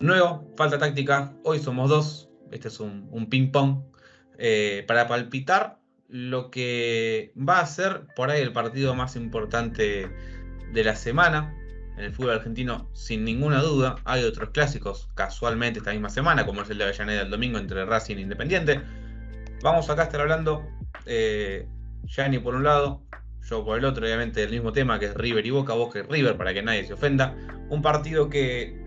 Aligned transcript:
Nuevo, 0.00 0.50
falta 0.56 0.78
táctica. 0.78 1.34
Hoy 1.44 1.58
somos 1.58 1.90
dos. 1.90 2.30
Este 2.50 2.68
es 2.68 2.80
un, 2.80 3.26
ping-pong. 3.28 3.82
Eh, 4.38 4.82
para 4.88 5.06
palpitar 5.06 5.78
lo 6.08 6.50
que 6.50 7.34
va 7.36 7.60
a 7.60 7.66
ser 7.66 8.06
por 8.16 8.30
ahí 8.30 8.40
el 8.40 8.50
partido 8.50 8.94
más 8.94 9.14
importante 9.14 10.08
de 10.72 10.84
la 10.84 10.96
semana 10.96 11.54
en 11.98 12.04
el 12.04 12.14
fútbol 12.14 12.30
argentino, 12.30 12.88
sin 12.94 13.26
ninguna 13.26 13.60
duda. 13.60 13.96
Hay 14.06 14.24
otros 14.24 14.48
clásicos 14.50 15.10
casualmente 15.14 15.80
esta 15.80 15.92
misma 15.92 16.08
semana, 16.08 16.46
como 16.46 16.62
es 16.62 16.70
el 16.70 16.78
de 16.78 16.84
Avellaneda 16.84 17.20
el 17.20 17.30
domingo 17.30 17.58
entre 17.58 17.84
Racing 17.84 18.16
e 18.16 18.20
Independiente. 18.22 18.80
Vamos 19.62 19.90
acá 19.90 20.00
a 20.00 20.04
estar 20.06 20.22
hablando, 20.22 20.66
eh, 21.04 21.68
por 22.42 22.54
un 22.54 22.64
lado, 22.64 23.02
yo 23.42 23.62
por 23.66 23.78
el 23.78 23.84
otro, 23.84 24.06
obviamente, 24.06 24.40
del 24.40 24.50
mismo 24.50 24.72
tema 24.72 24.98
que 24.98 25.06
es 25.06 25.14
River 25.14 25.44
y 25.44 25.50
Boca, 25.50 25.74
Boca 25.74 25.98
y 25.98 26.02
River, 26.02 26.38
para 26.38 26.54
que 26.54 26.62
nadie 26.62 26.86
se 26.86 26.94
ofenda. 26.94 27.36
Un 27.68 27.82
partido 27.82 28.30
que 28.30 28.79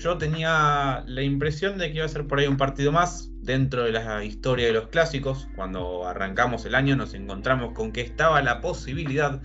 yo 0.00 0.18
tenía 0.18 1.04
la 1.06 1.22
impresión 1.22 1.78
de 1.78 1.90
que 1.90 1.96
iba 1.96 2.06
a 2.06 2.08
ser 2.08 2.26
por 2.26 2.38
ahí 2.38 2.46
un 2.46 2.56
partido 2.56 2.92
más 2.92 3.30
dentro 3.40 3.84
de 3.84 3.92
la 3.92 4.24
historia 4.24 4.66
de 4.66 4.72
los 4.72 4.88
clásicos. 4.88 5.48
Cuando 5.56 6.06
arrancamos 6.06 6.64
el 6.66 6.74
año 6.74 6.96
nos 6.96 7.14
encontramos 7.14 7.72
con 7.72 7.92
que 7.92 8.02
estaba 8.02 8.42
la 8.42 8.60
posibilidad 8.60 9.40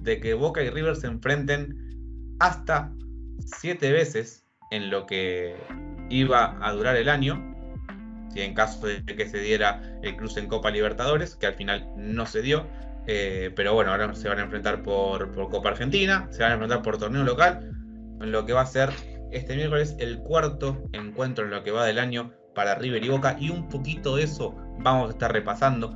de 0.00 0.20
que 0.20 0.34
Boca 0.34 0.62
y 0.62 0.70
River 0.70 0.96
se 0.96 1.08
enfrenten 1.08 2.36
hasta 2.38 2.92
siete 3.44 3.92
veces 3.92 4.46
en 4.70 4.90
lo 4.90 5.06
que 5.06 5.56
iba 6.08 6.56
a 6.60 6.72
durar 6.72 6.96
el 6.96 7.08
año. 7.08 7.54
Si 8.32 8.42
en 8.42 8.54
caso 8.54 8.86
de 8.86 9.02
que 9.04 9.28
se 9.28 9.38
diera 9.38 9.98
el 10.02 10.16
cruce 10.16 10.40
en 10.40 10.46
Copa 10.46 10.70
Libertadores, 10.70 11.36
que 11.36 11.46
al 11.46 11.54
final 11.54 11.88
no 11.96 12.26
se 12.26 12.42
dio. 12.42 12.66
Eh, 13.06 13.52
pero 13.54 13.72
bueno, 13.72 13.92
ahora 13.92 14.14
se 14.14 14.28
van 14.28 14.38
a 14.38 14.42
enfrentar 14.42 14.82
por, 14.82 15.32
por 15.32 15.48
Copa 15.48 15.70
Argentina, 15.70 16.26
se 16.30 16.42
van 16.42 16.50
a 16.50 16.54
enfrentar 16.54 16.82
por 16.82 16.98
torneo 16.98 17.22
local, 17.22 17.70
en 18.20 18.32
lo 18.32 18.44
que 18.44 18.52
va 18.52 18.62
a 18.62 18.66
ser 18.66 18.90
este 19.30 19.56
miércoles 19.56 19.96
el 19.98 20.18
cuarto 20.20 20.82
encuentro 20.92 21.44
en 21.44 21.50
lo 21.50 21.62
que 21.62 21.70
va 21.70 21.84
del 21.84 21.98
año 21.98 22.32
para 22.54 22.74
River 22.74 23.04
y 23.04 23.08
Boca 23.08 23.36
y 23.38 23.50
un 23.50 23.68
poquito 23.68 24.16
de 24.16 24.24
eso 24.24 24.54
vamos 24.78 25.08
a 25.08 25.12
estar 25.12 25.32
repasando. 25.32 25.94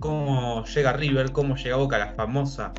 Cómo 0.00 0.64
llega 0.64 0.92
River, 0.92 1.32
cómo 1.32 1.56
llega 1.56 1.76
Boca, 1.76 1.98
la 1.98 2.14
famosa 2.14 2.72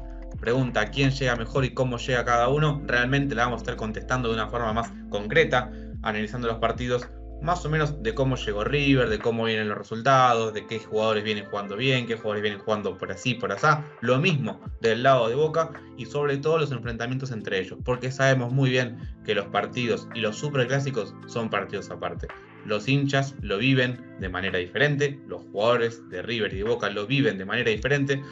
pregunta 0.44 0.92
quién 0.92 1.12
llega 1.12 1.38
mejor 1.38 1.64
y 1.64 1.74
cómo 1.74 1.98
llega 1.98 2.26
cada 2.26 2.50
uno. 2.50 2.82
Realmente 2.86 3.34
la 3.34 3.46
vamos 3.46 3.60
a 3.60 3.64
estar 3.64 3.76
contestando 3.78 4.28
de 4.28 4.36
una 4.36 4.50
forma 4.50 4.74
más 4.74 4.92
concreta, 5.10 5.72
analizando 6.02 6.50
los 6.50 6.58
partidos 6.58 7.10
más 7.44 7.66
o 7.66 7.70
menos 7.70 8.02
de 8.02 8.16
cómo 8.16 8.38
llegó 8.38 8.64
River, 8.64 9.10
de 9.10 9.20
cómo 9.20 9.44
vienen 9.44 9.68
los 9.68 9.78
resultados, 9.78 10.54
de 10.54 10.66
qué 10.66 10.80
jugadores 10.80 11.26
vienen 11.26 11.46
jugando 11.46 11.76
bien, 11.76 12.08
qué 12.08 12.16
jugadores 12.16 12.42
vienen 12.42 12.62
jugando 12.62 12.98
por 12.98 13.12
así, 13.12 13.34
por 13.34 13.52
allá. 13.52 13.86
Lo 14.00 14.18
mismo 14.18 14.62
del 14.80 15.04
lado 15.04 15.28
de 15.28 15.36
Boca 15.36 15.72
y 15.98 16.06
sobre 16.06 16.38
todo 16.38 16.58
los 16.58 16.72
enfrentamientos 16.72 17.32
entre 17.32 17.60
ellos, 17.60 17.78
porque 17.84 18.12
sabemos 18.12 18.54
muy 18.54 18.70
bien 18.70 18.98
que 19.26 19.36
los 19.36 19.46
partidos 19.48 20.08
y 20.16 20.22
los 20.22 20.38
superclásicos 20.38 21.14
son 21.28 21.50
partidos 21.50 21.92
aparte. 21.92 22.28
Los 22.66 22.88
hinchas 22.88 23.36
lo 23.42 23.58
viven 23.58 24.02
de 24.20 24.30
manera 24.30 24.58
diferente, 24.58 25.20
los 25.28 25.42
jugadores 25.44 26.08
de 26.10 26.22
River 26.22 26.54
y 26.54 26.58
de 26.58 26.64
Boca 26.64 26.90
lo 26.90 27.06
viven 27.06 27.38
de 27.38 27.46
manera 27.46 27.70
diferente. 27.70 28.24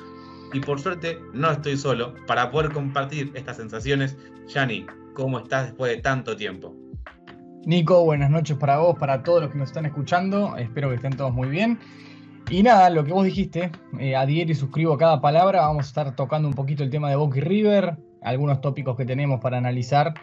Y 0.54 0.62
por 0.62 0.80
suerte 0.80 1.20
no 1.34 1.52
estoy 1.52 1.76
solo 1.76 2.16
para 2.28 2.50
poder 2.50 2.72
compartir 2.72 3.32
estas 3.34 3.58
sensaciones. 3.58 4.18
Yani, 4.48 4.86
¿cómo 5.14 5.40
estás 5.40 5.68
después 5.68 5.94
de 5.94 6.02
tanto 6.02 6.38
tiempo? 6.38 6.81
Nico, 7.64 8.04
buenas 8.04 8.32
noches 8.32 8.58
para 8.58 8.80
vos, 8.80 8.98
para 8.98 9.22
todos 9.22 9.44
los 9.44 9.52
que 9.52 9.60
nos 9.60 9.70
están 9.70 9.86
escuchando. 9.86 10.58
Espero 10.58 10.90
que 10.90 10.96
estén 10.96 11.16
todos 11.16 11.32
muy 11.32 11.48
bien. 11.48 11.78
Y 12.50 12.64
nada, 12.64 12.90
lo 12.90 13.04
que 13.04 13.14
vos 13.14 13.24
dijiste, 13.24 13.72
eh, 14.00 14.16
adhiero 14.16 14.52
y 14.52 14.56
suscribo 14.56 14.98
cada 14.98 15.22
palabra. 15.22 15.62
Vamos 15.62 15.86
a 15.86 15.88
estar 15.88 16.16
tocando 16.16 16.48
un 16.48 16.56
poquito 16.56 16.82
el 16.82 16.90
tema 16.90 17.12
de 17.12 17.18
Boca 17.18 17.38
y 17.38 17.42
River, 17.42 17.98
algunos 18.24 18.62
tópicos 18.62 18.98
que 18.98 19.06
tenemos 19.06 19.42
para 19.42 19.60
analizar, 19.60 20.16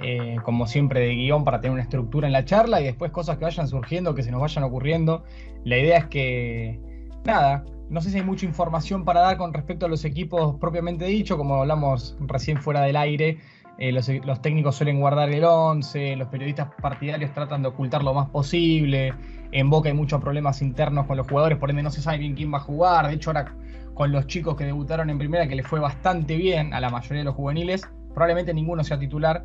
eh, 0.00 0.36
como 0.44 0.66
siempre 0.66 1.00
de 1.00 1.14
guion, 1.14 1.44
para 1.44 1.62
tener 1.62 1.72
una 1.72 1.82
estructura 1.82 2.26
en 2.26 2.34
la 2.34 2.44
charla 2.44 2.82
y 2.82 2.84
después 2.84 3.10
cosas 3.10 3.38
que 3.38 3.46
vayan 3.46 3.68
surgiendo, 3.68 4.14
que 4.14 4.22
se 4.22 4.30
nos 4.30 4.42
vayan 4.42 4.62
ocurriendo. 4.62 5.24
La 5.64 5.78
idea 5.78 5.96
es 5.96 6.06
que, 6.08 6.78
nada, 7.24 7.64
no 7.88 8.02
sé 8.02 8.10
si 8.10 8.18
hay 8.18 8.24
mucha 8.24 8.44
información 8.44 9.06
para 9.06 9.20
dar 9.20 9.38
con 9.38 9.54
respecto 9.54 9.86
a 9.86 9.88
los 9.88 10.04
equipos 10.04 10.56
propiamente 10.60 11.06
dicho, 11.06 11.38
como 11.38 11.54
hablamos 11.54 12.18
recién 12.20 12.60
fuera 12.60 12.82
del 12.82 12.96
aire. 12.96 13.38
Eh, 13.84 13.90
los, 13.90 14.40
técnicos 14.40 14.76
suelen 14.76 15.00
guardar 15.00 15.28
el 15.30 15.42
11, 15.42 16.14
los 16.14 16.28
periodistas 16.28 16.68
partidarios 16.80 17.34
tratan 17.34 17.62
de 17.62 17.68
ocultar 17.70 18.04
lo 18.04 18.14
más 18.14 18.28
posible, 18.28 19.12
en 19.50 19.70
Boca 19.70 19.88
hay 19.88 19.94
muchos 19.96 20.20
problemas 20.20 20.62
internos 20.62 21.04
con 21.04 21.16
los 21.16 21.26
jugadores, 21.26 21.58
por 21.58 21.68
ende 21.68 21.82
no 21.82 21.90
se 21.90 22.00
sabe 22.00 22.18
bien 22.18 22.36
quién 22.36 22.54
va 22.54 22.58
a 22.58 22.60
jugar, 22.60 23.08
de 23.08 23.14
hecho 23.14 23.30
ahora 23.30 23.56
con 23.94 24.12
los 24.12 24.28
chicos 24.28 24.54
que 24.54 24.66
debutaron 24.66 25.10
en 25.10 25.18
primera, 25.18 25.48
que 25.48 25.56
les 25.56 25.66
fue 25.66 25.80
bastante 25.80 26.36
bien 26.36 26.72
a 26.74 26.78
la 26.78 26.90
mayoría 26.90 27.18
de 27.18 27.24
los 27.24 27.34
juveniles, 27.34 27.82
probablemente 28.14 28.54
ninguno 28.54 28.84
sea 28.84 29.00
titular, 29.00 29.42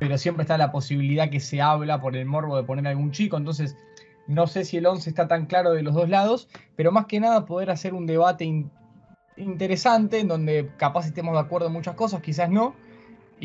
pero 0.00 0.16
siempre 0.16 0.44
está 0.44 0.56
la 0.56 0.72
posibilidad 0.72 1.28
que 1.28 1.40
se 1.40 1.60
habla 1.60 2.00
por 2.00 2.16
el 2.16 2.24
morbo 2.24 2.56
de 2.56 2.62
poner 2.62 2.86
algún 2.86 3.10
chico, 3.10 3.36
entonces 3.36 3.76
no 4.26 4.46
sé 4.46 4.64
si 4.64 4.78
el 4.78 4.86
11 4.86 5.10
está 5.10 5.28
tan 5.28 5.44
claro 5.44 5.72
de 5.72 5.82
los 5.82 5.92
dos 5.92 6.08
lados, 6.08 6.48
pero 6.74 6.90
más 6.90 7.04
que 7.04 7.20
nada 7.20 7.44
poder 7.44 7.70
hacer 7.70 7.92
un 7.92 8.06
debate 8.06 8.64
interesante 9.36 10.20
en 10.20 10.28
donde 10.28 10.70
capaz 10.78 11.06
estemos 11.06 11.34
de 11.34 11.40
acuerdo 11.40 11.66
en 11.66 11.74
muchas 11.74 11.96
cosas, 11.96 12.22
quizás 12.22 12.48
no, 12.48 12.74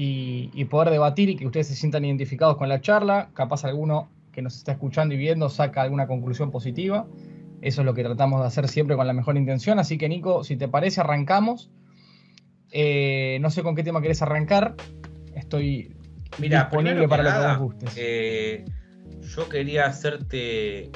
y, 0.02 0.66
poder 0.66 0.92
debatir 0.92 1.30
y 1.30 1.36
que 1.36 1.46
ustedes 1.46 1.68
se 1.68 1.76
sientan 1.76 2.06
identificados 2.06 2.56
con 2.58 2.70
la 2.70 2.80
charla. 2.80 3.30
Capaz 3.34 3.66
alguno 3.66 4.10
que 4.32 4.42
nos 4.42 4.56
está 4.56 4.72
escuchando 4.72 5.14
y 5.14 5.18
viendo 5.18 5.50
saca 5.50 5.82
alguna 5.82 6.08
conclusión 6.08 6.52
positiva. 6.52 7.06
Eso 7.62 7.82
es 7.82 7.86
lo 7.86 7.94
que 7.94 8.04
tratamos 8.04 8.40
de 8.40 8.48
hacer 8.48 8.70
siempre 8.70 8.96
con 8.96 9.06
la 9.08 9.14
mejor 9.14 9.36
intención. 9.36 9.78
Así 9.78 9.98
que 9.98 10.08
Nico, 10.08 10.46
si 10.46 10.56
te 10.56 10.70
parece, 10.70 11.02
arrancamos. 11.02 11.70
Eh, 12.72 13.40
no 13.42 13.50
sé 13.50 13.62
con 13.62 13.76
qué 13.76 13.84
tema 13.84 14.02
querés 14.02 14.22
arrancar. 14.22 14.76
Estoy 15.36 15.94
disponible 16.38 17.08
para 17.10 17.24
lo 17.24 17.30
que 17.30 17.48
vos 17.48 17.58
gustes. 17.58 17.94
Eh, 17.98 18.64
yo 19.22 19.50
quería 19.50 19.86
hacerte 19.86 20.92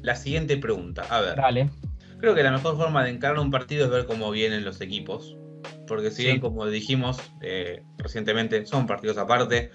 la 0.00 0.14
siguiente 0.14 0.56
pregunta. 0.58 1.02
A 1.10 1.20
ver. 1.20 1.36
Dale. 1.36 1.70
Creo 2.18 2.36
que 2.36 2.44
la 2.44 2.52
mejor 2.52 2.76
forma 2.76 3.02
de 3.02 3.10
encarar 3.10 3.40
un 3.40 3.50
partido 3.50 3.86
es 3.86 3.90
ver 3.90 4.06
cómo 4.06 4.30
vienen 4.30 4.64
los 4.64 4.80
equipos 4.80 5.36
porque 5.86 6.10
si 6.10 6.24
bien, 6.24 6.40
como 6.40 6.66
dijimos 6.66 7.18
eh, 7.40 7.82
recientemente, 7.98 8.64
son 8.66 8.86
partidos 8.86 9.18
aparte, 9.18 9.70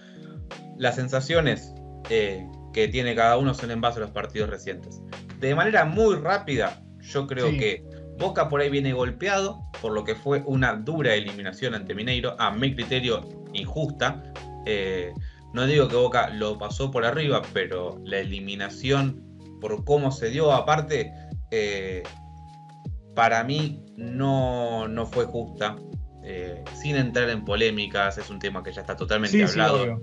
las 0.78 0.96
sensaciones 0.96 1.74
eh, 2.10 2.48
que 2.74 2.88
tiene 2.88 3.16
cada 3.16 3.38
uno 3.38 3.54
son 3.54 3.72
en 3.72 3.82
base 3.82 4.00
a 4.00 4.02
los 4.02 4.12
partidos 4.12 4.50
recientes. 4.50 5.02
De 5.40 5.56
manera 5.56 5.86
muy 5.86 6.16
rápida, 6.16 6.82
yo 7.02 7.28
creo 7.28 7.50
que 7.52 7.84
Boca 8.18 8.50
por 8.50 8.60
ahí 8.60 8.70
viene 8.70 8.92
golpeado 8.92 9.62
por 9.82 9.94
lo 9.94 10.04
que 10.04 10.14
fue 10.14 10.44
una 10.46 10.74
dura 10.74 11.16
eliminación 11.16 11.74
ante 11.74 11.96
Mineiro, 11.96 12.36
a 12.38 12.52
mi 12.52 12.76
criterio 12.76 13.22
injusta. 13.54 14.22
Eh, 14.66 15.14
no 15.54 15.66
digo 15.66 15.88
que 15.88 15.96
Boca 15.96 16.30
lo 16.30 16.58
pasó 16.58 16.92
por 16.92 17.06
arriba, 17.06 17.42
pero 17.54 18.02
la 18.04 18.20
eliminación 18.20 19.26
por 19.62 19.86
cómo 19.86 20.12
se 20.12 20.30
dio 20.30 20.52
aparte, 20.52 21.14
para 23.20 23.44
mí 23.44 23.84
no, 23.98 24.88
no 24.88 25.06
fue 25.06 25.26
justa. 25.26 25.76
Eh, 26.24 26.64
sin 26.82 26.96
entrar 26.96 27.30
en 27.30 27.44
polémicas, 27.44 28.18
es 28.18 28.30
un 28.30 28.40
tema 28.40 28.64
que 28.64 28.72
ya 28.72 28.80
está 28.80 28.96
totalmente 28.96 29.44
hablado. 29.44 30.00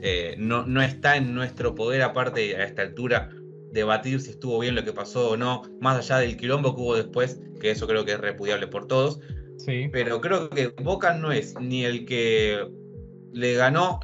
Eh, 0.00 0.36
no, 0.38 0.64
no 0.64 0.80
está 0.80 1.16
en 1.16 1.34
nuestro 1.34 1.74
poder, 1.74 2.02
aparte 2.02 2.54
a 2.54 2.62
esta 2.62 2.82
altura, 2.82 3.28
debatir 3.72 4.20
si 4.20 4.30
estuvo 4.30 4.60
bien 4.60 4.76
lo 4.76 4.84
que 4.84 4.92
pasó 4.92 5.30
o 5.30 5.36
no, 5.36 5.62
más 5.80 5.98
allá 5.98 6.18
del 6.18 6.36
quilombo 6.36 6.76
que 6.76 6.80
hubo 6.80 6.94
después, 6.94 7.40
que 7.60 7.72
eso 7.72 7.88
creo 7.88 8.04
que 8.04 8.12
es 8.12 8.20
repudiable 8.20 8.68
por 8.68 8.86
todos. 8.86 9.18
Sí. 9.58 9.88
Pero 9.90 10.20
creo 10.20 10.48
que 10.48 10.68
Boca 10.68 11.14
no 11.14 11.32
es 11.32 11.56
ni 11.60 11.84
el 11.84 12.06
que 12.06 12.68
le 13.32 13.54
ganó, 13.54 13.98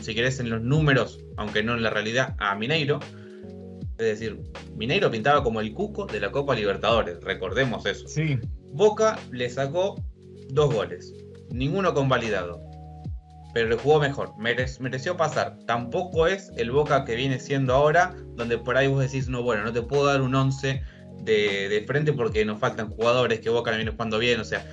si 0.00 0.14
querés, 0.14 0.40
en 0.40 0.48
los 0.48 0.62
números, 0.62 1.22
aunque 1.36 1.62
no 1.62 1.74
en 1.74 1.82
la 1.82 1.90
realidad, 1.90 2.34
a 2.38 2.54
Mineiro. 2.54 2.98
Es 4.00 4.18
decir, 4.18 4.40
Mineiro 4.76 5.10
pintaba 5.10 5.42
como 5.42 5.60
el 5.60 5.74
cuco 5.74 6.06
de 6.06 6.20
la 6.20 6.32
Copa 6.32 6.54
Libertadores, 6.54 7.20
recordemos 7.20 7.84
eso. 7.84 8.08
Sí. 8.08 8.38
Boca 8.72 9.18
le 9.30 9.50
sacó 9.50 10.02
dos 10.48 10.72
goles, 10.72 11.12
ninguno 11.50 11.92
convalidado. 11.92 12.62
Pero 13.52 13.68
le 13.68 13.76
jugó 13.76 14.00
mejor, 14.00 14.32
mereció 14.38 15.18
pasar. 15.18 15.58
Tampoco 15.66 16.26
es 16.26 16.50
el 16.56 16.70
Boca 16.70 17.04
que 17.04 17.14
viene 17.14 17.38
siendo 17.38 17.74
ahora, 17.74 18.16
donde 18.36 18.56
por 18.56 18.78
ahí 18.78 18.86
vos 18.86 19.02
decís, 19.02 19.28
no, 19.28 19.42
bueno, 19.42 19.64
no 19.64 19.72
te 19.72 19.82
puedo 19.82 20.06
dar 20.06 20.22
un 20.22 20.34
11 20.34 20.82
de, 21.24 21.84
frente 21.86 22.14
porque 22.14 22.42
nos 22.46 22.58
faltan 22.58 22.88
jugadores, 22.88 23.40
que 23.40 23.50
Boca 23.50 23.70
no 23.70 23.76
viene 23.76 23.90
jugando 23.90 24.18
bien, 24.18 24.40
o 24.40 24.44
sea, 24.44 24.64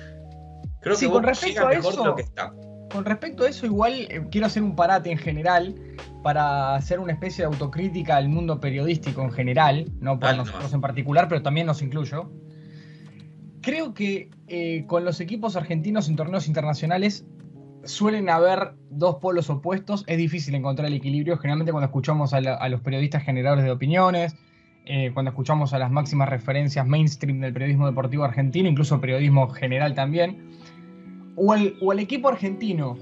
creo 0.80 0.96
que 0.96 1.06
con 1.06 1.22
respecto 1.22 1.66
a 1.66 1.72
eso, 1.74 2.02
lo 2.02 2.14
que 2.14 2.22
está. 2.22 2.54
Con 2.92 3.04
respecto 3.04 3.44
a 3.44 3.48
eso, 3.48 3.66
igual 3.66 3.92
eh, 4.08 4.24
quiero 4.30 4.46
hacer 4.46 4.62
un 4.62 4.74
parate 4.74 5.10
en 5.10 5.18
general 5.18 5.74
para 6.22 6.74
hacer 6.74 7.00
una 7.00 7.12
especie 7.12 7.42
de 7.42 7.52
autocrítica 7.52 8.16
al 8.16 8.28
mundo 8.28 8.60
periodístico 8.60 9.22
en 9.22 9.30
general, 9.30 9.90
no 10.00 10.18
para 10.18 10.36
nosotros 10.36 10.72
en 10.72 10.80
particular, 10.80 11.28
pero 11.28 11.42
también 11.42 11.66
nos 11.66 11.82
incluyo 11.82 12.30
creo 13.68 13.94
que 13.94 14.30
eh, 14.46 14.84
con 14.86 15.04
los 15.04 15.20
equipos 15.20 15.56
argentinos 15.56 16.08
en 16.08 16.16
torneos 16.16 16.48
internacionales 16.48 17.26
suelen 17.84 18.30
haber 18.30 18.72
dos 18.90 19.16
polos 19.16 19.50
opuestos. 19.50 20.04
Es 20.06 20.18
difícil 20.18 20.54
encontrar 20.54 20.88
el 20.88 20.94
equilibrio. 20.94 21.36
Generalmente 21.38 21.72
cuando 21.72 21.86
escuchamos 21.86 22.32
a, 22.32 22.40
los 22.40 22.80
periodistas 22.80 23.24
generadores 23.24 23.64
de 23.64 23.70
opiniones, 23.70 24.36
eh, 24.84 25.10
cuando 25.12 25.30
escuchamos 25.30 25.72
a 25.74 25.78
las 25.78 25.90
máximas 25.90 26.28
referencias 26.28 26.86
mainstream 26.86 27.40
del 27.40 27.52
periodismo 27.52 27.86
deportivo 27.86 28.24
argentino, 28.24 28.68
incluso 28.68 29.00
periodismo 29.00 29.48
general 29.50 29.94
también, 29.94 30.48
o 31.38 31.54
el, 31.54 31.98
equipo 31.98 32.28
argentino 32.28 32.98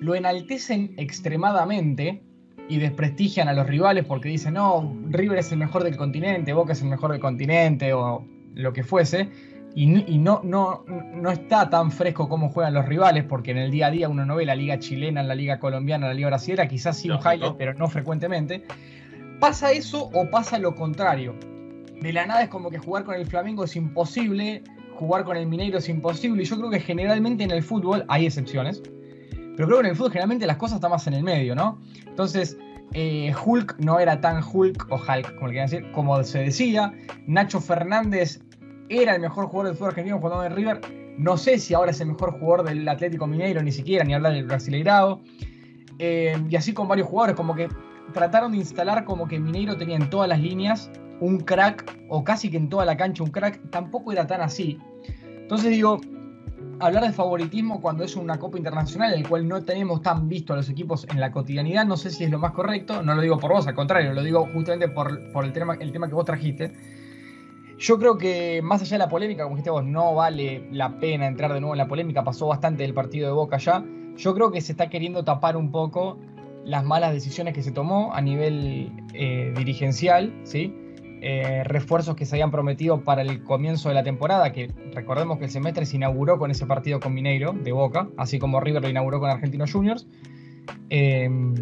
lo 0.00 0.14
enaltecen 0.14 0.94
extremadamente 0.96 2.22
y 2.68 2.78
desprestigian 2.78 3.48
a 3.48 3.52
los 3.52 3.66
rivales 3.66 4.04
porque 4.04 4.28
dicen, 4.28 4.54
no, 4.54 4.96
River 5.10 5.38
es 5.38 5.52
el 5.52 5.58
mejor 5.58 5.84
del 5.84 5.96
continente, 5.96 6.52
Boca 6.52 6.72
es 6.72 6.82
el 6.82 6.88
mejor 6.88 7.12
del 7.12 7.20
continente 7.20 7.92
o 7.92 8.24
lo 8.54 8.72
que 8.72 8.84
fuese. 8.84 9.28
Y, 9.74 9.86
no, 9.86 10.42
no, 10.44 10.84
no 10.86 11.30
está 11.30 11.70
tan 11.70 11.90
fresco 11.90 12.28
como 12.28 12.50
juegan 12.50 12.74
los 12.74 12.84
rivales, 12.84 13.24
porque 13.24 13.52
en 13.52 13.56
el 13.56 13.70
día 13.70 13.86
a 13.86 13.90
día 13.90 14.08
uno 14.08 14.26
no 14.26 14.36
ve 14.36 14.44
la 14.44 14.54
liga 14.54 14.78
chilena, 14.78 15.22
la 15.22 15.34
liga 15.34 15.58
colombiana, 15.58 16.08
la 16.08 16.14
liga 16.14 16.28
brasileña, 16.28 16.68
quizás 16.68 16.98
sí 16.98 17.08
un 17.08 17.16
highlight, 17.16 17.56
pero 17.56 17.72
no 17.72 17.88
frecuentemente. 17.88 18.64
¿Pasa 19.40 19.72
eso 19.72 20.10
o 20.12 20.28
pasa 20.28 20.58
lo 20.58 20.74
contrario? 20.74 21.34
De 22.02 22.12
la 22.12 22.26
nada 22.26 22.42
es 22.42 22.48
como 22.50 22.70
que 22.70 22.78
jugar 22.78 23.04
con 23.04 23.14
el 23.14 23.26
Flamengo 23.26 23.64
es 23.64 23.74
imposible, 23.74 24.62
jugar 24.94 25.24
con 25.24 25.36
el 25.36 25.46
Mineiro 25.46 25.78
es 25.78 25.88
imposible, 25.88 26.42
y 26.42 26.46
yo 26.46 26.56
creo 26.56 26.70
que 26.70 26.80
generalmente 26.80 27.44
en 27.44 27.50
el 27.50 27.62
fútbol 27.62 28.04
hay 28.08 28.26
excepciones, 28.26 28.82
pero 29.56 29.68
creo 29.68 29.80
que 29.80 29.86
en 29.86 29.90
el 29.90 29.96
fútbol 29.96 30.12
generalmente 30.12 30.46
las 30.46 30.56
cosas 30.56 30.76
están 30.76 30.90
más 30.90 31.06
en 31.06 31.14
el 31.14 31.22
medio, 31.22 31.54
¿no? 31.54 31.78
Entonces, 32.06 32.56
eh, 32.94 33.32
Hulk 33.44 33.76
no 33.78 33.98
era 33.98 34.20
tan 34.20 34.42
Hulk 34.42 34.86
o 34.90 34.96
Hulk, 34.96 35.34
como 35.34 35.46
le 35.48 35.52
quieran 35.52 35.70
decir, 35.70 35.90
como 35.92 36.22
se 36.22 36.40
decía. 36.40 36.92
Nacho 37.26 37.60
Fernández 37.60 38.40
era 38.88 39.14
el 39.14 39.20
mejor 39.20 39.46
jugador 39.46 39.68
del 39.68 39.76
fútbol 39.76 39.90
argentino 39.90 40.20
cuando 40.20 40.44
en 40.44 40.54
River. 40.54 40.80
No 41.18 41.36
sé 41.36 41.58
si 41.58 41.74
ahora 41.74 41.90
es 41.90 42.00
el 42.00 42.08
mejor 42.08 42.38
jugador 42.38 42.68
del 42.68 42.88
Atlético 42.88 43.26
Mineiro, 43.26 43.62
ni 43.62 43.72
siquiera, 43.72 44.04
ni 44.04 44.14
hablar 44.14 44.32
del 44.32 44.46
Brasileirado. 44.46 45.20
Eh, 45.98 46.36
y 46.48 46.56
así 46.56 46.72
con 46.72 46.88
varios 46.88 47.08
jugadores, 47.08 47.36
como 47.36 47.54
que 47.54 47.68
trataron 48.12 48.52
de 48.52 48.58
instalar 48.58 49.04
como 49.04 49.26
que 49.26 49.38
Mineiro 49.38 49.76
tenía 49.76 49.96
en 49.96 50.10
todas 50.10 50.28
las 50.28 50.40
líneas 50.40 50.90
un 51.22 51.38
crack, 51.38 51.98
o 52.08 52.24
casi 52.24 52.50
que 52.50 52.56
en 52.56 52.68
toda 52.68 52.84
la 52.84 52.96
cancha 52.96 53.22
un 53.22 53.30
crack. 53.30 53.70
Tampoco 53.70 54.12
era 54.12 54.26
tan 54.26 54.40
así. 54.40 54.78
Entonces 55.24 55.70
digo, 55.70 56.00
hablar 56.80 57.04
de 57.04 57.12
favoritismo 57.12 57.80
cuando 57.80 58.02
es 58.02 58.16
una 58.16 58.38
Copa 58.38 58.58
Internacional 58.58 59.14
el 59.14 59.28
cual 59.28 59.46
no 59.46 59.62
tenemos 59.62 60.02
tan 60.02 60.28
visto 60.28 60.52
a 60.52 60.56
los 60.56 60.68
equipos 60.68 61.06
en 61.10 61.20
la 61.20 61.30
cotidianidad, 61.30 61.86
no 61.86 61.96
sé 61.96 62.10
si 62.10 62.24
es 62.24 62.30
lo 62.30 62.38
más 62.38 62.52
correcto, 62.52 63.02
no 63.02 63.14
lo 63.14 63.22
digo 63.22 63.38
por 63.38 63.52
vos, 63.52 63.66
al 63.66 63.74
contrario, 63.74 64.12
lo 64.12 64.22
digo 64.22 64.48
justamente 64.52 64.88
por, 64.88 65.32
por 65.32 65.44
el, 65.44 65.52
tema, 65.52 65.74
el 65.78 65.92
tema 65.92 66.08
que 66.08 66.14
vos 66.14 66.24
trajiste. 66.24 66.72
Yo 67.78 67.98
creo 67.98 68.18
que 68.18 68.60
más 68.62 68.82
allá 68.82 68.94
de 68.94 68.98
la 68.98 69.08
polémica, 69.08 69.44
como 69.44 69.56
dijiste 69.56 69.70
vos, 69.70 69.84
no 69.84 70.14
vale 70.14 70.68
la 70.72 70.98
pena 70.98 71.26
entrar 71.26 71.52
de 71.52 71.60
nuevo 71.60 71.74
en 71.74 71.78
la 71.78 71.88
polémica, 71.88 72.24
pasó 72.24 72.48
bastante 72.48 72.82
del 72.82 72.94
partido 72.94 73.28
de 73.28 73.34
Boca 73.34 73.58
ya. 73.58 73.84
Yo 74.16 74.34
creo 74.34 74.50
que 74.50 74.60
se 74.60 74.72
está 74.72 74.88
queriendo 74.88 75.24
tapar 75.24 75.56
un 75.56 75.70
poco 75.70 76.18
las 76.64 76.84
malas 76.84 77.12
decisiones 77.12 77.54
que 77.54 77.62
se 77.62 77.72
tomó 77.72 78.12
a 78.12 78.20
nivel 78.20 78.92
eh, 79.14 79.52
dirigencial, 79.56 80.32
¿sí? 80.44 80.72
Eh, 81.24 81.62
refuerzos 81.62 82.16
que 82.16 82.26
se 82.26 82.34
habían 82.34 82.50
prometido 82.50 83.04
para 83.04 83.22
el 83.22 83.44
comienzo 83.44 83.88
de 83.88 83.94
la 83.94 84.02
temporada, 84.02 84.52
que 84.52 84.72
recordemos 84.92 85.38
que 85.38 85.44
el 85.44 85.50
semestre 85.52 85.86
se 85.86 85.94
inauguró 85.94 86.36
con 86.36 86.50
ese 86.50 86.66
partido 86.66 86.98
con 86.98 87.14
Mineiro 87.14 87.52
de 87.52 87.70
Boca, 87.70 88.08
así 88.16 88.40
como 88.40 88.58
River 88.58 88.82
lo 88.82 88.88
inauguró 88.88 89.20
con 89.20 89.30
Argentinos 89.30 89.72
Juniors. 89.72 90.08
Em, 90.90 91.54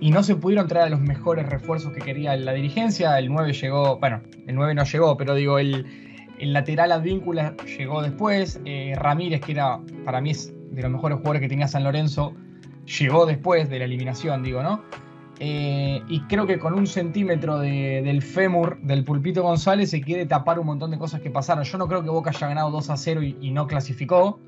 y 0.00 0.10
no 0.10 0.22
se 0.22 0.36
pudieron 0.36 0.68
traer 0.68 0.86
a 0.86 0.88
los 0.88 1.00
mejores 1.00 1.46
refuerzos 1.50 1.92
que 1.92 2.00
quería 2.00 2.34
la 2.36 2.54
dirigencia. 2.54 3.18
El 3.18 3.28
9 3.28 3.52
llegó, 3.52 3.98
bueno, 3.98 4.22
el 4.46 4.54
9 4.54 4.74
no 4.74 4.84
llegó, 4.84 5.18
pero 5.18 5.34
digo, 5.34 5.58
el, 5.58 5.84
el 6.38 6.54
lateral 6.54 6.90
Advíncula 6.90 7.54
llegó 7.78 8.00
después. 8.00 8.58
Eh, 8.64 8.94
Ramírez, 8.96 9.42
que 9.42 9.52
era 9.52 9.80
para 10.06 10.22
mí 10.22 10.30
es 10.30 10.50
de 10.70 10.80
los 10.80 10.90
mejores 10.90 11.18
jugadores 11.18 11.42
que 11.42 11.48
tenía 11.50 11.68
San 11.68 11.84
Lorenzo, 11.84 12.32
llegó 12.86 13.26
después 13.26 13.68
de 13.68 13.80
la 13.80 13.84
eliminación, 13.84 14.42
digo, 14.42 14.62
¿no? 14.62 14.82
Eh, 15.40 16.02
y 16.08 16.20
creo 16.22 16.46
que 16.46 16.58
con 16.58 16.74
un 16.74 16.86
centímetro 16.86 17.60
del 17.60 18.22
fémur 18.22 18.80
del 18.82 19.04
Pulpito 19.04 19.42
González 19.42 19.90
se 19.90 20.00
quiere 20.00 20.26
tapar 20.26 20.58
un 20.58 20.66
montón 20.66 20.90
de 20.90 20.98
cosas 20.98 21.20
que 21.20 21.30
pasaron. 21.30 21.64
Yo 21.64 21.78
no 21.78 21.86
creo 21.86 22.02
que 22.02 22.10
Boca 22.10 22.30
haya 22.30 22.48
ganado 22.48 22.70
2 22.70 22.90
a 22.90 22.96
0 22.96 23.22
y, 23.22 23.50
no 23.52 23.66
clasificó. 23.66 24.40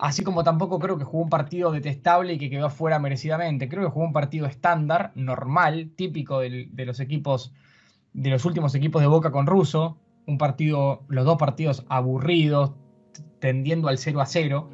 Así 0.00 0.22
como 0.22 0.44
tampoco 0.44 0.78
creo 0.78 0.96
que 0.98 1.04
jugó 1.04 1.24
un 1.24 1.28
partido 1.28 1.72
detestable 1.72 2.32
y 2.32 2.38
que 2.38 2.50
quedó 2.50 2.66
afuera 2.66 2.98
merecidamente. 2.98 3.68
Creo 3.68 3.84
que 3.84 3.90
jugó 3.90 4.06
un 4.06 4.12
partido 4.12 4.46
estándar, 4.46 5.12
normal, 5.14 5.90
típico 5.94 6.40
de 6.40 6.68
los 6.84 7.00
equipos, 7.00 7.52
de 8.12 8.30
los 8.30 8.44
últimos 8.44 8.74
equipos 8.74 9.02
de 9.02 9.08
Boca 9.08 9.30
con 9.30 9.46
Russo. 9.46 9.98
Un 10.26 10.38
partido, 10.38 11.04
los 11.08 11.24
dos 11.24 11.38
partidos 11.38 11.84
aburridos, 11.88 12.72
tendiendo 13.38 13.88
al 13.88 13.98
0 13.98 14.20
a 14.20 14.26
0. 14.26 14.68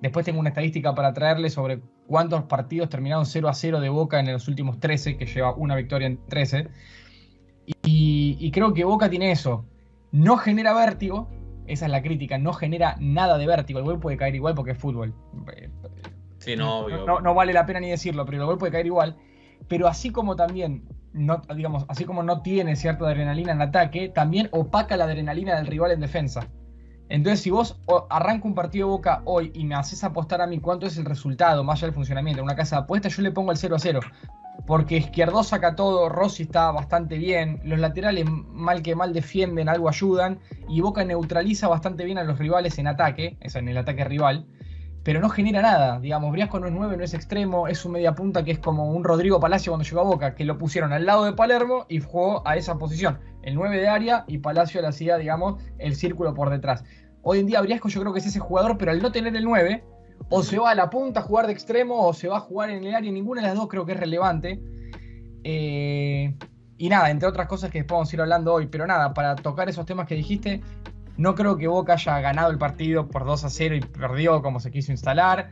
Después 0.00 0.24
tengo 0.24 0.40
una 0.40 0.50
estadística 0.50 0.94
para 0.94 1.12
traerle 1.12 1.50
sobre 1.50 1.80
cuántos 2.06 2.44
partidos 2.44 2.88
terminaron 2.88 3.26
0 3.26 3.48
a 3.48 3.54
0 3.54 3.80
de 3.80 3.88
Boca 3.88 4.20
en 4.20 4.30
los 4.32 4.48
últimos 4.48 4.80
13, 4.80 5.16
que 5.16 5.26
lleva 5.26 5.54
una 5.54 5.76
victoria 5.76 6.06
en 6.06 6.24
13. 6.26 6.68
Y, 7.82 8.50
creo 8.52 8.74
que 8.74 8.84
Boca 8.84 9.08
tiene 9.08 9.30
eso. 9.30 9.64
No 10.12 10.36
genera 10.36 10.74
vértigo, 10.74 11.28
esa 11.66 11.86
es 11.86 11.90
la 11.90 12.02
crítica, 12.02 12.38
no 12.38 12.52
genera 12.52 12.96
nada 13.00 13.38
de 13.38 13.46
vértigo. 13.46 13.78
El 13.78 13.84
gol 13.84 14.00
puede 14.00 14.16
caer 14.16 14.34
igual 14.34 14.54
porque 14.54 14.72
es 14.72 14.78
fútbol. 14.78 15.14
Sí, 16.38 16.56
no, 16.56 16.86
no, 17.20 17.34
vale 17.34 17.52
la 17.52 17.64
pena 17.64 17.80
ni 17.80 17.90
decirlo, 17.90 18.26
pero 18.26 18.38
el 18.38 18.46
gol 18.46 18.58
puede 18.58 18.72
caer 18.72 18.86
igual. 18.86 19.16
Pero 19.66 19.88
así 19.88 20.10
como 20.10 20.36
también, 20.36 20.86
no, 21.14 21.40
digamos, 21.56 21.86
así 21.88 22.04
como 22.04 22.22
no 22.22 22.42
tiene 22.42 22.76
cierta 22.76 23.06
adrenalina 23.06 23.52
en 23.52 23.62
ataque, 23.62 24.10
también 24.10 24.50
opaca 24.52 24.96
la 24.96 25.04
adrenalina 25.04 25.56
del 25.56 25.66
rival 25.66 25.92
en 25.92 26.00
defensa. 26.00 26.48
Entonces, 27.08 27.40
si 27.40 27.50
vos 27.50 27.78
arranca 28.08 28.48
un 28.48 28.54
partido 28.54 28.86
de 28.86 28.92
Boca 28.92 29.22
hoy 29.24 29.50
y 29.54 29.64
me 29.64 29.74
haces 29.74 30.02
apostar 30.04 30.40
a 30.40 30.46
mí 30.46 30.58
cuánto 30.58 30.86
es 30.86 30.96
el 30.96 31.04
resultado, 31.04 31.62
más 31.62 31.78
allá 31.78 31.88
del 31.88 31.94
funcionamiento 31.94 32.38
de 32.38 32.44
una 32.44 32.56
casa 32.56 32.76
de 32.76 32.82
apuestas, 32.82 33.14
yo 33.16 33.22
le 33.22 33.30
pongo 33.30 33.52
el 33.52 33.58
0 33.58 33.76
a 33.76 33.78
0. 33.78 34.00
Porque 34.66 34.96
Izquierdo 34.96 35.42
saca 35.42 35.76
todo, 35.76 36.08
Rossi 36.08 36.44
está 36.44 36.70
bastante 36.70 37.18
bien, 37.18 37.60
los 37.64 37.78
laterales 37.78 38.24
mal 38.26 38.82
que 38.82 38.94
mal 38.94 39.12
defienden, 39.12 39.68
algo 39.68 39.88
ayudan, 39.88 40.38
y 40.68 40.80
Boca 40.80 41.04
neutraliza 41.04 41.68
bastante 41.68 42.04
bien 42.04 42.18
a 42.18 42.24
los 42.24 42.38
rivales 42.38 42.78
en 42.78 42.86
ataque, 42.86 43.36
es 43.40 43.54
en 43.56 43.68
el 43.68 43.76
ataque 43.76 44.04
rival, 44.04 44.46
pero 45.04 45.20
no 45.20 45.28
genera 45.28 45.62
nada. 45.62 46.00
Digamos, 46.00 46.32
Briasco 46.32 46.58
no 46.58 46.66
es 46.66 46.72
9, 46.72 46.96
no 46.96 47.04
es 47.04 47.14
extremo, 47.14 47.68
es 47.68 47.84
un 47.84 47.92
media 47.92 48.14
punta 48.14 48.42
que 48.42 48.52
es 48.52 48.58
como 48.58 48.90
un 48.90 49.04
Rodrigo 49.04 49.38
Palacio 49.38 49.70
cuando 49.70 49.84
llegó 49.84 50.00
a 50.00 50.04
Boca, 50.04 50.34
que 50.34 50.44
lo 50.44 50.58
pusieron 50.58 50.92
al 50.92 51.04
lado 51.04 51.24
de 51.26 51.34
Palermo 51.34 51.84
y 51.88 52.00
jugó 52.00 52.46
a 52.48 52.56
esa 52.56 52.76
posición 52.78 53.20
el 53.42 53.54
9 53.54 53.76
de 53.76 53.88
área 53.88 54.24
y 54.26 54.38
Palacio 54.38 54.80
le 54.80 54.88
hacía, 54.88 55.18
digamos, 55.18 55.62
el 55.78 55.94
círculo 55.94 56.32
por 56.34 56.48
detrás. 56.48 56.84
Hoy 57.22 57.38
en 57.38 57.46
día 57.46 57.60
Briasco 57.60 57.88
yo 57.88 58.00
creo 58.00 58.12
que 58.14 58.20
es 58.20 58.26
ese 58.26 58.40
jugador, 58.40 58.78
pero 58.78 58.90
al 58.90 59.02
no 59.02 59.12
tener 59.12 59.36
el 59.36 59.44
9, 59.44 59.84
o 60.30 60.42
se 60.42 60.58
va 60.58 60.70
a 60.70 60.74
la 60.74 60.88
punta 60.88 61.20
a 61.20 61.22
jugar 61.22 61.46
de 61.46 61.52
extremo 61.52 62.06
o 62.06 62.14
se 62.14 62.28
va 62.28 62.38
a 62.38 62.40
jugar 62.40 62.70
en 62.70 62.84
el 62.84 62.94
área, 62.94 63.12
ninguna 63.12 63.42
de 63.42 63.48
las 63.48 63.56
dos 63.56 63.68
creo 63.68 63.84
que 63.84 63.92
es 63.92 64.00
relevante. 64.00 64.58
Eh, 65.44 66.34
y 66.78 66.88
nada, 66.88 67.10
entre 67.10 67.28
otras 67.28 67.46
cosas 67.46 67.70
que 67.70 67.84
podemos 67.84 68.12
ir 68.14 68.20
hablando 68.22 68.54
hoy, 68.54 68.66
pero 68.66 68.86
nada, 68.86 69.12
para 69.12 69.36
tocar 69.36 69.68
esos 69.68 69.84
temas 69.84 70.06
que 70.06 70.14
dijiste, 70.14 70.62
no 71.16 71.34
creo 71.34 71.56
que 71.56 71.68
Boca 71.68 71.94
haya 71.94 72.20
ganado 72.20 72.50
el 72.50 72.58
partido 72.58 73.08
por 73.08 73.24
2 73.24 73.44
a 73.44 73.50
0 73.50 73.76
y 73.76 73.80
perdió 73.80 74.42
como 74.42 74.60
se 74.60 74.70
quiso 74.70 74.92
instalar. 74.92 75.50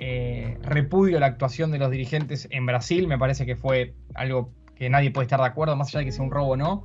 Eh, 0.00 0.58
repudio 0.62 1.18
la 1.18 1.26
actuación 1.26 1.70
de 1.70 1.78
los 1.78 1.90
dirigentes 1.90 2.46
en 2.50 2.66
Brasil, 2.66 3.08
me 3.08 3.18
parece 3.18 3.46
que 3.46 3.56
fue 3.56 3.94
algo 4.14 4.52
que 4.76 4.88
nadie 4.88 5.10
puede 5.10 5.24
estar 5.24 5.40
de 5.40 5.46
acuerdo, 5.46 5.74
más 5.76 5.88
allá 5.88 6.00
de 6.00 6.04
que 6.06 6.12
sea 6.12 6.24
un 6.24 6.30
robo 6.30 6.50
o 6.50 6.56
no. 6.56 6.84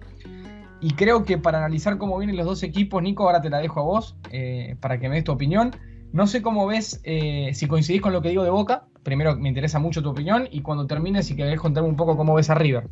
Y 0.81 0.95
creo 0.95 1.23
que 1.23 1.37
para 1.37 1.59
analizar 1.59 1.97
cómo 1.97 2.17
vienen 2.17 2.35
los 2.35 2.45
dos 2.45 2.63
equipos, 2.63 3.01
Nico, 3.01 3.23
ahora 3.23 3.41
te 3.41 3.49
la 3.49 3.59
dejo 3.59 3.79
a 3.79 3.83
vos 3.83 4.17
eh, 4.31 4.75
para 4.81 4.99
que 4.99 5.07
me 5.07 5.15
des 5.15 5.23
tu 5.23 5.31
opinión. 5.31 5.71
No 6.11 6.27
sé 6.27 6.41
cómo 6.41 6.67
ves, 6.67 6.99
eh, 7.03 7.51
si 7.53 7.67
coincidís 7.67 8.01
con 8.01 8.13
lo 8.13 8.21
que 8.21 8.29
digo 8.29 8.43
de 8.43 8.49
Boca. 8.49 8.85
Primero 9.01 9.35
me 9.37 9.49
interesa 9.49 9.79
mucho 9.79 10.01
tu 10.01 10.09
opinión 10.09 10.47
y 10.51 10.61
cuando 10.61 10.85
termines, 10.85 11.27
si 11.27 11.35
querés 11.35 11.59
contarme 11.59 11.89
un 11.89 11.95
poco 11.95 12.17
cómo 12.17 12.33
ves 12.33 12.49
a 12.49 12.55
River. 12.55 12.89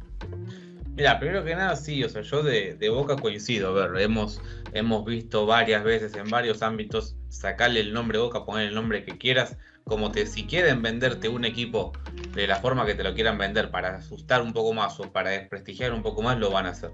Mira, 0.95 1.19
primero 1.19 1.43
que 1.43 1.55
nada, 1.55 1.75
sí, 1.75 2.03
o 2.03 2.09
sea, 2.09 2.21
yo 2.21 2.43
de, 2.43 2.89
Boca 2.89 3.15
coincido, 3.15 3.69
a 3.69 3.87
ver, 3.87 4.01
hemos, 4.01 4.41
hemos 4.73 5.05
visto 5.05 5.45
varias 5.45 5.83
veces 5.83 6.15
en 6.15 6.29
varios 6.29 6.61
ámbitos 6.61 7.15
sacarle 7.29 7.79
el 7.79 7.93
nombre 7.93 8.19
Boca, 8.19 8.45
poner 8.45 8.67
el 8.67 8.75
nombre 8.75 9.05
que 9.05 9.17
quieras, 9.17 9.57
como 9.85 10.11
que 10.11 10.25
si 10.25 10.45
quieren 10.45 10.81
venderte 10.81 11.29
un 11.29 11.45
equipo 11.45 11.93
de 12.35 12.45
la 12.45 12.57
forma 12.57 12.85
que 12.85 12.93
te 12.93 13.03
lo 13.03 13.13
quieran 13.13 13.37
vender 13.37 13.71
para 13.71 13.95
asustar 13.95 14.41
un 14.41 14.53
poco 14.53 14.73
más 14.73 14.99
o 14.99 15.11
para 15.11 15.31
desprestigiar 15.31 15.93
un 15.93 16.03
poco 16.03 16.21
más, 16.21 16.37
lo 16.37 16.51
van 16.51 16.65
a 16.65 16.69
hacer 16.69 16.91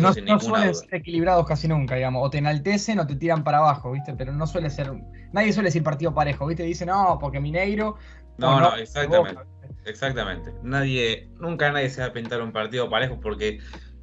no, 0.00 0.40
suelen 0.40 0.74
ser 0.74 0.94
equilibrados 0.94 1.46
casi 1.46 1.68
nunca, 1.68 1.96
digamos. 1.96 2.24
O 2.24 2.30
te 2.30 2.38
enaltecen 2.38 2.98
o 2.98 3.06
te 3.06 3.16
tiran 3.16 3.44
para 3.44 3.58
abajo, 3.58 3.92
¿viste? 3.92 4.14
Pero 4.14 4.32
no 4.32 4.46
suele 4.46 4.70
ser. 4.70 4.92
Nadie 5.32 5.52
suele 5.52 5.68
decir 5.68 5.82
partido 5.82 6.14
parejo, 6.14 6.46
¿viste? 6.46 6.62
Dice, 6.62 6.86
no, 6.86 7.18
porque 7.20 7.40
Mineiro. 7.40 7.96
No, 8.38 8.60
no, 8.60 8.74
exactamente. 8.76 9.40
Exactamente. 9.84 10.52
Nadie, 10.62 11.28
nunca 11.38 11.70
nadie 11.72 11.90
se 11.90 12.00
va 12.00 12.08
a 12.08 12.12
pintar 12.12 12.40
un 12.42 12.52
partido 12.52 12.88
parejo 12.88 13.20
porque 13.20 13.60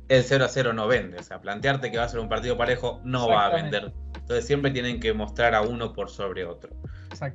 el 0.10 0.24
0 0.24 0.46
a 0.46 0.50
0 0.50 0.74
no 0.74 0.88
vende. 0.88 1.18
O 1.18 1.24
sea, 1.24 1.40
plantearte 1.40 1.92
que 1.92 1.98
va 1.98 2.04
a 2.04 2.10
ser 2.10 2.20
un 2.20 2.30
partido 2.30 2.58
parejo 2.58 3.02
no 3.04 3.28
va 3.28 3.46
a 3.46 3.56
vender. 3.56 3.94
Entonces 4.16 4.46
siempre 4.46 4.72
tienen 4.72 5.00
que 5.00 5.14
mostrar 5.14 5.56
a 5.56 5.62
uno 5.62 5.94
por 5.94 6.10
sobre 6.10 6.46
otro. 6.46 6.72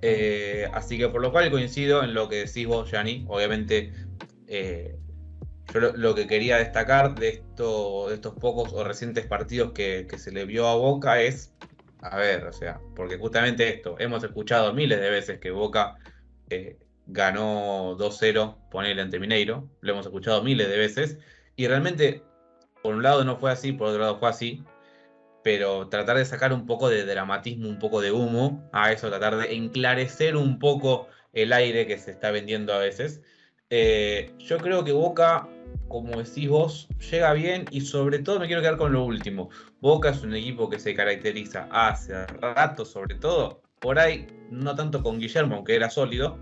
Eh, 0.02 0.68
así 0.72 0.98
que 0.98 1.08
por 1.08 1.20
lo 1.20 1.32
cual 1.32 1.50
coincido 1.50 2.04
en 2.04 2.14
lo 2.14 2.28
que 2.28 2.44
decís 2.46 2.66
vos, 2.66 2.90
Yanni. 2.90 3.24
Obviamente 3.28 3.92
eh, 4.46 4.96
yo 5.72 5.80
lo, 5.80 6.14
que 6.14 6.26
quería 6.26 6.58
destacar 6.58 7.14
de, 7.14 7.28
esto, 7.28 8.08
de 8.08 8.16
estos 8.16 8.34
pocos 8.34 8.72
o 8.72 8.84
recientes 8.84 9.26
partidos 9.26 9.72
que, 9.72 10.06
se 10.16 10.30
le 10.30 10.44
vio 10.44 10.68
a 10.68 10.76
Boca 10.76 11.20
es, 11.20 11.52
a 12.00 12.16
ver, 12.16 12.44
o 12.46 12.52
sea, 12.52 12.80
porque 12.94 13.18
justamente 13.18 13.68
esto, 13.68 13.96
hemos 13.98 14.22
escuchado 14.22 14.72
miles 14.72 15.00
de 15.00 15.10
veces 15.10 15.40
que 15.40 15.50
Boca 15.50 15.96
eh, 16.50 16.78
ganó 17.06 17.96
2-0, 17.96 18.56
ponerle 18.70 19.02
ante 19.02 19.18
Mineiro, 19.18 19.68
lo 19.80 19.92
hemos 19.92 20.06
escuchado 20.06 20.42
miles 20.42 20.68
de 20.68 20.78
veces, 20.78 21.18
y 21.56 21.66
realmente, 21.66 22.22
por 22.82 22.94
un 22.94 23.02
lado 23.02 23.24
no 23.24 23.36
fue 23.36 23.50
así, 23.52 23.72
por 23.72 23.88
otro 23.88 24.00
lado 24.00 24.18
fue 24.18 24.28
así, 24.28 24.64
pero 25.42 25.88
tratar 25.88 26.16
de 26.16 26.24
sacar 26.24 26.52
un 26.52 26.66
poco 26.66 26.88
de 26.88 27.04
dramatismo, 27.04 27.68
un 27.68 27.78
poco 27.78 28.00
de 28.00 28.12
humo 28.12 28.68
a 28.72 28.92
eso, 28.92 29.08
tratar 29.10 29.36
de 29.36 29.54
enclarecer 29.54 30.36
un 30.36 30.58
poco 30.58 31.08
el 31.34 31.52
aire 31.52 31.86
que 31.86 31.98
se 31.98 32.10
está 32.12 32.30
vendiendo 32.30 32.72
a 32.72 32.78
veces 32.78 33.20
Eh, 33.70 34.30
yo 34.38 34.58
creo 34.58 34.84
que 34.84 34.92
Boca, 34.92 35.48
como 35.88 36.22
decís 36.22 36.48
vos, 36.48 36.88
llega 37.10 37.32
bien 37.32 37.66
y 37.70 37.80
sobre 37.80 38.20
todo 38.20 38.38
me 38.38 38.46
quiero 38.46 38.62
quedar 38.62 38.76
con 38.76 38.92
lo 38.92 39.04
último. 39.04 39.50
Boca 39.80 40.10
es 40.10 40.22
un 40.22 40.34
equipo 40.34 40.68
que 40.70 40.78
se 40.78 40.94
caracteriza 40.94 41.66
hace 41.70 42.26
rato, 42.26 42.84
sobre 42.84 43.16
todo, 43.16 43.62
por 43.80 43.98
ahí, 43.98 44.26
no 44.50 44.74
tanto 44.74 45.02
con 45.02 45.18
Guillermo, 45.18 45.56
aunque 45.56 45.74
era 45.76 45.90
sólido. 45.90 46.38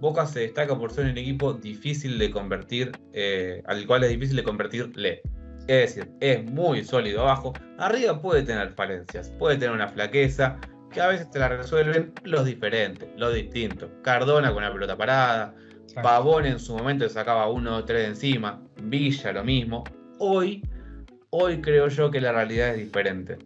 Boca 0.00 0.26
se 0.26 0.40
destaca 0.40 0.76
por 0.76 0.90
ser 0.90 1.06
un 1.06 1.18
equipo 1.18 1.52
difícil 1.52 2.18
de 2.18 2.30
convertir, 2.30 2.92
eh, 3.12 3.62
al 3.66 3.86
cual 3.86 4.04
es 4.04 4.10
difícil 4.10 4.36
de 4.36 4.42
convertirle. 4.42 5.22
Es 5.68 5.94
decir, 5.94 6.10
es 6.20 6.42
muy 6.50 6.82
sólido 6.82 7.20
abajo. 7.20 7.52
Arriba 7.78 8.20
puede 8.20 8.42
tener 8.42 8.70
falencias, 8.72 9.30
puede 9.38 9.56
tener 9.56 9.74
una 9.74 9.88
flaqueza, 9.88 10.58
que 10.90 11.00
a 11.00 11.08
veces 11.08 11.30
te 11.30 11.38
la 11.38 11.48
resuelven 11.48 12.12
los 12.24 12.44
diferentes, 12.44 13.08
los 13.16 13.34
distintos. 13.34 13.90
Cardona 14.02 14.52
con 14.52 14.62
la 14.62 14.72
pelota 14.72 14.96
parada, 14.96 15.54
Pavón 16.02 16.46
en 16.46 16.58
su 16.58 16.76
momento 16.76 17.08
sacaba 17.08 17.48
uno 17.48 17.76
o 17.76 17.84
tres 17.84 18.02
de 18.02 18.08
encima, 18.08 18.62
Villa 18.82 19.32
lo 19.32 19.44
mismo. 19.44 19.84
Hoy, 20.18 20.62
hoy 21.30 21.60
creo 21.60 21.88
yo 21.88 22.10
que 22.10 22.20
la 22.20 22.32
realidad 22.32 22.70
es 22.70 22.78
diferente. 22.78 23.38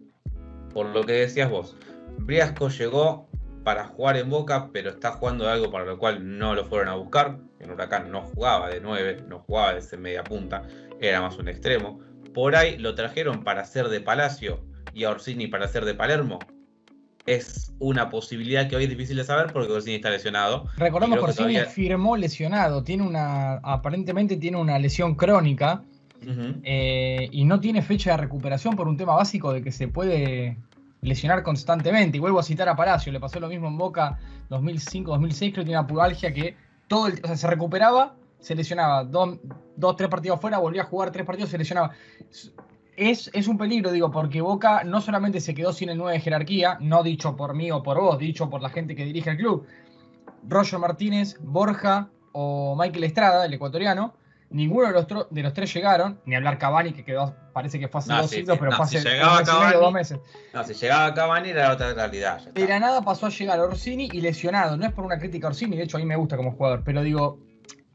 Por 0.73 0.87
lo 0.87 1.03
que 1.03 1.13
decías 1.13 1.49
vos, 1.49 1.75
Briasco 2.19 2.69
llegó 2.69 3.27
para 3.65 3.85
jugar 3.87 4.15
en 4.15 4.29
Boca, 4.29 4.69
pero 4.71 4.91
está 4.91 5.11
jugando 5.11 5.49
algo 5.49 5.71
para 5.71 5.85
lo 5.85 5.97
cual 5.97 6.37
no 6.37 6.53
lo 6.53 6.65
fueron 6.65 6.87
a 6.87 6.93
buscar. 6.93 7.39
En 7.59 7.71
Huracán 7.71 8.11
no 8.11 8.21
jugaba 8.21 8.69
de 8.69 8.79
9, 8.79 9.25
no 9.27 9.39
jugaba 9.39 9.73
de 9.73 9.79
ese 9.79 9.97
media 9.97 10.23
punta, 10.23 10.61
era 11.01 11.19
más 11.19 11.37
un 11.39 11.49
extremo. 11.49 11.99
Por 12.33 12.55
ahí 12.55 12.77
lo 12.77 12.93
trajeron 12.93 13.43
para 13.43 13.65
ser 13.65 13.89
de 13.89 14.01
Palacio 14.01 14.63
y 14.93 15.03
a 15.03 15.09
Orsini 15.09 15.47
para 15.47 15.67
ser 15.67 15.83
de 15.83 15.95
Palermo 15.95 16.39
es 17.25 17.73
una 17.79 18.11
posibilidad 18.11 18.69
que 18.69 18.75
hoy 18.75 18.83
es 18.83 18.89
difícil 18.89 19.17
de 19.17 19.23
saber 19.23 19.51
porque 19.51 19.73
Orsini 19.73 19.95
está 19.95 20.11
lesionado. 20.11 20.67
Recordemos 20.77 21.17
que 21.17 21.25
Orsini 21.25 21.57
firmó 21.61 22.17
lesionado, 22.17 22.83
tiene 22.83 23.01
una, 23.01 23.55
aparentemente 23.63 24.37
tiene 24.37 24.57
una 24.57 24.77
lesión 24.77 25.15
crónica 25.15 25.83
eh, 26.63 27.29
y 27.31 27.45
no 27.45 27.59
tiene 27.59 27.81
fecha 27.81 28.11
de 28.11 28.17
recuperación 28.17 28.75
por 28.75 28.87
un 28.87 28.95
tema 28.95 29.15
básico 29.15 29.53
de 29.53 29.63
que 29.63 29.71
se 29.71 29.87
puede 29.87 30.57
lesionar 31.05 31.43
constantemente. 31.43 32.17
Y 32.17 32.19
vuelvo 32.19 32.39
a 32.39 32.43
citar 32.43 32.67
a 32.69 32.75
Palacio, 32.75 33.11
le 33.11 33.19
pasó 33.19 33.39
lo 33.39 33.47
mismo 33.47 33.67
en 33.67 33.77
Boca 33.77 34.17
2005-2006, 34.49 35.37
creo 35.37 35.51
que 35.51 35.63
tiene 35.63 35.79
una 35.79 35.87
puralgia 35.87 36.33
que 36.33 36.55
todo 36.87 37.07
el, 37.07 37.19
o 37.23 37.27
sea, 37.27 37.37
se 37.37 37.47
recuperaba, 37.47 38.15
se 38.39 38.55
lesionaba, 38.55 39.03
dos, 39.03 39.39
dos, 39.75 39.95
tres 39.95 40.09
partidos 40.09 40.39
fuera, 40.39 40.57
volvía 40.57 40.83
a 40.83 40.85
jugar 40.85 41.11
tres 41.11 41.25
partidos, 41.25 41.49
se 41.49 41.57
lesionaba 41.57 41.91
es, 42.97 43.47
un 43.47 43.57
peligro, 43.57 43.91
digo, 43.91 44.11
porque 44.11 44.41
Boca 44.41 44.83
no 44.83 45.01
solamente 45.01 45.41
se 45.41 45.53
quedó 45.53 45.73
sin 45.73 45.89
el 45.89 45.97
9 45.97 46.13
de 46.13 46.19
jerarquía, 46.19 46.77
no 46.79 47.03
dicho 47.03 47.35
por 47.35 47.53
mí 47.53 47.71
o 47.71 47.83
por 47.83 47.99
vos, 47.99 48.17
dicho 48.17 48.49
por 48.49 48.61
la 48.61 48.69
gente 48.69 48.95
que 48.95 49.05
dirige 49.05 49.31
el 49.31 49.37
club. 49.37 49.65
Roger 50.47 50.79
Martínez, 50.79 51.37
Borja 51.41 52.09
o 52.31 52.75
Michael 52.77 53.03
Estrada, 53.03 53.45
el 53.45 53.53
ecuatoriano, 53.53 54.13
ninguno 54.55 54.87
de 54.87 54.93
los, 54.93 55.07
de 55.29 55.43
los 55.43 55.53
tres 55.53 55.73
llegaron, 55.73 56.21
ni 56.25 56.35
hablar 56.35 56.57
Cavani, 56.57 56.93
que 56.93 57.03
quedó, 57.03 57.35
parece 57.53 57.79
que 57.79 57.87
fue 57.87 57.99
hace 57.99 58.13
dos 58.13 58.29
siglos, 58.29 58.57
pero 58.57 58.71
fue 58.71 58.85
hace 58.85 58.99
dos 59.73 59.93
meses. 59.93 60.19
No, 60.53 60.63
si 60.63 60.73
llegaba 60.73 61.13
Cavani 61.13 61.49
era 61.49 61.73
otra 61.73 61.93
realidad. 61.93 62.41
De 62.53 62.67
la 62.67 62.79
nada 62.79 63.01
pasó 63.01 63.25
a 63.25 63.29
llegar 63.29 63.59
Orsini 63.59 64.09
y 64.11 64.21
lesionado. 64.21 64.77
No 64.77 64.85
es 64.85 64.93
por 64.93 65.05
una 65.05 65.19
crítica 65.19 65.47
a 65.47 65.49
Orsini, 65.49 65.75
de 65.75 65.83
hecho 65.83 65.97
a 65.97 65.99
mí 65.99 66.05
me 66.05 66.15
gusta 66.15 66.37
como 66.37 66.51
jugador, 66.51 66.83
pero 66.85 67.03
digo, 67.03 67.39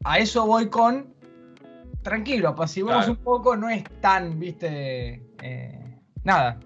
a 0.03 0.19
eso 0.19 0.45
voy 0.45 0.69
con 0.69 1.13
tranquilo, 2.03 2.49
apaciguemos 2.49 3.07
un 3.07 3.17
poco, 3.17 3.55
no 3.55 3.69
es 3.69 3.83
tan, 3.99 4.39
viste, 4.39 5.23
eh, 5.41 5.99
nada, 6.23 6.59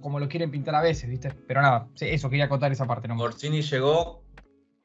como 0.00 0.18
lo 0.18 0.28
quieren 0.28 0.50
pintar 0.50 0.74
a 0.74 0.82
veces, 0.82 1.08
viste, 1.08 1.32
pero 1.46 1.62
nada, 1.62 1.88
eso, 2.00 2.30
quería 2.30 2.48
contar 2.48 2.72
esa 2.72 2.86
parte. 2.86 3.08
¿no? 3.08 3.18
Orsini 3.18 3.62
llegó 3.62 4.24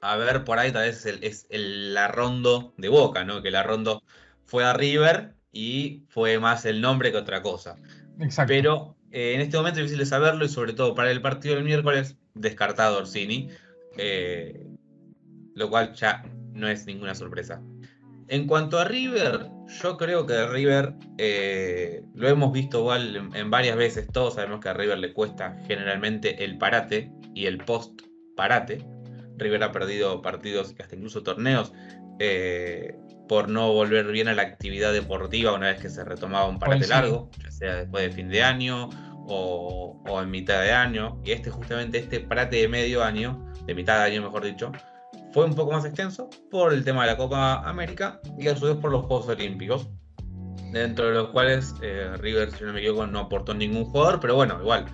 a 0.02 0.16
ver 0.16 0.44
por 0.44 0.60
ahí, 0.60 0.72
tal 0.72 0.84
vez 0.84 1.06
es, 1.06 1.46
el, 1.50 1.94
la 1.94 2.08
rondo 2.08 2.74
de 2.78 2.90
Boca, 2.90 3.24
¿no? 3.24 3.42
Que 3.42 3.52
la 3.52 3.64
rondo 3.64 4.04
fue 4.50 4.66
a 4.66 4.74
River 4.74 5.36
y 5.52 6.04
fue 6.10 6.40
más 6.40 6.66
el 6.66 6.82
nombre 6.82 7.12
que 7.12 7.18
otra 7.18 7.42
cosa. 7.42 7.76
Exacto. 8.20 8.52
Pero 8.52 8.96
eh, 9.12 9.34
en 9.36 9.42
este 9.42 9.58
momento 9.58 9.80
es 9.80 9.86
difícil 9.86 10.00
de 10.00 10.06
saberlo 10.06 10.44
y 10.44 10.50
sobre 10.50 10.74
todo 10.74 10.96
para 10.96 11.12
el 11.12 11.22
partido 11.22 11.56
del 11.56 11.64
miércoles, 11.64 12.18
descartado 12.34 12.98
Orsini, 12.98 13.50
eh, 13.98 14.68
lo 15.56 15.70
cual 15.70 15.94
ya 15.94 16.24
no 16.54 16.68
es 16.68 16.86
ninguna 16.88 17.14
sorpresa. 17.14 17.62
En 18.28 18.48
cuanto 18.48 18.80
a 18.80 18.86
River, 18.86 19.48
yo 19.82 19.98
creo 19.98 20.26
que 20.26 20.48
River 20.48 20.94
eh, 21.18 22.04
lo 22.16 22.28
hemos 22.28 22.52
visto 22.52 22.80
igual 22.80 23.32
en, 23.34 23.50
varias 23.52 23.78
veces. 23.78 24.08
Todos 24.12 24.36
sabemos 24.36 24.60
que 24.60 24.70
a 24.70 24.74
River 24.74 25.00
le 25.00 25.14
cuesta 25.14 25.58
generalmente 25.68 26.44
el 26.44 26.58
parate 26.58 27.12
y 27.36 27.46
el 27.46 27.58
post 27.60 28.02
parate. 28.36 28.86
River 29.38 29.64
ha 29.64 29.72
perdido 29.72 30.22
partidos 30.22 30.76
y 30.78 30.82
hasta 30.82 30.96
incluso 30.96 31.24
torneos 31.24 31.72
eh, 32.20 32.96
por 33.30 33.48
no 33.48 33.72
volver 33.72 34.08
bien 34.08 34.28
a 34.28 34.34
la 34.34 34.42
actividad 34.42 34.92
deportiva 34.92 35.54
una 35.54 35.68
vez 35.68 35.80
que 35.80 35.90
se 35.90 36.04
retomaba 36.04 36.50
un 36.50 36.58
parate 36.58 36.88
largo, 36.88 37.30
ya 37.44 37.52
sea 37.52 37.76
después 37.76 38.04
de 38.04 38.10
fin 38.10 38.28
de 38.28 38.42
año 38.42 38.90
o, 39.28 40.02
o 40.10 40.22
en 40.22 40.32
mitad 40.32 40.64
de 40.64 40.72
año. 40.72 41.22
Y 41.24 41.32
este 41.32 41.52
justamente 41.52 42.00
este 42.00 42.20
parate 42.22 42.58
de 42.58 42.68
medio 42.68 43.04
año, 43.04 43.46
de 43.68 43.76
mitad 43.76 44.00
de 44.00 44.06
año 44.12 44.24
mejor 44.24 44.44
dicho, 44.44 44.72
fue 45.32 45.46
un 45.46 45.54
poco 45.54 45.72
más 45.72 45.86
extenso 45.86 46.28
por 46.50 46.74
el 46.74 46.84
tema 46.84 47.04
de 47.04 47.12
la 47.12 47.18
Copa 47.18 47.62
América 47.70 48.20
y 48.40 48.48
a 48.48 48.56
su 48.56 48.66
vez 48.66 48.76
por 48.78 48.92
los 48.92 49.06
Juegos 49.06 49.28
Olímpicos, 49.28 49.88
dentro 50.72 51.10
de 51.10 51.14
los 51.14 51.30
cuales 51.30 51.76
eh, 51.84 52.12
River, 52.18 52.50
si 52.52 52.64
no 52.64 52.74
me 52.74 52.80
equivoco, 52.80 53.06
no 53.06 53.20
aportó 53.20 53.54
ningún 53.54 53.86
jugador, 53.86 54.20
pero 54.20 54.34
bueno, 54.34 54.58
igual 54.60 54.86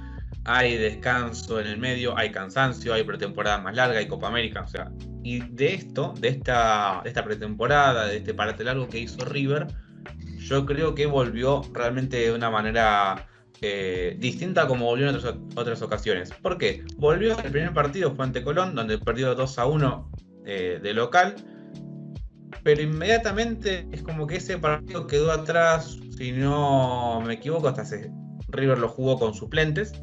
hay 0.46 0.78
descanso 0.78 1.60
en 1.60 1.68
el 1.68 1.78
medio, 1.78 2.18
hay 2.18 2.32
cansancio, 2.32 2.94
hay 2.94 3.04
pretemporada 3.04 3.60
más 3.60 3.76
larga, 3.76 3.98
hay 3.98 4.08
Copa 4.08 4.28
América, 4.28 4.62
o 4.62 4.68
sea, 4.68 4.92
y 5.24 5.40
de 5.40 5.74
esto, 5.74 6.14
de 6.20 6.30
esta, 6.30 7.02
esta 7.04 7.24
pretemporada, 7.24 8.06
de 8.06 8.18
este 8.18 8.34
parate 8.34 8.64
largo 8.64 8.88
que 8.88 9.00
hizo 9.00 9.26
River, 9.26 9.68
yo 10.38 10.66
creo 10.68 10.94
que 10.94 11.08
volvió 11.08 11.64
realmente 11.74 12.18
de 12.18 12.32
una 12.32 12.52
manera 12.52 13.28
eh, 13.62 14.16
distinta 14.20 14.68
como 14.68 14.86
volvió 14.86 15.10
en 15.10 15.16
otras, 15.16 15.36
otras 15.56 15.82
ocasiones. 15.82 16.32
¿Por 16.32 16.60
qué? 16.60 16.84
Volvió 16.98 17.38
el 17.40 17.52
primer 17.52 17.74
partido 17.74 18.14
fue 18.14 18.26
ante 18.26 18.44
Colón, 18.44 18.76
donde 18.76 19.00
perdió 19.00 19.34
2 19.34 19.60
a 19.60 19.66
1 19.66 20.12
eh, 20.46 20.80
de 20.82 20.94
local, 20.94 21.36
pero 22.64 22.84
inmediatamente 22.84 23.88
es 23.92 24.04
como 24.04 24.28
que 24.28 24.36
ese 24.36 24.60
partido 24.60 25.08
quedó 25.08 25.32
atrás, 25.32 25.98
si 26.16 26.32
no 26.32 27.20
me 27.26 27.34
equivoco, 27.34 27.68
hasta 27.68 27.84
se, 27.84 28.12
River 28.50 28.78
lo 28.78 28.90
jugó 28.90 29.18
con 29.18 29.34
suplentes, 29.34 29.94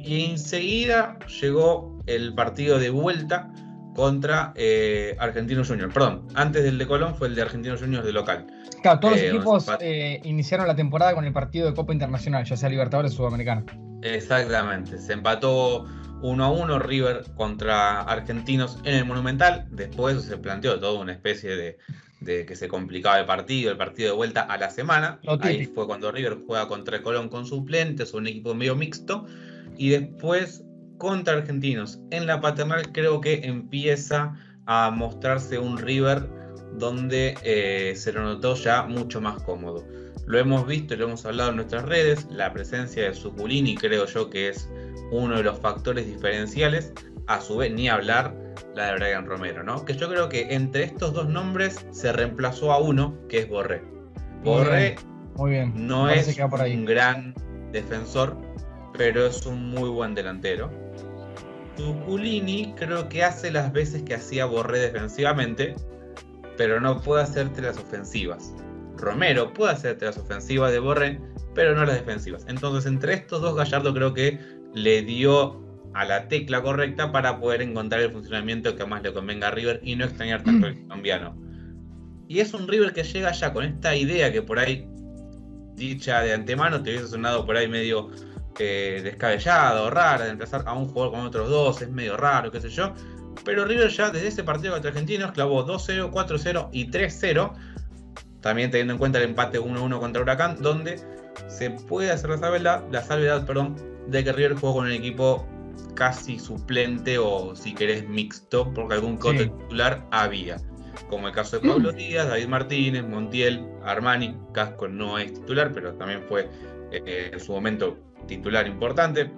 y 0.00 0.30
enseguida 0.30 1.18
llegó 1.40 1.98
el 2.06 2.34
partido 2.34 2.78
de 2.78 2.90
vuelta 2.90 3.52
contra 3.94 4.52
eh, 4.56 5.16
Argentinos 5.18 5.68
Juniors. 5.68 5.92
Perdón, 5.92 6.26
antes 6.34 6.64
del 6.64 6.78
de 6.78 6.86
Colón 6.86 7.14
fue 7.14 7.28
el 7.28 7.34
de 7.34 7.42
Argentinos 7.42 7.80
Juniors 7.80 8.04
de 8.04 8.12
local. 8.12 8.46
Claro, 8.82 9.00
todos 9.00 9.14
los 9.14 9.22
eh, 9.22 9.28
equipos 9.28 9.66
eh, 9.80 10.20
iniciaron 10.24 10.66
la 10.66 10.74
temporada 10.74 11.14
con 11.14 11.24
el 11.24 11.32
partido 11.32 11.66
de 11.66 11.74
Copa 11.74 11.92
Internacional, 11.92 12.44
ya 12.44 12.56
sea 12.56 12.68
Libertadores 12.68 13.12
o 13.12 13.16
Sudamericana. 13.16 13.64
Exactamente, 14.02 14.98
se 14.98 15.12
empató 15.12 15.86
1 16.22 16.44
a 16.44 16.50
1 16.50 16.78
River 16.78 17.24
contra 17.36 18.00
Argentinos 18.02 18.78
en 18.84 18.94
el 18.94 19.04
Monumental. 19.04 19.66
Después 19.70 20.22
se 20.22 20.38
planteó 20.38 20.80
toda 20.80 20.98
una 20.98 21.12
especie 21.12 21.56
de, 21.56 21.78
de 22.20 22.46
que 22.46 22.56
se 22.56 22.68
complicaba 22.68 23.18
el 23.18 23.26
partido, 23.26 23.70
el 23.70 23.76
partido 23.76 24.10
de 24.10 24.16
vuelta 24.16 24.42
a 24.42 24.56
la 24.56 24.70
semana. 24.70 25.20
Ahí 25.40 25.66
fue 25.66 25.86
cuando 25.86 26.10
River 26.10 26.38
juega 26.46 26.68
contra 26.68 27.02
Colón 27.02 27.28
con 27.28 27.44
suplentes, 27.44 28.14
un 28.14 28.26
equipo 28.26 28.54
medio 28.54 28.76
mixto. 28.76 29.26
Y 29.76 29.90
después 29.90 30.64
contra 30.98 31.34
Argentinos 31.34 32.00
en 32.10 32.26
la 32.26 32.40
paternal 32.40 32.92
creo 32.92 33.20
que 33.20 33.40
empieza 33.44 34.34
a 34.66 34.90
mostrarse 34.90 35.58
un 35.58 35.78
River 35.78 36.28
donde 36.74 37.34
eh, 37.42 37.94
se 37.96 38.12
lo 38.12 38.22
notó 38.22 38.54
ya 38.54 38.82
mucho 38.84 39.20
más 39.20 39.42
cómodo. 39.42 39.84
Lo 40.26 40.38
hemos 40.38 40.66
visto 40.66 40.94
y 40.94 40.96
lo 40.98 41.06
hemos 41.06 41.24
hablado 41.26 41.50
en 41.50 41.56
nuestras 41.56 41.84
redes, 41.86 42.26
la 42.30 42.52
presencia 42.52 43.04
de 43.04 43.14
Zuculini 43.14 43.74
creo 43.74 44.06
yo 44.06 44.30
que 44.30 44.50
es 44.50 44.68
uno 45.10 45.36
de 45.36 45.42
los 45.42 45.58
factores 45.58 46.06
diferenciales, 46.06 46.92
a 47.26 47.40
su 47.40 47.56
vez 47.56 47.72
ni 47.72 47.88
hablar 47.88 48.34
la 48.74 48.86
de 48.86 48.94
Brian 48.96 49.26
Romero, 49.26 49.62
¿no? 49.62 49.84
Que 49.84 49.94
yo 49.94 50.08
creo 50.08 50.28
que 50.28 50.54
entre 50.54 50.84
estos 50.84 51.12
dos 51.12 51.28
nombres 51.28 51.84
se 51.90 52.12
reemplazó 52.12 52.72
a 52.72 52.78
uno, 52.78 53.16
que 53.28 53.40
es 53.40 53.48
Borré. 53.48 53.82
Borré 54.44 54.96
muy 55.36 55.50
bien. 55.52 55.72
no 55.74 56.08
es 56.08 56.38
un 56.38 56.84
gran 56.84 57.34
defensor, 57.72 58.36
pero 59.00 59.24
es 59.24 59.46
un 59.46 59.70
muy 59.70 59.88
buen 59.88 60.14
delantero. 60.14 60.70
Zuculini 61.78 62.74
creo 62.76 63.08
que 63.08 63.24
hace 63.24 63.50
las 63.50 63.72
veces 63.72 64.02
que 64.02 64.12
hacía 64.12 64.44
Borré 64.44 64.78
defensivamente, 64.78 65.74
pero 66.58 66.82
no 66.82 67.00
puede 67.00 67.22
hacerte 67.22 67.62
las 67.62 67.78
ofensivas. 67.78 68.54
Romero 68.98 69.54
puede 69.54 69.72
hacerte 69.72 70.04
las 70.04 70.18
ofensivas 70.18 70.70
de 70.70 70.80
Borré, 70.80 71.18
pero 71.54 71.74
no 71.74 71.86
las 71.86 71.94
defensivas. 71.94 72.44
Entonces, 72.46 72.84
entre 72.84 73.14
estos 73.14 73.40
dos, 73.40 73.56
Gallardo 73.56 73.94
creo 73.94 74.12
que 74.12 74.38
le 74.74 75.00
dio 75.00 75.64
a 75.94 76.04
la 76.04 76.28
tecla 76.28 76.60
correcta 76.60 77.10
para 77.10 77.40
poder 77.40 77.62
encontrar 77.62 78.02
el 78.02 78.12
funcionamiento 78.12 78.76
que 78.76 78.84
más 78.84 79.02
le 79.02 79.14
convenga 79.14 79.48
a 79.48 79.52
River 79.52 79.80
y 79.82 79.96
no 79.96 80.04
extrañar 80.04 80.42
tanto 80.42 80.66
el 80.66 80.78
colombiano. 80.86 81.34
Y 82.28 82.40
es 82.40 82.52
un 82.52 82.68
River 82.68 82.92
que 82.92 83.04
llega 83.04 83.32
ya 83.32 83.50
con 83.54 83.64
esta 83.64 83.96
idea 83.96 84.30
que 84.30 84.42
por 84.42 84.58
ahí, 84.58 84.86
dicha 85.74 86.20
de 86.20 86.34
antemano, 86.34 86.82
te 86.82 86.90
hubiese 86.90 87.08
sonado 87.08 87.46
por 87.46 87.56
ahí 87.56 87.66
medio 87.66 88.10
eh, 88.58 89.00
descabellado, 89.02 89.90
rara, 89.90 90.24
de 90.24 90.30
empezar 90.30 90.64
a 90.66 90.72
un 90.72 90.88
jugador 90.88 91.12
con 91.12 91.20
otros 91.26 91.48
dos, 91.48 91.82
es 91.82 91.90
medio 91.90 92.16
raro, 92.16 92.50
qué 92.50 92.60
sé 92.60 92.68
yo. 92.68 92.92
pero 93.44 93.64
River 93.64 93.88
ya 93.88 94.10
desde 94.10 94.28
ese 94.28 94.44
partido 94.44 94.72
contra 94.72 94.90
Argentinos 94.90 95.32
clavó 95.32 95.66
2-0, 95.66 96.10
4-0 96.10 96.68
y 96.72 96.90
3-0, 96.90 97.52
también 98.40 98.70
teniendo 98.70 98.94
en 98.94 98.98
cuenta 98.98 99.18
el 99.18 99.24
empate 99.24 99.60
1-1 99.60 100.00
contra 100.00 100.22
Huracán, 100.22 100.60
donde 100.60 101.00
se 101.48 101.70
puede 101.70 102.10
hacer 102.10 102.30
la 102.30 102.38
salvedad, 102.38 102.84
la 102.90 103.02
salvedad 103.02 103.46
perdón, 103.46 103.76
de 104.08 104.24
que 104.24 104.32
River 104.32 104.54
jugó 104.54 104.74
con 104.74 104.86
un 104.86 104.92
equipo 104.92 105.46
casi 105.94 106.38
suplente 106.38 107.18
o 107.18 107.54
si 107.54 107.74
querés 107.74 108.08
mixto, 108.08 108.72
porque 108.74 108.94
algún 108.94 109.16
cote 109.16 109.46
titular 109.46 110.06
había. 110.10 110.56
Como 111.08 111.28
el 111.28 111.34
caso 111.34 111.58
de 111.58 111.68
Pablo 111.68 111.92
Díaz, 111.92 112.28
David 112.28 112.48
Martínez, 112.48 113.04
Montiel, 113.04 113.66
Armani, 113.84 114.36
Casco 114.52 114.88
no 114.88 115.18
es 115.18 115.32
titular, 115.34 115.72
pero 115.72 115.94
también 115.94 116.22
fue 116.28 116.48
eh, 116.92 117.30
en 117.32 117.40
su 117.40 117.52
momento 117.52 117.98
titular 118.26 118.66
importante. 118.66 119.30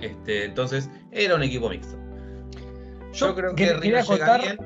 Este, 0.00 0.44
entonces, 0.44 0.90
era 1.10 1.34
un 1.34 1.42
equipo 1.42 1.68
mixto. 1.68 1.98
Yo, 3.12 3.34
creo 3.34 3.54
que, 3.54 3.72
River 3.74 4.04
llega 4.04 4.38
bien. 4.38 4.58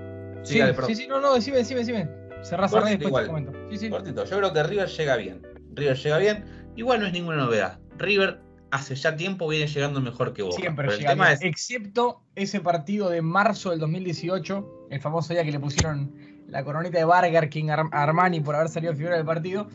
Sí, 0.43 0.61
sí, 0.87 0.95
sí, 0.95 1.07
no, 1.09 1.21
no, 1.21 1.35
decime, 1.35 1.59
decime, 1.59 1.81
decime. 1.81 2.09
Cerrá, 2.43 2.69
cerrá 2.69 2.87
después 2.87 3.15
te 3.15 3.27
comento. 3.29 3.53
Sí, 3.71 3.79
sí. 3.79 3.89
Yo 3.91 4.03
creo 4.03 4.53
que 4.53 4.63
River 4.63 4.89
llega 4.89 5.17
bien. 5.17 5.43
River 5.75 5.97
llega 5.97 6.19
bien. 6.19 6.45
Igual 6.77 7.01
no 7.01 7.07
es 7.07 7.13
ninguna 7.13 7.37
novedad. 7.37 7.79
River 7.99 8.41
hace 8.73 8.95
ya 8.95 9.15
tiempo 9.15 9.47
viene 9.47 9.67
llegando 9.67 10.01
mejor 10.01 10.33
que 10.33 10.43
vos. 10.43 10.57
Siempre 10.57 10.89
llega 10.97 11.15
bien, 11.15 11.39
excepto 11.43 12.23
ese 12.35 12.61
partido 12.61 13.11
de 13.11 13.23
marzo 13.23 13.71
del 13.71 13.79
2018, 13.79 14.89
el 14.91 15.01
famoso 15.01 15.33
día 15.33 15.45
que 15.45 15.53
le 15.53 15.61
pusieron 15.61 16.13
la 16.49 16.65
coronita 16.65 16.99
de 16.99 17.05
Burger 17.05 17.49
King 17.49 17.69
a 17.71 17.89
Armani 17.93 18.41
por 18.41 18.57
haber 18.57 18.69
salido 18.69 18.95
figura 18.95 19.17
del 19.17 19.27
partido. 19.27 19.69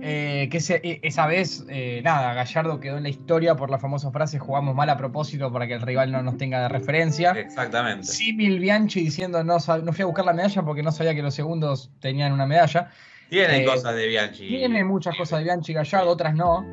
Eh, 0.00 0.48
que 0.50 0.58
e, 0.58 1.00
esa 1.02 1.26
vez, 1.26 1.64
eh, 1.68 2.00
nada, 2.04 2.34
Gallardo 2.34 2.78
quedó 2.80 2.96
en 2.98 3.02
la 3.02 3.08
historia 3.08 3.56
por 3.56 3.70
la 3.70 3.78
famosa 3.78 4.10
frase 4.10 4.38
jugamos 4.38 4.74
mal 4.74 4.88
a 4.90 4.96
propósito 4.96 5.52
para 5.52 5.66
que 5.66 5.74
el 5.74 5.80
rival 5.80 6.12
no 6.12 6.22
nos 6.22 6.36
tenga 6.36 6.62
de 6.62 6.68
referencia. 6.68 7.32
Exactamente. 7.32 8.06
Simil 8.06 8.60
Bianchi 8.60 9.00
diciendo 9.00 9.42
no, 9.42 9.56
no 9.56 9.92
fui 9.92 10.02
a 10.02 10.06
buscar 10.06 10.24
la 10.24 10.32
medalla 10.32 10.62
porque 10.62 10.82
no 10.82 10.92
sabía 10.92 11.14
que 11.14 11.22
los 11.22 11.34
segundos 11.34 11.90
tenían 12.00 12.32
una 12.32 12.46
medalla. 12.46 12.90
Tiene 13.28 13.62
eh, 13.62 13.64
cosas 13.64 13.94
de 13.94 14.06
Bianchi. 14.06 14.48
Tiene 14.48 14.84
muchas 14.84 15.16
cosas 15.16 15.40
de 15.40 15.44
Bianchi 15.44 15.72
y 15.72 15.74
Gallardo, 15.74 16.10
otras 16.10 16.34
no. 16.34 16.64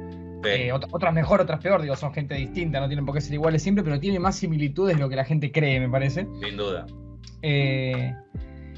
otras 0.92 1.14
mejor, 1.14 1.42
otras 1.42 1.60
peor, 1.60 1.82
digo, 1.82 1.96
son 1.96 2.14
gente 2.14 2.36
distinta, 2.36 2.80
no 2.80 2.88
tienen 2.88 3.06
por 3.06 3.16
qué 3.16 3.22
ser 3.22 3.34
iguales 3.34 3.64
siempre, 3.64 3.84
pero 3.84 4.00
tiene 4.00 4.20
más 4.20 4.36
similitudes 4.36 4.96
de 4.96 5.02
lo 5.02 5.10
que 5.10 5.16
la 5.16 5.26
gente 5.26 5.52
cree, 5.52 5.80
me 5.80 5.90
parece. 5.90 6.28
Sin 6.42 6.58
duda. 6.58 6.86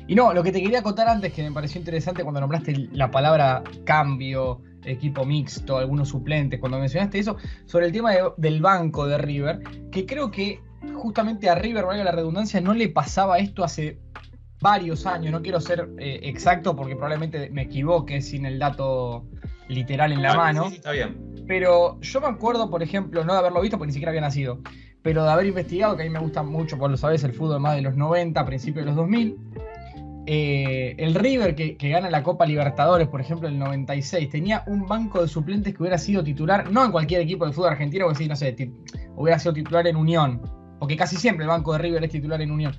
Y 0.07 0.15
no, 0.15 0.33
lo 0.33 0.41
que 0.41 0.53
te 0.53 0.61
quería 0.61 0.81
contar 0.81 1.09
antes, 1.09 1.33
que 1.33 1.43
me 1.43 1.51
pareció 1.51 1.79
interesante 1.79 2.23
cuando 2.23 2.39
nombraste 2.39 2.87
la 2.93 3.11
palabra 3.11 3.61
cambio, 3.83 4.61
equipo 4.85 5.25
mixto, 5.25 5.77
algunos 5.77 6.09
suplentes, 6.09 6.61
cuando 6.61 6.79
mencionaste 6.79 7.19
eso, 7.19 7.35
sobre 7.65 7.87
el 7.87 7.91
tema 7.91 8.11
del 8.37 8.61
banco 8.61 9.05
de 9.05 9.17
River, 9.17 9.59
que 9.91 10.05
creo 10.05 10.31
que 10.31 10.61
justamente 10.93 11.49
a 11.49 11.55
River, 11.55 11.85
valga 11.85 12.05
la 12.05 12.13
redundancia, 12.13 12.61
no 12.61 12.73
le 12.73 12.87
pasaba 12.87 13.37
esto 13.39 13.65
hace 13.65 13.99
varios 14.61 15.05
años, 15.05 15.33
no 15.33 15.41
quiero 15.41 15.59
ser 15.59 15.89
eh, 15.99 16.21
exacto 16.23 16.75
porque 16.75 16.95
probablemente 16.95 17.49
me 17.49 17.63
equivoque 17.63 18.21
sin 18.21 18.45
el 18.45 18.57
dato 18.59 19.25
literal 19.67 20.13
en 20.13 20.21
la 20.21 20.35
mano. 20.35 20.69
Sí, 20.69 20.75
está 20.75 20.91
bien. 20.91 21.35
Pero 21.47 21.99
yo 21.99 22.21
me 22.21 22.27
acuerdo, 22.27 22.69
por 22.69 22.81
ejemplo, 22.81 23.25
no 23.25 23.33
de 23.33 23.39
haberlo 23.39 23.61
visto 23.61 23.77
porque 23.77 23.87
ni 23.87 23.93
siquiera 23.93 24.11
había 24.11 24.21
nacido, 24.21 24.61
pero 25.01 25.23
de 25.23 25.31
haber 25.31 25.47
investigado, 25.47 25.97
que 25.97 26.03
a 26.03 26.05
mí 26.05 26.11
me 26.11 26.19
gusta 26.19 26.43
mucho, 26.43 26.77
por 26.77 26.89
lo 26.89 26.97
sabes, 26.97 27.23
el 27.25 27.33
fútbol 27.33 27.59
más 27.59 27.75
de 27.75 27.81
los 27.81 27.95
90, 27.95 28.45
principios 28.45 28.85
de 28.85 28.91
los 28.91 28.95
2000 28.95 29.37
eh, 30.29 30.93
el 30.97 31.15
River 31.15 31.55
que, 31.55 31.77
gana 31.89 32.09
la 32.09 32.21
Copa 32.21 32.45
Libertadores, 32.45 33.07
por 33.07 33.21
ejemplo, 33.21 33.47
en 33.47 33.53
el 33.53 33.59
96, 33.59 34.29
tenía 34.29 34.61
un 34.67 34.85
banco 34.85 35.21
de 35.21 35.29
suplentes 35.29 35.73
que 35.73 35.81
hubiera 35.81 35.97
sido 35.97 36.21
titular, 36.21 36.69
no 36.69 36.83
en 36.83 36.91
cualquier 36.91 37.21
equipo 37.21 37.45
de 37.45 37.53
fútbol 37.53 37.71
argentino, 37.71 38.05
porque 38.05 38.23
sí, 38.23 38.27
no 38.27 38.35
sé, 38.35 38.53
hubiera 39.15 39.39
sido 39.39 39.53
titular 39.53 39.87
en 39.87 39.95
Unión, 39.95 40.41
porque 40.79 40.97
casi 40.97 41.15
siempre 41.15 41.45
el 41.45 41.49
banco 41.49 41.71
de 41.71 41.79
River 41.79 42.03
es 42.03 42.11
titular 42.11 42.41
en 42.41 42.51
Unión. 42.51 42.75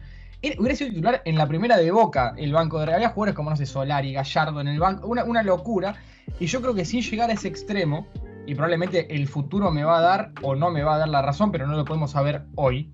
hubiera 0.59 0.77
sido 0.77 0.91
titular 0.91 1.23
en 1.25 1.39
la 1.39 1.49
primera 1.49 1.79
de 1.79 1.91
Boca, 1.91 2.35
el 2.37 2.53
banco 2.53 2.81
de 2.81 2.85
River. 2.85 2.97
Había 2.97 3.09
jugadores 3.09 3.35
como, 3.35 3.49
no 3.49 3.57
sé, 3.57 3.65
Solari, 3.65 4.13
Gallardo 4.13 4.61
en 4.61 4.69
el 4.69 4.79
banco, 4.79 5.09
una, 5.09 5.25
una 5.25 5.43
locura. 5.43 5.97
Y 6.39 6.47
yo 6.47 6.61
creo 6.61 6.75
que 6.75 6.85
sin 6.85 7.01
llegar 7.01 7.31
a 7.31 7.33
ese 7.33 7.49
extremo, 7.49 8.07
y 8.47 8.55
probablemente 8.55 9.15
el 9.15 9.27
futuro 9.27 9.71
me 9.71 9.85
va 9.85 9.99
a 9.99 10.03
dar 10.03 10.33
o 10.43 10.55
no 10.55 10.71
me 10.71 10.83
va 10.83 10.97
a 10.97 10.99
dar 10.99 11.09
la 11.09 11.23
razón, 11.23 11.51
pero 11.51 11.67
no 11.67 11.77
lo 11.77 11.87
podemos 11.87 12.11
saber 12.11 12.45
hoy 12.57 12.93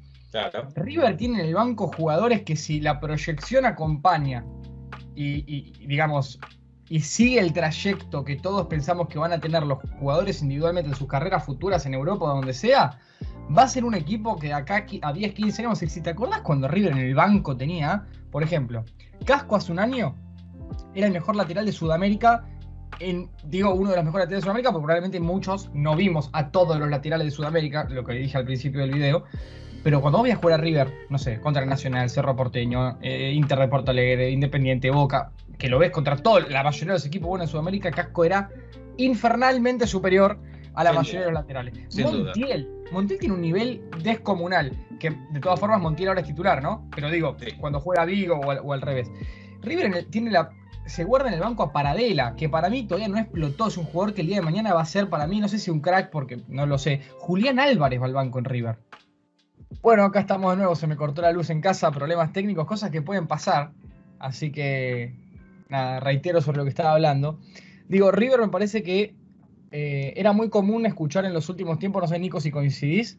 River 0.75 1.17
tiene 1.17 1.41
en 1.41 1.47
el 1.47 1.55
banco 1.55 1.91
jugadores 1.97 2.43
que 2.43 2.57
si 2.57 2.81
la 2.81 3.01
proyección 3.01 3.67
acompaña 3.67 4.45
y, 5.15 5.87
digamos, 5.87 6.41
y 6.89 7.01
sigue 7.01 7.39
el 7.39 7.53
trayecto 7.53 8.25
que 8.25 8.37
todos 8.37 8.67
pensamos 8.67 9.09
que 9.09 9.19
van 9.19 9.33
a 9.33 9.41
tener 9.41 9.63
los 9.63 9.79
jugadores 9.99 10.43
individualmente 10.43 10.91
en 10.91 10.97
sus 10.97 11.09
carreras 11.09 11.45
futuras 11.45 11.87
en 11.87 11.95
Europa 11.95 12.25
o 12.25 12.29
donde 12.29 12.53
sea, 12.53 12.99
va 13.57 13.63
a 13.63 13.69
ser 13.69 13.85
un 13.85 13.95
equipo 13.95 14.37
que 14.37 14.53
acá 14.53 14.85
a 15.03 15.13
10, 15.13 15.35
15 15.35 15.63
años, 15.63 15.79
si 15.79 16.01
te 16.01 16.11
acordás 16.11 16.41
cuando 16.41 16.69
River 16.69 16.93
en 16.93 16.99
el 16.99 17.15
banco 17.15 17.57
tenía, 17.57 18.05
por 18.31 18.43
ejemplo, 18.43 18.85
Casco 19.25 19.57
hace 19.57 19.73
un 19.73 19.79
año 19.79 20.15
era 20.95 21.07
el 21.07 21.13
mejor 21.13 21.37
lateral 21.37 21.67
de 21.67 21.73
Sudamérica 21.73 22.45
en, 23.01 23.29
digo, 23.45 23.75
uno 23.75 23.91
de 23.91 23.97
los 23.97 24.05
mejores 24.05 24.25
laterales 24.25 24.43
de 24.43 24.47
Sudamérica, 24.47 24.73
porque 24.73 24.85
probablemente 24.85 25.21
muchos 25.21 25.71
no 25.75 25.97
vimos 25.97 26.31
a 26.33 26.51
todos 26.51 26.79
los 26.79 26.89
laterales 26.89 27.27
de 27.27 27.31
Sudamérica, 27.31 27.85
lo 27.91 28.05
que 28.05 28.15
dije 28.15 28.37
al 28.39 28.45
principio 28.45 28.81
del 28.81 28.93
video, 28.93 29.25
pero 29.85 30.01
cuando 30.01 30.19
vos 30.19 30.31
a 30.31 30.37
jugar 30.37 30.59
a 30.59 30.63
River, 30.63 31.07
no 31.11 31.19
sé, 31.19 31.39
contra 31.41 31.63
el 31.63 31.69
Nacional, 31.69 32.09
Cerro 32.09 32.35
Porteño, 32.35 32.97
eh, 33.03 33.33
Inter 33.35 33.59
de 33.59 33.69
Porto 33.69 33.91
Alegre, 33.91 34.31
Independiente, 34.31 34.91
Boca, 34.91 35.31
que 35.59 35.69
lo 35.69 35.79
ves 35.79 35.91
contra 35.91 36.17
todo, 36.17 36.41
la 36.41 36.63
mayoría 36.63 36.95
de 36.95 36.99
los 36.99 37.07
equipos 37.07 37.29
buenos 37.29 37.49
en 37.49 37.51
Sudamérica, 37.53 37.91
Casco 37.91 38.25
era 38.25 38.49
infernalmente 38.97 39.87
superior 39.87 40.39
a 40.73 40.85
la 40.85 40.95
mayoría 40.95 41.21
de 41.21 41.27
los 41.27 41.35
laterales. 41.35 41.75
Montiel, 42.03 42.69
Montiel 42.93 43.21
tiene 43.21 43.35
un 43.35 43.43
nivel 43.43 43.83
descomunal, 44.03 44.73
que 44.99 45.11
de 45.11 45.41
todas 45.41 45.61
formas 45.61 45.79
Montiel 45.83 46.09
ahora 46.09 46.23
es 46.23 46.27
titular, 46.27 46.63
¿no? 46.63 46.89
Pero 46.95 47.11
digo, 47.11 47.37
cuando 47.61 47.79
juega 47.79 48.07
Vigo 48.07 48.41
o 48.41 48.73
al, 48.73 48.81
revés. 48.81 49.11
River 49.61 50.07
tiene 50.09 50.31
la, 50.31 50.49
se 50.87 51.05
guarda 51.05 51.29
en 51.29 51.35
el 51.35 51.41
banco 51.41 51.63
a 51.63 51.73
Paradela, 51.73 52.35
que 52.37 52.49
para 52.49 52.71
mí 52.71 52.85
todavía 52.85 53.09
no 53.09 53.19
explotó, 53.19 53.67
es 53.67 53.77
un 53.77 53.85
jugador 53.85 54.15
que 54.15 54.23
el 54.23 54.29
día 54.29 54.37
de 54.37 54.43
mañana 54.43 54.73
va 54.73 54.81
a 54.81 54.87
ser 54.87 55.11
para 55.11 55.27
mí, 55.27 55.41
no 55.41 55.49
sé 55.49 55.59
si 55.59 55.71
un 55.71 55.81
crack, 55.81 56.09
porque 56.09 56.41
no 56.49 56.65
lo 56.65 56.79
sé. 56.79 57.03
Julián 57.19 57.61
Álvarez 57.61 58.01
va 58.01 58.07
al 58.07 58.15
banco 58.15 58.39
en 58.39 58.47
River. 58.47 58.79
Bueno, 59.85 60.05
acá 60.05 60.21
estamos 60.21 60.51
de 60.51 60.57
nuevo, 60.57 60.75
se 60.75 60.87
me 60.87 60.97
cortó 60.97 61.21
la 61.21 61.31
luz 61.31 61.51
en 61.51 61.61
casa, 61.61 61.91
problemas 61.91 62.33
técnicos, 62.33 62.67
cosas 62.67 62.91
que 62.91 63.03
pueden 63.03 63.27
pasar. 63.27 63.73
Así 64.19 64.51
que, 64.51 65.15
nada, 65.69 66.01
reitero 66.01 66.41
sobre 66.41 66.57
lo 66.57 66.65
que 66.65 66.71
estaba 66.71 66.93
hablando. 66.93 67.39
Digo, 67.87 68.11
River 68.11 68.41
me 68.41 68.49
parece 68.49 68.83
que 68.83 69.15
eh, 69.73 70.15
era 70.17 70.33
muy 70.33 70.49
común 70.49 70.87
escuchar 70.87 71.27
en 71.27 71.35
los 71.35 71.51
últimos 71.51 71.79
tiempos, 71.79 72.01
no 72.01 72.09
sé, 72.09 72.19
Nico, 72.19 72.41
si 72.41 72.51
coincidís, 72.51 73.19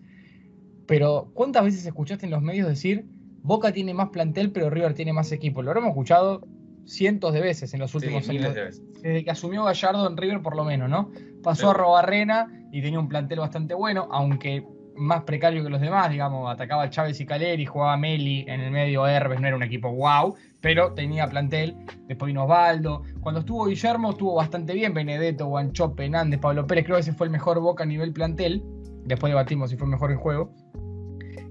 pero 0.87 1.29
¿cuántas 1.35 1.65
veces 1.65 1.85
escuchaste 1.85 2.25
en 2.25 2.31
los 2.31 2.41
medios 2.41 2.67
decir 2.67 3.05
Boca 3.43 3.71
tiene 3.71 3.93
más 3.93 4.09
plantel, 4.09 4.51
pero 4.51 4.71
River 4.71 4.95
tiene 4.95 5.13
más 5.13 5.31
equipo? 5.31 5.61
Lo 5.61 5.69
habremos 5.69 5.89
escuchado 5.89 6.47
cientos 6.85 7.31
de 7.33 7.41
veces 7.41 7.75
en 7.75 7.79
los 7.79 7.93
últimos 7.93 8.27
años. 8.27 8.55
Desde 9.03 9.23
que 9.23 9.29
asumió 9.29 9.65
Gallardo 9.65 10.07
en 10.07 10.17
River, 10.17 10.41
por 10.41 10.55
lo 10.55 10.63
menos, 10.63 10.89
¿no? 10.89 11.11
Pasó 11.43 11.69
a 11.69 11.73
Robarrena 11.75 12.47
y 12.71 12.81
tenía 12.81 12.99
un 12.99 13.07
plantel 13.07 13.37
bastante 13.37 13.75
bueno, 13.75 14.07
aunque 14.09 14.65
más 14.97 15.23
precario 15.23 15.63
que 15.63 15.69
los 15.69 15.81
demás, 15.81 16.09
digamos, 16.09 16.51
atacaba 16.51 16.89
Chávez 16.89 17.19
y 17.19 17.25
Caleri, 17.25 17.65
jugaba 17.65 17.97
Meli 17.97 18.45
en 18.47 18.61
el 18.61 18.71
medio 18.71 19.07
Herbes, 19.07 19.39
no 19.39 19.47
era 19.47 19.55
un 19.55 19.63
equipo 19.63 19.91
wow, 19.91 20.35
pero 20.61 20.93
tenía 20.93 21.27
plantel, 21.27 21.75
después 22.07 22.27
vino 22.27 22.43
Osvaldo, 22.43 23.03
cuando 23.21 23.41
estuvo 23.41 23.65
Guillermo 23.65 24.11
estuvo 24.11 24.35
bastante 24.35 24.73
bien, 24.73 24.93
Benedetto, 24.93 25.47
Guanchope, 25.47 26.05
Hernández, 26.05 26.39
Pablo 26.39 26.65
Pérez, 26.65 26.85
creo 26.85 26.97
que 26.97 27.01
ese 27.01 27.13
fue 27.13 27.27
el 27.27 27.31
mejor 27.31 27.59
Boca 27.59 27.83
a 27.83 27.87
nivel 27.87 28.13
plantel, 28.13 28.63
después 29.05 29.31
debatimos 29.31 29.69
si 29.69 29.77
fue 29.77 29.87
mejor 29.87 30.11
en 30.11 30.17
juego. 30.17 30.51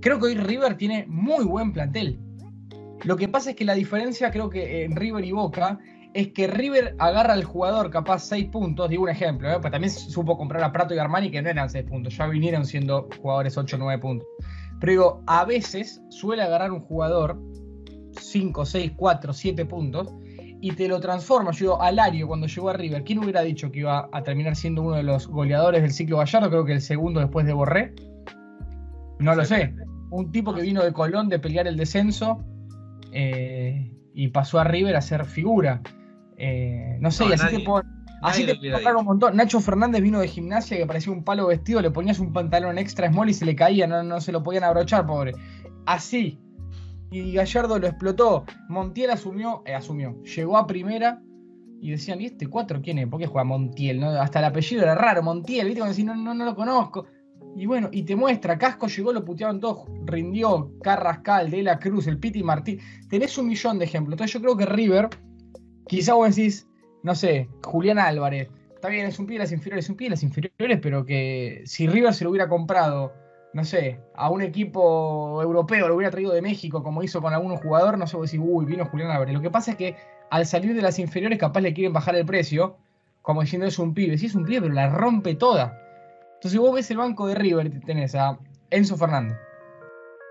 Creo 0.01 0.19
que 0.19 0.27
hoy 0.27 0.35
River 0.35 0.77
tiene 0.77 1.07
muy 1.09 1.45
buen 1.45 1.73
plantel. 1.73 2.19
Lo 3.05 3.17
que 3.17 3.29
pasa 3.29 3.51
es 3.51 3.57
que 3.57 3.65
la 3.65 3.75
diferencia 3.75 4.31
creo 4.31 4.51
que 4.51 4.85
en 4.85 4.97
River 4.97 5.25
y 5.25 5.33
Boca 5.33 5.79
es 6.15 6.29
que 6.29 6.47
River 6.47 6.95
agarra 6.99 7.35
al 7.35 7.45
jugador 7.45 7.91
capaz 7.91 8.21
6 8.21 8.47
puntos, 8.47 8.89
digo 8.89 9.03
un 9.03 9.09
ejemplo, 9.09 9.51
¿eh? 9.51 9.57
pero 9.61 9.73
también 9.73 9.93
supo 9.93 10.39
comprar 10.39 10.63
a 10.63 10.73
Prato 10.73 10.95
y 10.95 10.99
Armani 10.99 11.31
que 11.31 11.43
no 11.43 11.49
eran 11.49 11.69
6 11.69 11.85
puntos, 11.87 12.17
ya 12.17 12.27
vinieron 12.29 12.65
siendo 12.65 13.09
jugadores 13.21 13.59
8 13.59 13.77
o 13.77 13.79
9 13.81 14.01
puntos. 14.01 14.29
Pero 14.81 14.93
digo, 14.93 15.23
a 15.27 15.45
veces 15.45 16.01
suele 16.11 16.43
agarrar 16.43 16.71
un 16.71 16.81
jugador 16.81 17.41
5, 18.21 18.65
6, 18.65 18.93
4, 18.97 19.33
7 19.33 19.67
puntos 19.67 20.15
y 20.61 20.71
te 20.73 20.87
lo 20.87 21.01
transforma. 21.01 21.51
Yo 21.51 21.59
digo, 21.59 21.83
Alario 21.83 22.29
cuando 22.29 22.47
llegó 22.47 22.71
a 22.71 22.75
River, 22.75 23.03
¿quién 23.03 23.19
hubiera 23.19 23.43
dicho 23.43 23.73
que 23.73 23.81
iba 23.81 24.09
a 24.13 24.23
terminar 24.23 24.55
siendo 24.55 24.83
uno 24.83 24.93
de 24.97 25.03
los 25.03 25.27
goleadores 25.27 25.83
del 25.83 25.93
ciclo 25.93 26.19
Gallardo? 26.19 26.49
Creo 26.49 26.65
que 26.65 26.73
el 26.73 26.81
segundo 26.81 27.21
después 27.21 27.45
de 27.45 27.53
Borré. 27.53 27.93
No 29.19 29.35
lo 29.35 29.45
sé. 29.45 29.75
Un 30.11 30.31
tipo 30.31 30.55
que 30.55 30.63
vino 30.63 30.85
de 30.85 30.93
Colón 30.93 31.29
de 31.29 31.41
pelear 31.41 31.67
el 31.67 31.77
descenso 31.77 32.45
eh, 33.11 33.91
y 34.15 34.29
pasó 34.29 34.61
a 34.61 34.65
River 34.65 34.95
a 34.95 35.01
ser 35.01 35.25
figura. 35.25 35.83
Eh, 36.37 36.97
no 37.01 37.11
sé, 37.11 37.25
así 37.25 37.57
te 37.57 37.65
Así 38.23 38.47
te 38.47 38.55
puedo 38.55 38.99
un 38.99 39.05
montón. 39.05 39.37
Nacho 39.37 39.61
Fernández 39.61 40.01
vino 40.01 40.19
de 40.19 40.29
gimnasia 40.29 40.79
que 40.79 40.87
parecía 40.87 41.13
un 41.13 41.25
palo 41.25 41.49
vestido, 41.49 41.83
le 41.83 41.91
ponías 41.91 42.19
un 42.19 42.33
pantalón 42.33 42.79
extra 42.79 43.11
small 43.11 43.29
y 43.29 43.35
se 43.35 43.45
le 43.45 43.55
caía, 43.55 43.87
no, 43.87 44.03
no 44.03 44.19
se 44.21 44.33
lo 44.33 44.43
podían 44.43 44.65
abrochar, 44.65 45.07
pobre. 45.07 45.33
Así. 45.85 46.39
Y 47.11 47.33
Gallardo 47.33 47.79
lo 47.79 47.87
explotó. 47.87 48.45
Montiel 48.69 49.11
asumió, 49.11 49.63
eh, 49.67 49.75
asumió, 49.75 50.23
llegó 50.23 50.57
a 50.57 50.67
primera 50.67 51.21
y 51.81 51.91
decían, 51.91 52.19
¿y 52.23 52.25
este 52.27 52.47
cuatro 52.47 52.81
quién 52.81 52.99
es? 52.99 53.07
¿Por 53.09 53.21
qué 53.21 53.27
juega 53.27 53.45
Montiel? 53.45 54.03
Hasta 54.03 54.39
el 54.39 54.47
apellido 54.47 54.83
era 54.83 54.95
raro, 54.95 55.23
Montiel, 55.23 55.67
¿viste? 55.67 55.83
Cuando 55.83 56.03
no, 56.03 56.17
no, 56.17 56.35
no 56.35 56.45
lo 56.47 56.55
conozco. 56.55 57.07
Y 57.57 57.67
bueno, 57.67 57.89
y 57.93 58.03
te 58.03 58.17
muestra, 58.17 58.59
Casco 58.59 58.89
llegó, 58.89 59.13
lo 59.13 59.25
puteaban 59.25 59.61
todos, 59.61 59.87
rindió, 60.07 60.73
Carrascal, 60.83 61.51
De 61.51 61.63
la 61.63 61.79
Cruz, 61.79 62.07
el 62.07 62.19
Piti 62.19 62.43
Martí. 62.43 62.79
Tenés 63.09 63.37
un 63.39 63.49
millón 63.49 63.79
de 63.79 63.85
ejemplos. 63.85 64.15
Entonces 64.15 64.33
yo 64.33 64.41
creo 64.41 64.57
que 64.57 64.67
River, 64.67 65.09
quizá 65.95 66.15
vos 66.15 66.35
decís, 66.35 66.67
no 67.03 67.15
sé, 67.15 67.49
Julián 67.63 67.99
Álvarez. 67.99 68.49
Está 68.75 68.89
bien, 68.89 69.07
es 69.07 69.19
un 69.19 69.27
pie 69.27 69.37
de 69.37 69.45
las 69.45 69.53
inferiores, 69.53 69.85
es 69.85 69.91
un 69.91 69.97
pie 69.97 70.07
de 70.07 70.11
las 70.11 70.23
inferiores, 70.23 70.79
pero 70.83 71.07
que 71.07 71.63
si 71.65 71.87
River 71.87 72.13
se 72.13 72.25
lo 72.25 72.31
hubiera 72.31 72.49
comprado, 72.49 73.15
no 73.53 73.65
sé, 73.65 74.01
a 74.15 74.29
un 74.31 74.43
equipo 74.43 75.41
europeo, 75.41 75.89
lo 75.89 75.95
hubiera 75.95 76.11
traído 76.11 76.33
de 76.33 76.43
México, 76.43 76.83
como 76.83 77.03
hizo 77.03 77.23
con 77.23 77.33
algún 77.33 77.57
jugador, 77.57 77.97
no 77.97 78.07
sé, 78.07 78.17
vos 78.17 78.31
decís, 78.31 78.45
uy, 78.45 78.65
vino 78.67 78.85
Julián 78.87 79.11
Álvarez. 79.11 79.35
Lo 79.35 79.41
que 79.41 79.51
pasa 79.51 79.71
es 79.71 79.77
que 79.77 79.97
al 80.31 80.45
salir 80.47 80.75
de 80.75 80.83
las 80.83 80.99
inferiores, 80.99 81.39
capaz 81.39 81.61
le 81.61 81.73
quieren 81.73 81.93
bajar 81.93 82.17
el 82.17 82.27
precio, 82.27 82.77
como 83.23 83.41
diciendo 83.41 83.67
es 83.67 83.79
un 83.79 83.95
pibe. 83.95 84.19
Sí, 84.19 84.27
es 84.27 84.35
un 84.35 84.45
pibe, 84.45 84.63
pero 84.63 84.75
la 84.75 84.91
rompe 84.91 85.35
toda. 85.35 85.81
Entonces 86.35 86.61
vos 86.61 86.75
ves 86.75 86.91
el 86.91 86.99
banco 86.99 87.27
de 87.27 87.37
River, 87.37 87.81
tenés 87.87 88.15
a 88.15 88.39
Enzo 88.71 88.97
Fernández, 88.97 89.39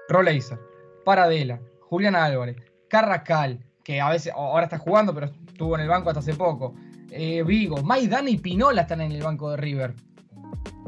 Roleiser, 0.10 0.60
Paradela, 1.06 1.60
Julián 1.80 2.16
Álvarez, 2.16 2.58
Carracal, 2.90 3.64
que 3.84 4.00
a 4.00 4.10
veces 4.10 4.34
ahora 4.36 4.66
está 4.66 4.78
jugando, 4.78 5.14
pero 5.14 5.32
estuvo 5.54 5.76
en 5.76 5.82
el 5.82 5.88
banco 5.88 6.10
hasta 6.10 6.20
hace 6.20 6.34
poco. 6.34 6.74
Eh, 7.12 7.44
Vigo, 7.44 7.82
Maidana 7.84 8.30
y 8.30 8.38
Pinola 8.38 8.82
están 8.82 9.02
en 9.02 9.12
el 9.12 9.22
banco 9.22 9.52
de 9.52 9.58
River. 9.58 9.94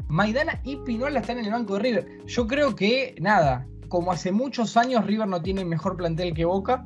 Maidana 0.08 0.60
y 0.64 0.76
Pinola 0.76 1.20
están 1.20 1.38
en 1.38 1.46
el 1.46 1.52
banco 1.52 1.74
de 1.74 1.80
River. 1.80 2.26
Yo 2.26 2.46
creo 2.46 2.74
que, 2.74 3.14
nada, 3.20 3.66
como 3.88 4.12
hace 4.12 4.32
muchos 4.32 4.76
años 4.76 5.06
River 5.06 5.28
no 5.28 5.40
tiene 5.40 5.64
mejor 5.64 5.96
plantel 5.96 6.34
que 6.34 6.44
Boca, 6.44 6.84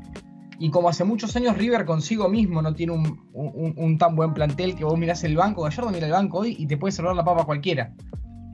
y 0.59 0.71
como 0.71 0.91
hace 0.91 1.05
muchos 1.05 1.35
años 1.37 1.57
River 1.57 1.87
consigo 1.87 2.29
mismo 2.29 2.61
no 2.61 2.75
tiene 2.75 2.93
un, 2.93 3.99
tan 3.99 4.15
buen 4.15 4.35
plantel 4.35 4.75
que 4.75 4.85
vos 4.85 4.99
mirás 4.99 5.25
el 5.25 5.37
banco, 5.37 5.63
Gallardo 5.63 5.91
mira 5.91 6.07
el 6.07 6.13
banco 6.13 6.39
hoy 6.39 6.55
y 6.59 6.67
te 6.67 6.77
puede 6.77 6.93
cerrar 6.93 7.17
la 7.17 7.25
papa 7.25 7.45
cualquiera 7.45 7.95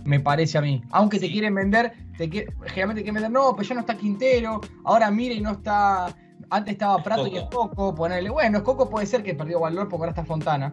me 0.05 0.21
parece 0.21 0.57
a 0.57 0.61
mí. 0.61 0.83
Aunque 0.91 1.19
te 1.19 1.29
quieren 1.29 1.55
vender, 1.55 1.93
te 2.17 2.29
generalmente 2.29 3.01
te 3.01 3.03
quieren 3.03 3.15
vender, 3.15 3.31
no, 3.31 3.55
pues 3.55 3.69
ya 3.69 3.75
no 3.75 3.81
está 3.81 3.97
Quintero, 3.97 4.61
ahora 4.85 5.11
mire 5.11 5.35
y 5.35 5.41
no 5.41 5.51
está. 5.51 6.15
Antes 6.51 6.73
estaba 6.73 7.03
Prato 7.03 7.27
y 7.27 7.37
es 7.37 7.45
Coco, 7.45 7.95
ponerle. 7.95 8.31
Bueno, 8.31 8.59
es 8.59 8.65
Coco 8.65 8.89
puede 8.89 9.07
ser 9.07 9.23
que 9.23 9.35
perdió 9.35 9.61
valor 9.61 9.89
porque 9.89 10.03
ahora 10.03 10.11
está 10.11 10.25
Fontana. 10.25 10.73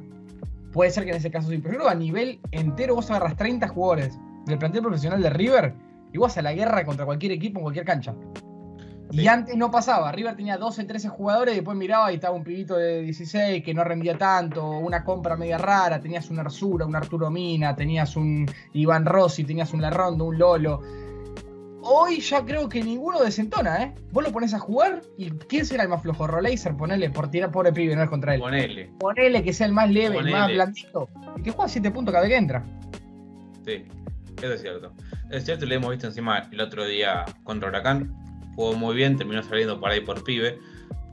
Puede 0.71 0.91
ser 0.91 1.05
que 1.05 1.11
en 1.11 1.17
ese 1.17 1.31
caso 1.31 1.49
sí. 1.49 1.57
Pero 1.57 1.87
a 1.87 1.95
nivel 1.95 2.39
entero 2.51 2.95
vos 2.95 3.09
agarras 3.09 3.35
30 3.35 3.67
jugadores 3.67 4.19
del 4.45 4.57
plantel 4.57 4.81
profesional 4.81 5.21
de 5.21 5.29
River 5.29 5.75
y 6.11 6.17
vas 6.17 6.37
a 6.37 6.41
la 6.41 6.53
guerra 6.53 6.85
contra 6.85 7.05
cualquier 7.05 7.31
equipo 7.31 7.59
en 7.59 7.63
cualquier 7.63 7.85
cancha. 7.85 8.13
Y 9.11 9.27
antes 9.27 9.55
no 9.55 9.69
pasaba. 9.69 10.11
River 10.11 10.35
tenía 10.35 10.57
12, 10.57 10.85
13 10.85 11.09
jugadores 11.09 11.53
y 11.53 11.57
después 11.57 11.77
miraba 11.77 12.11
y 12.11 12.15
estaba 12.15 12.35
un 12.35 12.43
pibito 12.43 12.75
de 12.75 13.01
16 13.01 13.63
que 13.63 13.73
no 13.73 13.83
rendía 13.83 14.17
tanto, 14.17 14.67
una 14.67 15.03
compra 15.03 15.35
media 15.35 15.59
rara. 15.59 15.99
Tenías 15.99 16.31
un 16.31 16.39
Arzura, 16.39 16.87
un 16.87 16.95
Arturo 16.95 17.29
Mina, 17.29 17.75
tenías 17.75 18.15
un 18.15 18.47
Iván 18.73 19.05
Rossi, 19.05 19.43
tenías 19.43 19.71
un 19.71 19.83
Larrondo, 19.83 20.25
un 20.25 20.39
Lolo. 20.39 20.81
Hoy 21.85 22.21
ya 22.21 22.45
creo 22.45 22.69
que 22.69 22.81
ninguno 22.81 23.19
desentona, 23.19 23.83
¿eh? 23.83 23.93
Vos 24.11 24.23
lo 24.23 24.31
pones 24.31 24.53
a 24.53 24.59
jugar 24.59 25.01
y 25.17 25.29
¿quién 25.31 25.65
será 25.65 25.83
el 25.83 25.89
más 25.89 26.01
flojo? 26.01 26.27
Roleiser, 26.27 26.77
ponele 26.77 27.09
por 27.09 27.29
tirar 27.29 27.51
pobre 27.51 27.73
pibe, 27.73 27.93
no 27.93 28.03
es 28.03 28.09
contra 28.09 28.35
él. 28.35 28.39
Ponele. 28.39 28.89
Ponele 28.99 29.43
que 29.43 29.51
sea 29.51 29.67
el 29.67 29.73
más 29.73 29.91
leve, 29.91 30.17
el 30.17 30.31
más 30.31 30.49
blandito. 30.49 31.09
Y 31.37 31.41
que 31.41 31.51
juega 31.51 31.67
7 31.67 31.91
puntos 31.91 32.13
cada 32.13 32.23
vez 32.23 32.31
que 32.31 32.37
entra. 32.37 32.63
Sí, 33.65 33.83
eso 34.37 34.53
es 34.53 34.61
cierto. 34.61 34.93
Es 35.29 35.43
cierto, 35.43 35.65
lo 35.65 35.75
hemos 35.75 35.89
visto 35.91 36.07
encima 36.07 36.47
el 36.51 36.61
otro 36.61 36.85
día 36.85 37.25
contra 37.43 37.67
Huracán 37.67 38.15
jugó 38.55 38.73
muy 38.73 38.95
bien, 38.95 39.17
terminó 39.17 39.43
saliendo 39.43 39.79
por 39.79 39.91
ahí 39.91 39.99
por 39.99 40.23
pibe, 40.23 40.59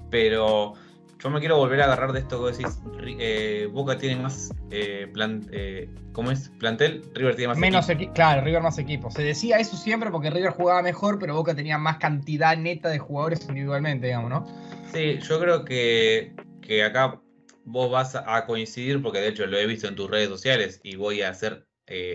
pero 0.09 0.75
yo 1.23 1.31
me 1.31 1.41
quiero 1.41 1.59
volver 1.59 1.83
a 1.83 1.85
agarrar 1.85 2.13
de 2.13 2.21
esto 2.21 2.45
que 2.45 2.53
decís, 2.53 2.81
eh, 3.19 3.69
Boca 3.71 3.99
tiene 3.99 4.23
más 4.23 4.55
eh, 4.71 5.09
plan, 5.13 5.47
eh, 5.53 5.89
¿cómo 6.13 6.31
es? 6.31 6.51
plantel, 6.59 7.03
River 7.15 7.37
tiene 7.37 7.49
más 7.49 7.59
Menos 7.59 7.89
equipo. 7.89 8.13
claro, 8.15 8.43
River 8.43 8.63
más 8.63 8.79
equipo. 8.79 9.11
Se 9.11 9.23
decía 9.23 9.59
eso 9.59 9.77
siempre 9.77 10.11
porque 10.11 10.31
River 10.31 10.51
jugaba 10.51 10.83
mejor, 10.83 11.19
pero 11.19 11.35
Boca 11.35 11.55
tenía 11.55 11.77
más 11.77 11.99
cantidad 11.99 12.57
neta 12.57 12.89
de 12.89 12.99
jugadores 12.99 13.47
individualmente, 13.49 14.07
digamos, 14.07 14.31
¿no? 14.31 14.47
Sí, 14.93 15.19
yo 15.21 15.39
creo 15.39 15.65
que, 15.65 16.35
que 16.63 16.83
acá 16.83 17.21
vos 17.65 17.91
vas 17.91 18.15
a 18.15 18.47
coincidir, 18.47 19.03
porque 19.03 19.21
de 19.21 19.29
hecho 19.29 19.47
lo 19.47 19.59
he 19.59 19.67
visto 19.67 19.89
en 19.89 19.97
tus 19.97 20.11
redes 20.11 20.29
sociales 20.29 20.81
y 20.83 20.97
voy 20.97 21.23
a 21.23 21.31
hacer 21.31 21.67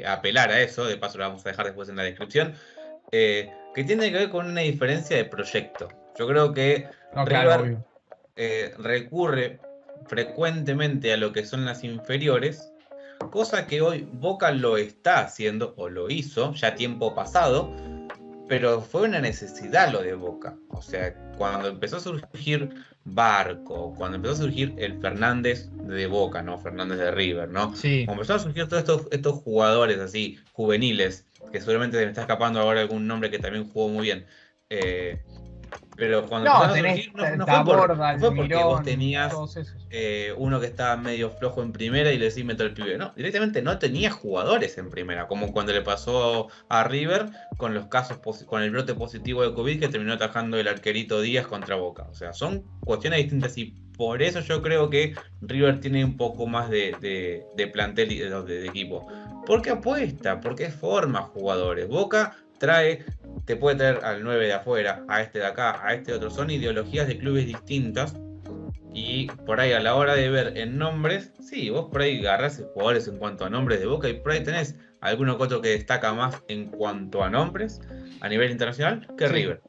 apelar 0.07 0.51
a 0.51 0.61
eso, 0.61 0.85
de 0.85 0.95
paso 0.95 1.17
lo 1.17 1.25
vamos 1.25 1.45
a 1.45 1.49
dejar 1.49 1.65
después 1.65 1.89
en 1.89 1.97
la 1.97 2.03
descripción. 2.03 2.55
Que 3.11 3.83
tiene 3.85 4.09
que 4.09 4.17
ver 4.17 4.29
con 4.29 4.47
una 4.47 4.61
diferencia 4.61 5.17
de 5.17 5.25
proyecto. 5.25 5.89
Yo 6.17 6.27
creo 6.27 6.53
que 6.53 6.87
River 7.25 7.77
eh, 8.35 8.73
recurre 8.77 9.59
frecuentemente 10.07 11.13
a 11.13 11.17
lo 11.17 11.31
que 11.31 11.45
son 11.45 11.65
las 11.65 11.83
inferiores, 11.83 12.71
cosa 13.31 13.67
que 13.67 13.81
hoy 13.81 14.07
Boca 14.11 14.51
lo 14.51 14.77
está 14.77 15.19
haciendo 15.19 15.73
o 15.77 15.89
lo 15.89 16.09
hizo 16.09 16.53
ya 16.53 16.75
tiempo 16.75 17.15
pasado, 17.15 17.73
pero 18.47 18.81
fue 18.81 19.03
una 19.03 19.19
necesidad 19.19 19.91
lo 19.91 20.01
de 20.01 20.13
Boca. 20.13 20.55
O 20.69 20.81
sea, 20.81 21.13
cuando 21.37 21.69
empezó 21.69 21.97
a 21.97 22.01
surgir 22.01 22.69
Barco, 23.03 23.93
cuando 23.97 24.17
empezó 24.17 24.33
a 24.33 24.37
surgir 24.37 24.73
el 24.77 24.99
Fernández 24.99 25.69
de 25.71 26.07
Boca, 26.07 26.41
¿no? 26.41 26.57
Fernández 26.57 26.97
de 26.97 27.11
River, 27.11 27.49
¿no? 27.49 27.75
Sí. 27.75 28.05
Cuando 28.05 28.23
empezaron 28.23 28.41
a 28.41 28.43
surgir 28.43 28.67
todos 28.67 28.81
estos, 28.81 29.07
estos 29.11 29.35
jugadores 29.43 29.99
así, 29.99 30.39
juveniles, 30.53 31.25
que 31.51 31.59
seguramente 31.59 31.97
me 31.97 32.05
está 32.05 32.21
escapando 32.21 32.59
ahora 32.59 32.81
algún 32.81 33.07
nombre 33.07 33.31
que 33.31 33.39
también 33.39 33.69
jugó 33.69 33.89
muy 33.89 34.03
bien. 34.03 34.25
Eh, 34.69 35.21
pero 35.95 36.25
cuando 36.25 36.51
no, 36.51 36.73
tenés, 36.73 37.13
no, 37.13 37.35
no 37.37 37.45
fue, 37.45 37.65
por, 37.65 38.19
fue 38.19 38.35
porque 38.35 38.55
vos 38.55 38.83
tenías 38.83 39.33
eh, 39.89 40.33
uno 40.37 40.59
que 40.59 40.67
estaba 40.67 40.97
medio 40.97 41.29
flojo 41.29 41.61
en 41.63 41.71
primera 41.71 42.11
y 42.11 42.17
le 42.17 42.25
decís 42.25 42.43
meto 42.43 42.63
el 42.63 42.73
pibe. 42.73 42.97
No, 42.97 43.13
directamente 43.15 43.61
no 43.61 43.79
tenía 43.79 44.11
jugadores 44.11 44.77
en 44.77 44.89
primera, 44.89 45.27
como 45.27 45.53
cuando 45.53 45.71
le 45.73 45.81
pasó 45.81 46.49
a 46.69 46.83
River 46.83 47.27
con 47.57 47.73
los 47.73 47.87
casos 47.87 48.19
con 48.45 48.61
el 48.61 48.71
brote 48.71 48.93
positivo 48.93 49.43
de 49.43 49.53
COVID 49.53 49.79
que 49.79 49.87
terminó 49.87 50.13
atajando 50.13 50.57
el 50.57 50.67
arquerito 50.67 51.21
Díaz 51.21 51.47
contra 51.47 51.75
Boca. 51.75 52.03
O 52.09 52.13
sea, 52.13 52.33
son 52.33 52.63
cuestiones 52.81 53.19
distintas 53.19 53.57
y 53.57 53.73
por 53.97 54.21
eso 54.21 54.41
yo 54.41 54.61
creo 54.61 54.89
que 54.89 55.15
River 55.41 55.79
tiene 55.79 56.03
un 56.03 56.17
poco 56.17 56.47
más 56.47 56.69
de, 56.69 57.45
de 57.55 57.67
plantel 57.67 58.11
y 58.11 58.19
de, 58.19 58.65
equipo. 58.65 59.07
Porque 59.45 59.69
apuesta, 59.69 60.41
porque 60.41 60.69
forma 60.69 61.21
jugadores. 61.21 61.87
Boca 61.87 62.35
trae, 62.57 63.05
te 63.45 63.55
puede 63.55 63.77
traer 63.77 63.99
al 64.03 64.23
9 64.23 64.45
de 64.45 64.53
afuera, 64.53 65.03
a 65.07 65.21
este 65.21 65.39
de 65.39 65.45
acá, 65.45 65.85
a 65.85 65.93
este 65.93 66.13
otro. 66.13 66.29
Son 66.29 66.49
ideologías 66.49 67.07
de 67.07 67.17
clubes 67.17 67.45
distintas. 67.45 68.15
Y 68.93 69.27
por 69.45 69.59
ahí 69.59 69.73
a 69.73 69.79
la 69.81 69.95
hora 69.95 70.15
de 70.15 70.29
ver 70.29 70.57
en 70.57 70.77
nombres, 70.77 71.33
sí, 71.41 71.69
vos 71.69 71.89
por 71.91 72.01
ahí 72.01 72.19
agarrás 72.19 72.63
jugadores 72.73 73.07
en 73.07 73.17
cuanto 73.17 73.43
a 73.43 73.49
nombres 73.49 73.81
de 73.81 73.87
Boca 73.87 74.07
y 74.07 74.13
por 74.13 74.31
ahí 74.31 74.41
tenés 74.41 74.75
alguno 75.01 75.37
que 75.37 75.43
otro 75.43 75.61
que 75.61 75.69
destaca 75.69 76.13
más 76.13 76.41
en 76.47 76.67
cuanto 76.67 77.21
a 77.21 77.29
nombres 77.29 77.81
a 78.21 78.29
nivel 78.29 78.51
internacional 78.51 79.05
que 79.17 79.27
River. 79.27 79.61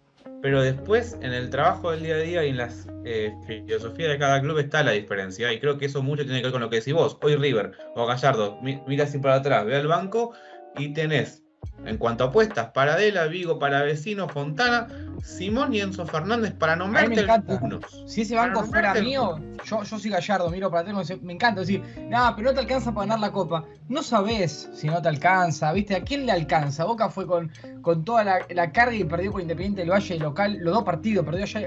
Pero 0.42 0.62
después, 0.62 1.16
en 1.22 1.32
el 1.32 1.50
trabajo 1.50 1.90
del 1.90 2.04
día 2.04 2.14
a 2.14 2.18
día 2.18 2.44
y 2.44 2.50
en 2.50 2.56
la 2.58 2.70
eh, 3.04 3.32
filosofía 3.46 4.10
de 4.10 4.18
cada 4.18 4.40
club 4.40 4.58
está 4.58 4.84
la 4.84 4.92
diferencia. 4.92 5.52
Y 5.52 5.58
creo 5.58 5.76
que 5.76 5.86
eso 5.86 6.02
mucho 6.02 6.24
tiene 6.24 6.38
que 6.38 6.44
ver 6.44 6.52
con 6.52 6.60
lo 6.60 6.70
que 6.70 6.76
decís 6.76 6.94
vos. 6.94 7.18
Hoy 7.20 7.34
River 7.34 7.72
o 7.96 8.06
Gallardo, 8.06 8.60
mira 8.62 9.04
así 9.04 9.18
para 9.18 9.36
atrás, 9.36 9.64
ve 9.64 9.74
al 9.74 9.88
banco 9.88 10.34
y 10.76 10.92
tenés 10.92 11.42
en 11.87 11.98
cuanto 11.98 12.24
a 12.24 12.26
apuestas, 12.29 12.70
Paradela, 12.72 13.26
Vigo 13.26 13.59
para 13.59 13.83
Vecino, 13.83 14.29
Fontana, 14.29 14.88
Simón 15.22 15.72
y 15.72 15.81
Enzo 15.81 16.05
Fernández 16.07 16.52
para 16.52 16.76
nombrarte 16.76 17.20
algunos. 17.20 18.05
Si 18.07 18.22
ese 18.22 18.35
banco 18.35 18.64
fuera 18.64 18.94
mío, 18.94 19.38
yo, 19.64 19.83
yo 19.83 19.98
soy 19.98 20.11
Gallardo, 20.11 20.50
miro 20.50 20.70
para 20.70 20.90
atrás, 20.90 21.22
me 21.22 21.33
encanta 21.33 21.61
decir, 21.61 21.83
nada, 22.09 22.35
pero 22.35 22.48
no 22.48 22.55
te 22.55 22.61
alcanza 22.61 22.92
para 22.92 23.07
ganar 23.07 23.20
la 23.20 23.33
copa. 23.33 23.64
No 23.88 24.02
sabés 24.02 24.68
si 24.74 24.88
no 24.88 25.00
te 25.00 25.09
alcanza, 25.09 25.72
¿viste? 25.72 25.94
¿A 25.94 26.02
quién 26.02 26.26
le 26.26 26.33
alcanza? 26.33 26.85
Boca 26.85 27.09
fue 27.09 27.26
con, 27.26 27.50
con 27.83 28.05
toda 28.05 28.24
la, 28.24 28.72
carga 28.72 28.94
y 28.94 29.05
perdió 29.05 29.33
con 29.33 29.42
Independiente 29.42 29.83
del 29.83 29.90
Valle 29.90 30.18
local, 30.18 30.59
los 30.61 30.74
dos 30.74 30.85
partidos, 30.85 31.24
perdió 31.24 31.44
ya. 31.46 31.61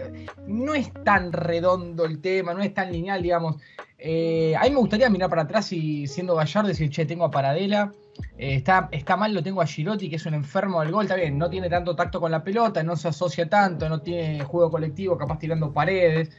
No 0.48 0.74
es 0.74 0.92
tan 1.06 1.32
redondo 1.32 2.06
el 2.06 2.20
tema, 2.20 2.54
no 2.54 2.62
es 2.62 2.74
tan 2.74 2.92
lineal, 2.92 3.22
digamos. 3.22 3.56
Eh, 3.98 4.56
a 4.58 4.64
mí 4.64 4.70
me 4.70 4.78
gustaría 4.78 5.10
mirar 5.10 5.30
para 5.30 5.44
atrás 5.44 5.72
y 5.72 6.08
siendo 6.08 6.36
Gallardo 6.36 6.70
decir, 6.70 6.90
che, 6.90 7.06
tengo 7.06 7.26
a 7.26 7.32
Paradela 7.32 7.92
eh, 8.38 8.56
está, 8.56 8.90
está 8.92 9.18
mal, 9.18 9.34
lo 9.34 9.44
tengo 9.44 9.62
a 9.62 9.66
Girotti, 9.66 10.10
que 10.10 10.16
es 10.16 10.26
un 10.26 10.34
enfermo 10.34 10.82
del 10.82 10.92
gol, 10.92 11.04
está 11.04 11.16
bien, 11.16 11.38
no 11.38 11.50
tiene 11.50 11.70
tanto 11.70 11.96
tacto 11.96 12.20
con 12.20 12.32
la 12.32 12.44
pelota, 12.44 12.84
no 12.84 12.96
se 12.96 13.10
asocia 13.10 13.50
tanto, 13.50 13.90
no 13.90 14.02
tiene 14.02 14.44
juego 14.44 14.72
colectivo, 14.72 15.18
capaz 15.18 15.40
tirando 15.40 15.74
paredes. 15.74 16.30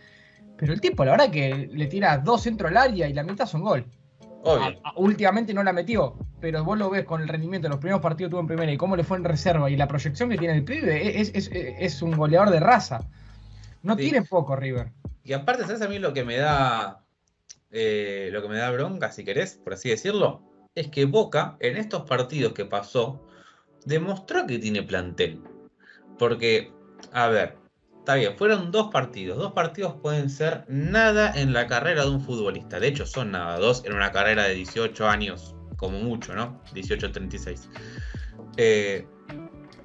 Pero 0.56 0.72
el 0.72 0.80
tipo, 0.80 1.04
la 1.04 1.12
verdad 1.12 1.30
que 1.30 1.70
le 1.72 1.86
tira 1.86 2.18
dos 2.18 2.42
centros 2.42 2.70
al 2.70 2.76
área 2.76 3.08
y 3.08 3.12
la 3.12 3.22
mitad 3.22 3.46
son 3.46 3.62
gol. 3.62 3.86
últimamente 4.96 5.54
no 5.54 5.62
la 5.62 5.72
metió, 5.72 6.16
pero 6.40 6.64
vos 6.64 6.78
lo 6.78 6.90
ves 6.90 7.04
con 7.04 7.22
el 7.22 7.28
rendimiento 7.28 7.66
de 7.66 7.70
los 7.70 7.78
primeros 7.78 8.00
partidos 8.00 8.28
que 8.28 8.32
tuvo 8.32 8.40
en 8.40 8.46
primera 8.46 8.72
y 8.72 8.76
cómo 8.76 8.96
le 8.96 9.04
fue 9.04 9.16
en 9.16 9.24
reserva 9.24 9.70
y 9.70 9.76
la 9.76 9.88
proyección 9.88 10.28
que 10.30 10.38
tiene 10.38 10.54
el 10.54 10.64
pibe, 10.64 11.20
es, 11.20 12.02
un 12.02 12.16
goleador 12.16 12.50
de 12.50 12.60
raza. 12.60 13.06
No 13.82 13.96
tiene 13.96 14.22
poco 14.22 14.56
River. 14.56 14.92
Y 15.24 15.32
aparte, 15.32 15.64
¿sabes 15.64 15.80
a 15.82 15.88
mí 15.88 15.98
lo 15.98 16.12
que 16.12 16.24
me 16.24 16.36
da 16.36 17.04
eh, 17.70 18.30
lo 18.32 18.42
que 18.42 18.48
me 18.48 18.56
da 18.56 18.70
bronca, 18.70 19.12
si 19.12 19.24
querés, 19.24 19.54
por 19.62 19.74
así 19.74 19.88
decirlo? 19.88 20.42
Es 20.74 20.88
que 20.88 21.04
Boca, 21.04 21.56
en 21.60 21.76
estos 21.76 22.02
partidos 22.02 22.52
que 22.52 22.64
pasó, 22.64 23.26
demostró 23.84 24.46
que 24.46 24.58
tiene 24.58 24.82
plantel. 24.82 25.42
Porque, 26.18 26.72
a 27.12 27.28
ver, 27.28 27.56
está 27.98 28.14
bien, 28.14 28.36
fueron 28.36 28.70
dos 28.70 28.90
partidos. 28.90 29.38
Dos 29.38 29.52
partidos 29.52 29.94
pueden 30.02 30.30
ser 30.30 30.64
nada 30.68 31.32
en 31.34 31.52
la 31.52 31.66
carrera 31.66 32.04
de 32.04 32.10
un 32.10 32.20
futbolista. 32.20 32.78
De 32.78 32.88
hecho, 32.88 33.06
son 33.06 33.32
nada, 33.32 33.58
dos 33.58 33.84
en 33.84 33.94
una 33.94 34.12
carrera 34.12 34.44
de 34.44 34.54
18 34.54 35.08
años 35.08 35.54
como 35.76 35.98
mucho, 35.98 36.34
¿no? 36.34 36.62
18-36. 36.74 37.68
Eh, 38.56 39.06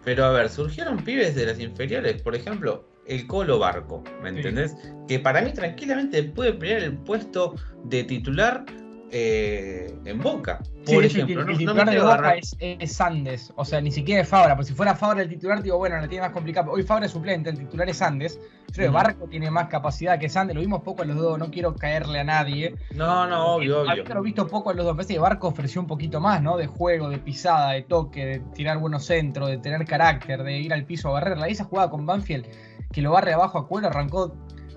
pero 0.03 0.25
a 0.25 0.31
ver, 0.31 0.49
surgieron 0.49 1.03
pibes 1.03 1.35
de 1.35 1.45
las 1.45 1.59
inferiores, 1.59 2.21
por 2.21 2.35
ejemplo, 2.35 2.87
el 3.07 3.25
Colo 3.27 3.59
Barco, 3.59 4.03
¿me 4.21 4.29
entendés? 4.29 4.75
Que 5.07 5.19
para 5.19 5.41
mí 5.41 5.53
tranquilamente 5.53 6.23
puede 6.23 6.53
pelear 6.53 6.83
el 6.83 6.97
puesto 6.97 7.55
de 7.85 8.03
titular 8.03 8.65
eh, 9.11 9.93
en 10.05 10.21
Boca. 10.21 10.61
Por 10.85 11.03
ejemplo, 11.03 11.41
el, 11.41 11.57
titular 11.57 11.89
de 11.89 11.99
Boca 11.99 12.35
es, 12.35 12.91
Sandes, 12.91 13.51
o 13.55 13.65
sea, 13.65 13.81
ni 13.81 13.91
siquiera 13.91 14.21
es 14.21 14.27
Fabra, 14.27 14.55
porque 14.55 14.69
si 14.69 14.75
fuera 14.75 14.95
Fabra 14.95 15.23
el 15.23 15.29
titular, 15.29 15.63
digo, 15.63 15.77
bueno, 15.77 15.99
lo 15.99 16.07
tiene 16.07 16.25
más 16.25 16.33
complicado. 16.33 16.71
Hoy 16.71 16.83
Fabra 16.83 17.05
es 17.05 17.11
suplente, 17.11 17.49
el 17.49 17.57
titular 17.57 17.89
es 17.89 17.97
Sandes. 17.97 18.39
Yo 18.67 18.73
creo 18.73 18.87
que 18.87 18.93
Barco 18.93 19.27
tiene 19.27 19.49
más 19.49 19.67
capacidad 19.67 20.19
que 20.19 20.29
Sandes, 20.29 20.55
lo 20.55 20.61
vimos 20.61 20.81
poco 20.81 21.03
en 21.03 21.09
los 21.09 21.17
dos, 21.17 21.39
no 21.39 21.49
quiero 21.49 21.75
caerle 21.75 22.19
a 22.19 22.23
nadie. 22.23 22.75
No, 22.93 23.25
no, 23.27 23.55
obvio, 23.55 23.81
obvio. 23.81 24.03
lo 24.03 24.21
visto 24.21 24.47
poco 24.47 24.71
en 24.71 24.77
los 24.77 24.85
dos, 24.85 24.95
veces 24.95 25.15
que 25.15 25.19
Barco 25.19 25.47
ofreció 25.47 25.81
un 25.81 25.87
poquito 25.87 26.19
más, 26.19 26.41
¿no? 26.41 26.57
De 26.57 26.67
juego, 26.67 27.09
de 27.09 27.17
pisada, 27.17 27.71
de 27.71 27.83
toque, 27.83 28.25
de 28.25 28.39
tirar 28.53 28.77
buenos 28.77 29.05
centros, 29.05 29.49
de 29.49 29.57
tener 29.57 29.85
carácter, 29.85 30.43
de 30.43 30.59
ir 30.59 30.73
al 30.73 30.85
piso 30.85 31.09
a 31.09 31.13
barrerla. 31.13 31.47
Esa 31.47 31.63
jugada 31.63 31.89
con 31.89 32.05
Banfield, 32.05 32.45
que 32.91 33.01
lo 33.01 33.11
barre 33.11 33.33
abajo 33.33 33.57
a 33.57 33.67
cuero, 33.67 33.87
arrancó 33.87 34.35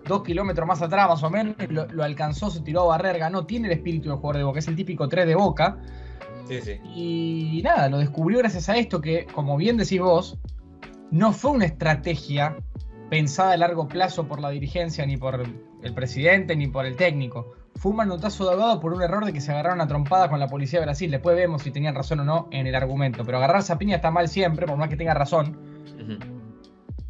dos 0.08 0.24
kilómetros 0.24 0.66
más 0.66 0.82
atrás, 0.82 1.08
más 1.08 1.22
o 1.22 1.30
menos, 1.30 1.54
lo, 1.68 2.02
alcanzó, 2.02 2.50
se 2.50 2.60
tiró 2.60 2.82
a 2.82 2.96
barrer, 2.96 3.18
ganó, 3.18 3.46
tiene 3.46 3.68
el 3.68 3.74
espíritu 3.74 4.08
de 4.08 4.16
jugador 4.16 4.38
de 4.38 4.44
Boca, 4.44 4.58
es 4.58 4.68
el 4.68 4.76
típico 4.76 5.08
3 5.08 5.26
de 5.26 5.34
Boca. 5.34 5.78
Sí, 6.48 6.60
sí. 6.62 6.80
Y 6.94 7.60
nada, 7.62 7.88
lo 7.88 7.98
descubrió 7.98 8.38
gracias 8.38 8.68
a 8.68 8.76
esto 8.76 9.00
que, 9.00 9.26
como 9.26 9.56
bien 9.56 9.76
decís 9.76 10.00
vos, 10.00 10.38
no 11.10 11.32
fue 11.32 11.52
una 11.52 11.66
estrategia 11.66 12.56
pensada 13.10 13.52
a 13.52 13.56
largo 13.56 13.86
plazo 13.86 14.26
por 14.26 14.40
la 14.40 14.50
dirigencia, 14.50 15.06
ni 15.06 15.16
por 15.16 15.42
el 15.82 15.94
presidente, 15.94 16.56
ni 16.56 16.66
por 16.66 16.86
el 16.86 16.96
técnico. 16.96 17.52
Fue 17.78 17.90
un 17.90 17.98
manotazo 17.98 18.44
de 18.44 18.50
ahogado 18.52 18.80
por 18.80 18.92
un 18.92 19.02
error 19.02 19.24
de 19.24 19.32
que 19.32 19.40
se 19.40 19.52
agarraron 19.52 19.80
a 19.80 19.86
trompada 19.86 20.28
con 20.28 20.40
la 20.40 20.48
policía 20.48 20.80
de 20.80 20.86
Brasil. 20.86 21.10
Después 21.10 21.36
vemos 21.36 21.62
si 21.62 21.70
tenían 21.70 21.94
razón 21.94 22.20
o 22.20 22.24
no 22.24 22.48
en 22.50 22.66
el 22.66 22.74
argumento. 22.74 23.24
Pero 23.24 23.38
agarrar 23.38 23.60
esa 23.60 23.78
piña 23.78 23.96
está 23.96 24.10
mal 24.10 24.28
siempre, 24.28 24.66
por 24.66 24.76
más 24.76 24.88
que 24.88 24.96
tenga 24.96 25.14
razón. 25.14 25.56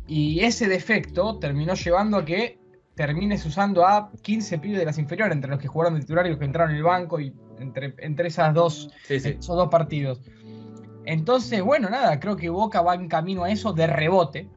Y 0.06 0.40
ese 0.40 0.68
defecto 0.68 1.38
terminó 1.38 1.74
llevando 1.74 2.18
a 2.18 2.24
que 2.24 2.58
termines 2.98 3.46
usando 3.46 3.86
a 3.86 4.10
15 4.22 4.58
pibes 4.58 4.80
de 4.80 4.84
las 4.84 4.98
inferiores, 4.98 5.32
entre 5.32 5.48
los 5.48 5.60
que 5.60 5.68
jugaron 5.68 5.94
de 5.94 6.00
titular 6.00 6.26
y 6.26 6.30
los 6.30 6.38
que 6.40 6.46
entraron 6.46 6.72
en 6.72 6.78
el 6.78 6.82
banco, 6.82 7.20
y 7.20 7.32
entre, 7.60 7.94
entre 7.98 8.26
esas 8.26 8.52
dos, 8.52 8.90
esos 9.08 9.46
dos 9.46 9.68
partidos. 9.68 10.20
Entonces, 11.04 11.62
bueno, 11.62 11.88
nada, 11.88 12.18
creo 12.18 12.34
que 12.34 12.48
Boca 12.48 12.82
va 12.82 12.96
en 12.96 13.06
camino 13.06 13.44
a 13.44 13.50
eso 13.50 13.72
de 13.72 13.86
rebote, 13.86 14.50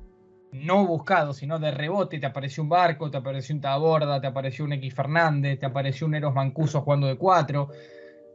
no 0.54 0.88
buscado, 0.88 1.34
sino 1.34 1.60
de 1.60 1.70
rebote. 1.70 2.18
Te 2.18 2.26
apareció 2.26 2.64
un 2.64 2.70
Barco, 2.70 3.12
te 3.12 3.18
apareció 3.18 3.54
un 3.54 3.62
Taborda, 3.62 4.20
te 4.20 4.26
apareció 4.26 4.66
un 4.66 4.74
X 4.74 4.92
Fernández, 4.96 5.60
te 5.60 5.68
apareció 5.68 6.08
un 6.08 6.16
Eros 6.16 6.34
Mancuso 6.34 6.82
jugando 6.82 7.06
de 7.06 7.18
cuatro. 7.18 7.70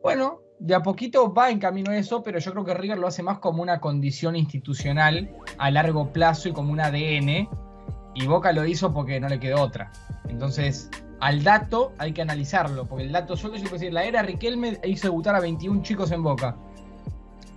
Bueno, 0.05 0.41
de 0.61 0.77
a 0.77 0.85
poquito 0.85 1.35
va 1.35 1.51
en 1.51 1.59
camino 1.59 1.91
a 1.91 1.97
eso, 1.97 2.23
pero 2.23 2.39
yo 2.39 2.53
creo 2.53 2.65
que 2.65 2.75
River 2.75 2.99
lo 2.99 3.09
hace 3.09 3.25
más 3.25 3.41
como 3.41 3.61
una 3.61 3.81
condición 3.81 4.37
institucional 4.37 5.37
a 5.59 5.69
largo 5.73 6.13
plazo 6.13 6.49
y 6.49 6.53
como 6.53 6.73
un 6.73 6.81
ADN 6.81 7.66
y 8.17 8.27
Boca 8.27 8.53
lo 8.53 8.65
hizo 8.65 8.93
porque 8.93 9.21
no 9.21 9.29
le 9.29 9.39
quedó 9.39 9.61
otra. 9.61 9.93
Entonces, 10.27 10.91
al 11.21 11.45
dato 11.45 11.93
hay 11.99 12.13
que 12.13 12.23
analizarlo, 12.23 12.87
porque 12.87 13.05
el 13.05 13.13
dato 13.13 13.37
solo, 13.37 13.57
yo 13.57 13.65
puedo 13.65 13.75
decir, 13.75 13.93
la 13.93 14.05
era 14.05 14.23
Riquelme 14.23 14.81
hizo 14.85 15.09
debutar 15.09 15.35
a 15.37 15.41
21 15.41 15.83
chicos 15.83 16.11
en 16.11 16.23
Boca. 16.23 16.57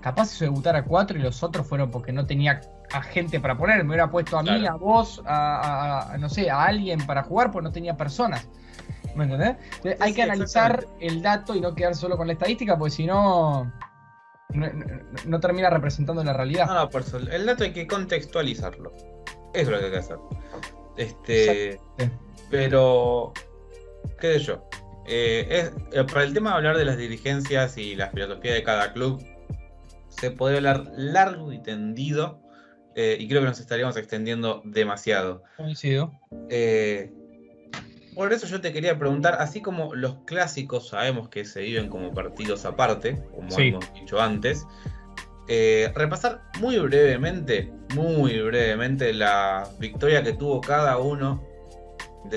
Capaz 0.01 0.33
hizo 0.33 0.45
debutar 0.45 0.75
a 0.75 0.83
4 0.83 1.17
y 1.17 1.21
los 1.21 1.41
otros 1.43 1.65
fueron 1.65 1.91
porque 1.91 2.11
no 2.11 2.25
tenía 2.25 2.61
a 2.91 3.01
gente 3.01 3.39
para 3.39 3.57
poner. 3.57 3.83
Me 3.83 3.91
hubiera 3.91 4.11
puesto 4.11 4.37
a 4.37 4.43
mí, 4.43 4.65
a 4.67 4.73
vos, 4.73 5.21
a, 5.25 6.15
no 6.19 6.29
sé, 6.29 6.49
a 6.49 6.65
alguien 6.65 7.05
para 7.05 7.23
jugar, 7.23 7.51
porque 7.51 7.63
no 7.63 7.71
tenía 7.71 7.95
personas. 7.95 8.47
¿Me 9.15 9.23
entendés? 9.23 9.57
hay 9.99 10.13
que 10.13 10.23
analizar 10.23 10.85
el 10.99 11.21
dato 11.21 11.55
y 11.55 11.61
no 11.61 11.73
quedar 11.73 11.95
solo 11.95 12.17
con 12.17 12.27
la 12.27 12.33
estadística, 12.33 12.77
porque 12.77 12.91
si 12.91 13.05
no, 13.05 13.71
no, 15.25 15.39
termina 15.39 15.69
representando 15.69 16.23
la 16.23 16.33
realidad. 16.33 16.67
No, 16.67 16.73
no, 16.75 16.89
por 16.89 17.01
eso. 17.01 17.17
El 17.17 17.45
dato 17.45 17.63
hay 17.63 17.71
que 17.71 17.87
contextualizarlo. 17.87 18.93
Eso 19.53 19.63
es 19.63 19.67
lo 19.69 19.79
que 19.79 19.85
hay 19.85 19.91
que 19.91 19.97
hacer. 19.97 20.17
Este, 20.97 21.79
pero, 22.49 23.33
qué 24.19 24.33
sé 24.33 24.39
yo. 24.39 24.69
Eh, 25.07 25.71
eh, 25.93 26.03
para 26.03 26.23
el 26.23 26.33
tema 26.33 26.51
de 26.51 26.55
hablar 26.57 26.77
de 26.77 26.85
las 26.85 26.97
dirigencias 26.97 27.77
y 27.77 27.95
la 27.95 28.09
filosofía 28.09 28.53
de 28.53 28.63
cada 28.63 28.93
club, 28.93 29.23
se 30.09 30.29
puede 30.31 30.57
hablar 30.57 30.91
largo 30.95 31.51
y 31.51 31.61
tendido. 31.63 32.41
Eh, 32.95 33.17
y 33.19 33.27
creo 33.27 33.41
que 33.41 33.47
nos 33.47 33.59
estaríamos 33.59 33.95
extendiendo 33.97 34.61
demasiado. 34.65 35.43
Coincido. 35.57 36.11
por 38.15 38.33
eso 38.33 38.47
yo 38.47 38.59
te 38.59 38.73
quería 38.73 38.99
preguntar, 38.99 39.37
así 39.39 39.61
como 39.61 39.95
los 39.95 40.17
clásicos 40.25 40.89
sabemos 40.89 41.29
que 41.29 41.45
se 41.45 41.61
viven 41.61 41.87
como 41.87 42.13
partidos 42.13 42.65
aparte, 42.65 43.23
como 43.31 43.57
hemos 43.57 43.93
dicho 43.93 44.19
antes, 44.19 44.65
eh, 45.51 45.91
repasar 45.95 46.43
muy 46.59 46.77
brevemente, 46.77 47.73
muy 47.95 48.39
brevemente 48.39 49.11
la 49.13 49.67
victoria 49.79 50.21
que 50.21 50.33
tuvo 50.33 50.61
cada 50.61 50.99
uno. 50.99 51.43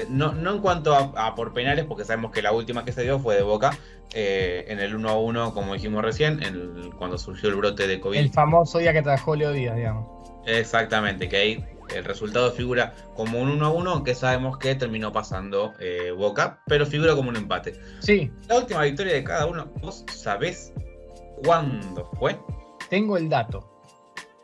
no, 0.09 0.33
en 0.51 0.59
cuanto 0.63 0.95
a, 0.95 1.35
por 1.35 1.53
penales, 1.53 1.85
porque 1.85 2.07
sabemos 2.07 2.33
que 2.33 2.41
la 2.41 2.53
última 2.53 2.87
que 2.87 2.93
se 2.93 3.03
dio 3.03 3.19
fue 3.19 3.37
de 3.37 3.43
Boca, 3.43 3.77
eh, 4.15 4.65
en 4.69 4.81
el 4.81 4.95
1 4.95 5.11
a 5.11 5.19
1, 5.19 5.53
como 5.53 5.75
dijimos 5.75 6.03
recién, 6.03 6.41
cuando 6.97 7.19
surgió 7.19 7.51
el 7.51 7.57
brote 7.57 7.87
de 7.87 8.01
COVID. 8.01 8.19
El 8.19 8.31
famoso 8.31 8.79
día 8.79 8.95
que 8.95 9.03
trabajó 9.03 9.37
Leo 9.37 9.53
Díaz, 9.53 9.77
digamos. 9.77 10.09
Exactamente, 10.47 11.29
que 11.29 11.37
ahí 11.37 11.65
el 11.95 12.05
resultado 12.07 12.51
figura 12.53 12.95
como 13.15 13.43
un 13.43 13.51
1 13.51 13.67
a 13.67 13.71
1, 13.71 13.91
aunque 13.91 14.15
sabemos 14.15 14.57
que 14.57 14.75
terminó 14.75 15.13
pasando 15.13 15.75
eh, 15.81 16.13
Boca, 16.17 16.61
pero 16.67 16.87
figura 16.87 17.15
como 17.15 17.29
un 17.29 17.37
empate. 17.37 17.75
Sí. 17.99 18.33
La 18.49 18.57
última 18.57 18.85
victoria 18.85 19.13
de 19.13 19.23
cada 19.23 19.45
uno, 19.45 19.71
¿vos 19.83 20.03
sabés 20.09 20.73
cuándo 21.45 22.11
fue? 22.19 22.39
Tengo 22.93 23.17
el 23.17 23.31
dato. 23.31 23.71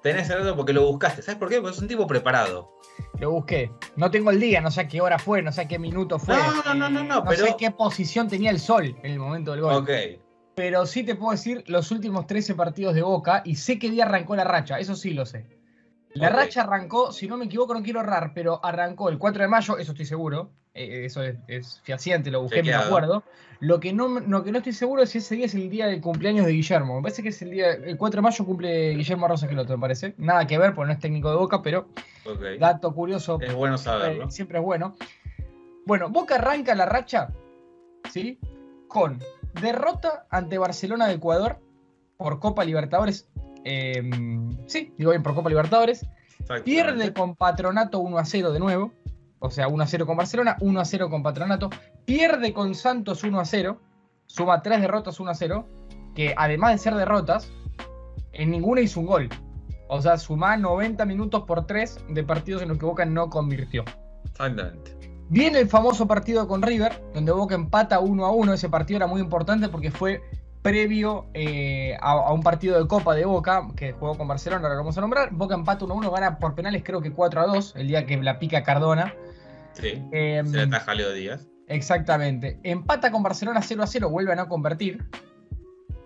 Tenés 0.02 0.30
el 0.30 0.38
dato 0.38 0.56
porque 0.56 0.72
lo 0.72 0.86
buscaste. 0.86 1.20
¿Sabes 1.20 1.38
por 1.38 1.50
qué? 1.50 1.60
Porque 1.60 1.76
es 1.76 1.82
un 1.82 1.86
tipo 1.86 2.06
preparado. 2.06 2.72
Lo 3.20 3.30
busqué. 3.32 3.70
No 3.94 4.10
tengo 4.10 4.30
el 4.30 4.40
día, 4.40 4.62
no 4.62 4.70
sé 4.70 4.80
a 4.80 4.88
qué 4.88 5.02
hora 5.02 5.18
fue, 5.18 5.42
no 5.42 5.52
sé 5.52 5.60
a 5.60 5.68
qué 5.68 5.78
minuto 5.78 6.18
fue. 6.18 6.34
No, 6.34 6.62
no, 6.62 6.74
no, 6.74 6.88
no, 6.88 7.04
no. 7.04 7.24
No 7.24 7.32
sé 7.32 7.56
qué 7.58 7.70
posición 7.72 8.26
tenía 8.26 8.50
el 8.50 8.58
sol 8.58 8.96
en 9.02 9.12
el 9.12 9.18
momento 9.18 9.50
del 9.50 9.60
gol. 9.60 9.74
Ok. 9.74 9.90
Pero 10.54 10.86
sí 10.86 11.02
te 11.02 11.14
puedo 11.14 11.32
decir 11.32 11.62
los 11.66 11.90
últimos 11.90 12.26
13 12.26 12.54
partidos 12.54 12.94
de 12.94 13.02
Boca 13.02 13.42
y 13.44 13.56
sé 13.56 13.78
qué 13.78 13.90
día 13.90 14.06
arrancó 14.06 14.34
la 14.34 14.44
racha, 14.44 14.78
eso 14.78 14.96
sí 14.96 15.10
lo 15.10 15.26
sé. 15.26 15.57
La 16.14 16.30
racha 16.30 16.62
arrancó, 16.62 17.12
si 17.12 17.28
no 17.28 17.36
me 17.36 17.44
equivoco, 17.44 17.74
no 17.74 17.82
quiero 17.82 18.00
errar, 18.00 18.32
pero 18.34 18.64
arrancó 18.64 19.08
el 19.08 19.18
4 19.18 19.42
de 19.42 19.48
mayo, 19.48 19.78
eso 19.78 19.92
estoy 19.92 20.06
seguro. 20.06 20.50
Eh, 20.74 21.06
eso 21.06 21.22
es, 21.22 21.80
fehaciente, 21.82 22.30
lo 22.30 22.42
busqué, 22.42 22.62
me 22.62 22.72
acuerdo. 22.72 23.24
Lo 23.60 23.80
que, 23.80 23.92
no, 23.92 24.20
lo 24.20 24.44
que 24.44 24.52
no 24.52 24.58
estoy 24.58 24.72
seguro 24.72 25.02
es 25.02 25.10
si 25.10 25.18
ese 25.18 25.34
día 25.34 25.46
es 25.46 25.54
el 25.54 25.68
día 25.68 25.86
del 25.86 26.00
cumpleaños 26.00 26.46
de 26.46 26.52
Guillermo. 26.52 26.96
Me 26.96 27.02
parece 27.02 27.22
que 27.22 27.30
es 27.30 27.42
el 27.42 27.50
día. 27.50 27.72
El 27.72 27.96
4 27.96 28.18
de 28.18 28.22
mayo 28.22 28.46
cumple 28.46 28.90
Guillermo 28.94 29.26
Rosa 29.26 29.48
otro, 29.58 29.76
me 29.76 29.80
parece. 29.80 30.14
Nada 30.16 30.46
que 30.46 30.56
ver, 30.56 30.74
porque 30.74 30.86
no 30.86 30.92
es 30.92 31.00
técnico 31.00 31.30
de 31.30 31.36
Boca, 31.36 31.62
pero. 31.62 31.88
Dato 32.60 32.94
curioso. 32.94 33.38
Es 33.40 33.52
bueno 33.52 33.76
saberlo. 33.76 34.24
Eh, 34.24 34.30
siempre 34.30 34.58
es 34.58 34.64
bueno. 34.64 34.94
Bueno, 35.86 36.08
Boca 36.10 36.36
arranca 36.36 36.74
la 36.74 36.86
racha, 36.86 37.32
¿sí? 38.12 38.38
Con 38.86 39.18
derrota 39.60 40.26
ante 40.30 40.58
Barcelona 40.58 41.08
de 41.08 41.14
Ecuador 41.14 41.58
por 42.16 42.38
Copa 42.38 42.64
Libertadores. 42.64 43.28
Em, 43.70 44.56
sí, 44.66 44.94
digo 44.96 45.10
bien, 45.10 45.22
por 45.22 45.34
Copa 45.34 45.48
Libertadores. 45.48 46.06
Pierde 46.64 47.12
con 47.12 47.36
Patronato 47.36 47.98
1 47.98 48.18
a 48.18 48.24
0 48.24 48.52
de 48.52 48.60
nuevo 48.60 48.92
o 49.40 49.50
sea, 49.50 49.68
1 49.68 49.82
a 49.82 49.86
0 49.86 50.06
con 50.06 50.16
Barcelona, 50.16 50.56
1 50.60 50.80
a 50.80 50.84
0 50.84 51.10
con 51.10 51.22
Patronato, 51.22 51.70
pierde 52.04 52.52
con 52.52 52.74
Santos 52.74 53.22
1 53.22 53.40
a 53.40 53.44
0, 53.44 53.80
suma 54.26 54.62
3 54.62 54.80
derrotas 54.80 55.20
1 55.20 55.30
a 55.30 55.34
0, 55.34 55.68
que 56.14 56.34
además 56.36 56.72
de 56.72 56.78
ser 56.78 56.94
derrotas, 56.94 57.50
en 58.32 58.50
ninguna 58.50 58.80
hizo 58.80 59.00
un 59.00 59.06
gol. 59.06 59.28
O 59.88 60.02
sea, 60.02 60.18
suma 60.18 60.56
90 60.56 61.04
minutos 61.06 61.44
por 61.44 61.66
3 61.66 62.06
de 62.10 62.24
partidos 62.24 62.62
en 62.62 62.68
los 62.68 62.78
que 62.78 62.86
Boca 62.86 63.04
no 63.04 63.30
convirtió. 63.30 63.84
Exactamente. 64.24 64.96
Viene 65.30 65.60
el 65.60 65.68
famoso 65.68 66.06
partido 66.06 66.48
con 66.48 66.62
River, 66.62 67.02
donde 67.14 67.32
Boca 67.32 67.54
empata 67.54 68.00
1 68.00 68.26
a 68.26 68.30
1. 68.32 68.52
Ese 68.54 68.68
partido 68.68 68.98
era 68.98 69.06
muy 69.06 69.20
importante 69.20 69.68
porque 69.68 69.90
fue 69.90 70.20
previo 70.62 71.26
eh, 71.34 71.96
a, 72.00 72.32
un 72.32 72.42
partido 72.42 72.80
de 72.80 72.86
Copa 72.86 73.14
de 73.14 73.24
Boca, 73.24 73.68
que 73.76 73.92
jugó 73.92 74.16
con 74.16 74.28
Barcelona, 74.28 74.62
ahora 74.62 74.74
lo 74.74 74.80
vamos 74.80 74.98
a 74.98 75.00
nombrar. 75.00 75.30
Boca 75.32 75.54
empata 75.54 75.84
1 75.84 75.94
a 75.94 75.96
1, 75.96 76.10
gana 76.10 76.38
por 76.38 76.54
penales 76.54 76.82
creo 76.84 77.00
que 77.00 77.12
4 77.12 77.40
a 77.40 77.46
2, 77.46 77.74
el 77.76 77.88
día 77.88 78.06
que 78.06 78.16
la 78.16 78.38
pica 78.38 78.62
Cardona. 78.62 79.14
Sí. 79.72 80.02
Eh, 80.12 80.42
se 80.46 80.62
ataja 80.62 80.94
Leo 80.94 81.12
Díaz. 81.12 81.46
Exactamente. 81.68 82.58
Empata 82.62 83.10
con 83.10 83.22
Barcelona 83.22 83.60
0 83.62 83.82
a 83.82 83.86
0, 83.86 84.10
vuelve 84.10 84.32
a 84.32 84.36
no 84.36 84.48
convertir. 84.48 85.04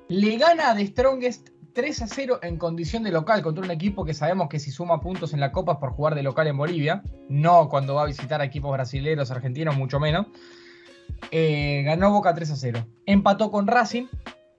Le 0.09 0.37
gana 0.37 0.71
a 0.71 0.77
The 0.77 0.87
Strongest 0.87 1.49
3 1.73 2.03
a 2.03 2.07
0 2.07 2.41
en 2.43 2.59
condición 2.59 3.03
de 3.03 3.11
local 3.11 3.43
contra 3.43 3.65
un 3.65 3.71
equipo 3.71 4.05
que 4.05 4.13
sabemos 4.13 4.49
que 4.49 4.59
si 4.59 4.71
suma 4.71 5.01
puntos 5.01 5.33
en 5.33 5.41
la 5.41 5.53
Copa 5.53 5.73
es 5.73 5.79
por 5.79 5.93
jugar 5.93 6.15
de 6.15 6.23
local 6.23 6.47
en 6.47 6.57
Bolivia, 6.57 7.03
no 7.29 7.69
cuando 7.69 7.95
va 7.95 8.03
a 8.03 8.07
visitar 8.07 8.41
a 8.41 8.45
equipos 8.45 8.73
brasileños, 8.73 9.31
argentinos, 9.31 9.77
mucho 9.77 9.99
menos. 9.99 10.27
Eh, 11.31 11.83
ganó 11.85 12.11
Boca 12.11 12.35
3 12.35 12.51
a 12.51 12.57
0. 12.57 12.87
Empató 13.07 13.51
con 13.51 13.67
Racing 13.67 14.07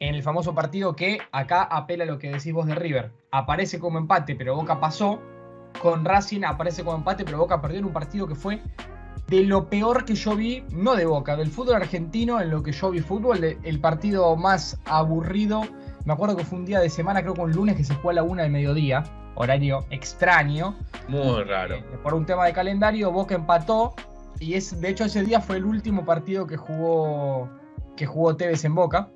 en 0.08 0.16
el 0.16 0.24
famoso 0.24 0.54
partido 0.54 0.98
que 0.98 1.20
acá 1.32 1.64
apela 1.64 2.04
a 2.04 2.08
lo 2.08 2.20
que 2.20 2.30
decís 2.30 2.52
vos 2.52 2.66
de 2.66 2.76
River. 2.76 3.12
Aparece 3.32 3.80
como 3.80 3.98
empate, 3.98 4.36
pero 4.36 4.56
Boca 4.56 4.80
pasó. 4.80 5.22
Con 5.82 6.04
Racing 6.04 6.44
aparece 6.44 6.84
como 6.84 6.98
empate, 6.98 7.24
pero 7.24 7.38
Boca 7.38 7.62
perdió 7.62 7.80
en 7.80 7.86
un 7.86 7.94
partido 7.94 8.28
que 8.28 8.36
fue 8.36 8.62
de 9.28 9.44
lo 9.44 9.70
peor 9.70 10.04
que 10.04 10.14
yo 10.14 10.36
vi, 10.36 10.64
no 10.72 10.96
de 10.96 11.06
Boca, 11.06 11.38
del 11.38 11.50
fútbol 11.50 11.76
argentino, 11.76 12.42
en 12.42 12.50
lo 12.50 12.62
que 12.62 12.74
yo 12.74 12.92
vi 12.92 13.00
fútbol, 13.00 13.44
el 13.44 13.80
partido 13.80 14.36
más 14.36 14.78
aburrido 14.86 15.64
Me 16.06 16.14
acuerdo 16.14 16.36
que 16.36 16.44
fue 16.44 16.60
un 16.60 16.66
día 16.66 16.82
de 16.82 16.90
semana, 16.90 17.22
creo 17.22 17.34
que 17.34 17.42
un 17.42 17.54
lunes, 17.54 17.78
que 17.78 17.86
se 17.86 17.96
jugó 17.96 18.10
a 18.10 18.14
la 18.14 18.24
una 18.24 18.44
del 18.44 18.52
mediodía, 18.52 19.04
horario 19.36 19.86
extraño. 19.90 20.76
Muy 21.08 21.44
raro. 21.44 21.76
Eh, 21.76 21.84
por 22.04 22.14
un 22.14 22.26
tema 22.26 22.46
de 22.46 22.52
calendario, 22.52 23.10
Boca 23.10 23.36
empató. 23.36 23.96
Y 24.40 24.56
es, 24.56 24.80
de 24.82 24.90
hecho, 24.90 25.06
ese 25.06 25.24
día 25.24 25.40
fue 25.40 25.56
el 25.58 25.66
último 25.66 26.04
partido 26.04 26.46
que 26.46 26.58
jugó, 26.58 27.50
que 27.96 28.06
jugó 28.06 28.36
Tevez 28.36 28.66
en 28.66 28.76
Boca. 28.76 29.10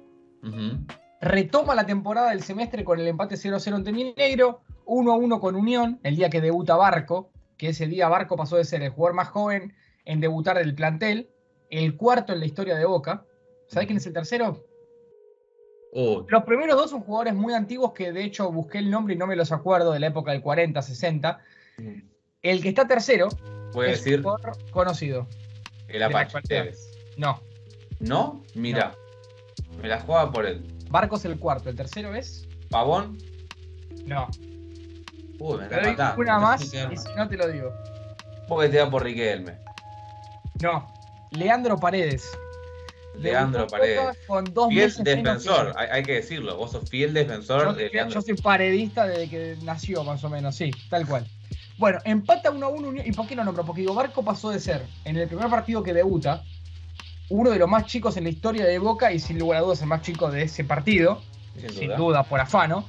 Retoma 1.20 1.76
la 1.76 1.86
temporada 1.86 2.30
del 2.30 2.44
semestre 2.44 2.84
con 2.84 3.00
el 3.00 3.08
empate 3.08 3.36
0-0 3.36 3.74
ante 3.74 3.92
Mineiro, 3.92 4.62
1-1 4.86 5.40
con 5.40 5.56
Unión, 5.56 6.00
el 6.04 6.16
día 6.16 6.30
que 6.30 6.42
debuta 6.42 6.76
Barco, 6.76 7.32
que 7.58 7.70
ese 7.70 7.88
día 7.88 8.08
Barco 8.08 8.38
pasó 8.38 8.58
de 8.58 8.66
ser 8.66 8.84
el 8.84 8.92
jugador 8.92 9.16
más 9.16 9.30
joven 9.30 9.74
en 10.06 10.20
debutar 10.20 10.58
del 10.58 10.76
plantel, 10.76 11.30
el 11.70 11.98
cuarto 11.98 12.34
en 12.34 12.40
la 12.40 12.46
historia 12.46 12.76
de 12.76 12.86
Boca. 12.86 13.26
¿Sabés 13.68 13.88
quién 13.88 13.98
es 13.98 14.06
el 14.06 14.14
tercero? 14.14 14.64
Los 15.94 16.44
primeros 16.44 16.76
dos 16.76 16.92
son 16.92 17.02
jugadores 17.02 17.34
muy 17.34 17.54
antiguos 17.54 17.94
que 17.94 18.12
de 18.12 18.24
hecho 18.24 18.52
busqué 18.52 18.78
el 18.78 18.92
nombre 18.92 19.16
y 19.16 19.18
no 19.18 19.26
me 19.26 19.36
los 19.36 19.52
acuerdo 19.52 19.92
de 19.92 20.00
la 20.00 20.08
época 20.08 20.32
del 20.32 20.42
40, 20.42 20.82
60. 20.82 21.40
El 22.44 22.62
que 22.62 22.70
está 22.70 22.88
tercero 22.88 23.30
es 23.86 24.04
decir, 24.04 24.18
un 24.18 24.24
jugador 24.24 24.58
conocido. 24.72 25.28
El 25.88 26.04
Apache 26.04 26.74
No. 27.18 27.42
¿No? 28.00 28.44
Mira. 28.54 28.94
Me 29.82 29.88
la 29.88 30.00
juega 30.02 30.32
por 30.32 30.46
él. 30.46 30.66
Barcos 30.90 31.26
el 31.26 31.38
cuarto. 31.40 31.70
¿El 31.70 31.76
tercero 31.76 32.16
es? 32.16 32.48
¿Pavón? 32.70 33.18
No. 34.06 34.28
Uy, 35.40 35.60
me 35.60 35.68
te 35.68 35.82
doy 35.82 35.96
una 36.18 36.40
más 36.40 36.62
y 36.64 36.68
si 36.68 37.10
no 37.16 37.28
te 37.28 37.38
lo 37.38 37.48
digo. 37.48 37.72
Porque 38.48 38.70
te 38.70 38.78
da 38.78 38.90
por 38.90 39.04
Riquelme. 39.04 39.58
No. 40.62 40.88
Leandro 41.32 41.78
Paredes. 41.78 42.30
Leandro 43.16 43.68
Paredes. 43.68 44.18
Con 44.28 44.46
dos 44.54 44.70
fiel 44.70 44.94
defensor, 45.00 45.74
hay, 45.78 46.04
que 46.04 46.14
decirlo. 46.14 46.56
Vos 46.56 46.72
sos 46.72 46.90
fiel 46.90 47.14
defensor 47.14 47.76
de 47.76 47.92
Yo 48.10 48.22
soy 48.22 48.36
paredista 48.36 49.06
desde 49.06 49.30
que 49.30 49.58
nació, 49.64 50.04
más 50.04 50.24
o 50.24 50.30
menos, 50.30 50.56
sí, 50.56 50.72
tal 50.90 51.06
cual. 51.06 51.28
Bueno, 51.78 52.00
empata 52.06 52.50
1 52.50 52.66
a 52.66 52.70
1 52.70 53.04
¿Y 53.06 53.12
por 53.12 53.28
qué 53.28 53.36
no 53.36 53.44
nombro? 53.44 53.64
Porque 53.64 53.82
digo, 53.82 53.94
Barco 53.94 54.24
pasó 54.24 54.50
de 54.50 54.60
ser, 54.60 54.84
en 55.06 55.16
el 55.18 55.28
primer 55.28 55.48
partido 55.50 55.84
que 55.84 55.94
debuta, 55.94 56.44
uno 57.30 57.50
de 57.50 57.60
los 57.60 57.70
más 57.70 57.86
chicos 57.86 58.18
en 58.18 58.24
la 58.24 58.30
historia 58.30 58.66
de 58.66 58.80
Boca 58.80 59.12
y 59.12 59.20
sin 59.20 59.40
lugar 59.40 59.60
a 59.60 59.62
dudas 59.62 59.82
el 59.82 59.88
más 59.88 60.02
chico 60.02 60.32
de 60.32 60.44
ese 60.44 60.64
partido, 60.64 61.22
sin, 61.74 61.96
duda. 61.96 62.24
por 62.24 62.40
afano, 62.40 62.86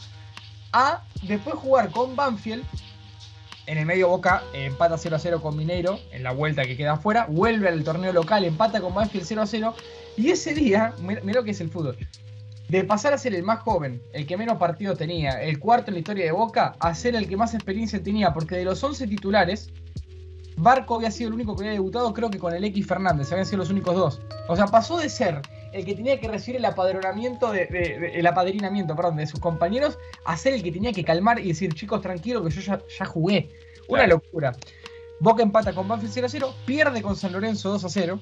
a 0.73 1.03
después 1.23 1.57
jugar 1.57 1.91
con 1.91 2.15
Banfield. 2.15 2.65
En 3.67 3.77
el 3.77 3.85
medio 3.85 4.09
Boca 4.09 4.43
empata 4.55 4.97
0 4.97 5.17
a 5.17 5.19
0 5.19 5.43
con 5.43 5.55
Mineiro 5.55 5.99
en 6.11 6.23
la 6.23 6.33
vuelta 6.33 6.65
que 6.65 6.75
queda 6.75 6.93
afuera, 6.93 7.27
vuelve 7.29 7.69
al 7.69 7.85
torneo 7.85 8.15
local, 8.15 8.45
empata 8.45 8.81
con 8.81 8.95
Banfield 8.95 9.27
0 9.27 9.43
a 9.43 9.47
0 9.47 9.75
y 10.17 10.31
ese 10.31 10.55
día, 10.55 10.95
mira, 11.01 11.21
lo 11.23 11.45
que 11.45 11.51
es 11.51 11.61
el 11.61 11.69
fútbol, 11.69 11.99
de 12.69 12.85
pasar 12.85 13.13
a 13.13 13.19
ser 13.19 13.35
el 13.35 13.43
más 13.43 13.61
joven, 13.61 14.03
el 14.15 14.27
que 14.27 14.39
menos 14.39 14.57
partidos 14.57 14.97
tenía, 14.97 15.43
el 15.43 15.59
cuarto 15.59 15.91
en 15.91 15.95
la 15.95 15.99
historia 15.99 16.25
de 16.25 16.33
Boca, 16.33 16.77
a 16.81 16.95
ser 16.95 17.15
el 17.15 17.29
que 17.29 17.37
más 17.37 17.53
experiencia 17.53 18.03
tenía, 18.03 18.33
porque 18.33 18.57
de 18.57 18.65
los 18.65 18.83
11 18.83 19.07
titulares, 19.07 19.71
Barco 20.59 20.97
había 20.97 21.11
sido 21.11 21.29
el 21.29 21.35
único 21.35 21.55
que 21.55 21.63
había 21.63 21.73
debutado, 21.73 22.13
creo 22.13 22.31
que 22.31 22.39
con 22.39 22.55
el 22.55 22.65
X 22.65 22.87
Fernández, 22.87 23.31
habían 23.31 23.47
sido 23.47 23.59
los 23.59 23.71
únicos 23.71 23.95
dos. 23.95 24.21
O 24.49 24.57
sea, 24.57 24.67
pasó 24.67 24.99
de 24.99 25.09
ser 25.09 25.41
el 25.73 25.85
que 25.85 25.95
tenía 25.95 26.19
que 26.19 26.29
recibir 26.29 26.57
el 26.57 26.65
apadrinamiento 26.65 27.53
de, 27.53 28.13
el 28.15 28.27
apadrinamiento, 28.27 28.97
perdón, 28.97 29.17
de 29.17 29.27
sus 29.27 29.41
compañeros, 29.41 29.99
a 30.25 30.37
ser 30.37 30.55
el 30.55 30.63
que 30.63 30.73
tenía 30.73 30.93
que 30.93 31.05
calmar 31.05 31.39
y 31.39 31.49
decir, 31.49 31.75
chicos, 31.75 32.01
tranquilo 32.01 32.43
que 32.45 32.51
yo 32.51 32.61
ya, 32.61 33.07
jugué. 33.07 33.51
Una 33.89 34.07
locura. 34.07 34.55
Boca 35.21 35.43
empata 35.43 35.73
con 35.73 35.89
Banfield 35.89 36.13
0 36.13 36.27
a 36.27 36.31
0, 36.31 36.55
pierde 36.67 37.03
con 37.03 37.17
San 37.17 37.33
Lorenzo 37.33 37.71
2 37.71 37.85
a 37.85 37.89
0. 37.89 38.21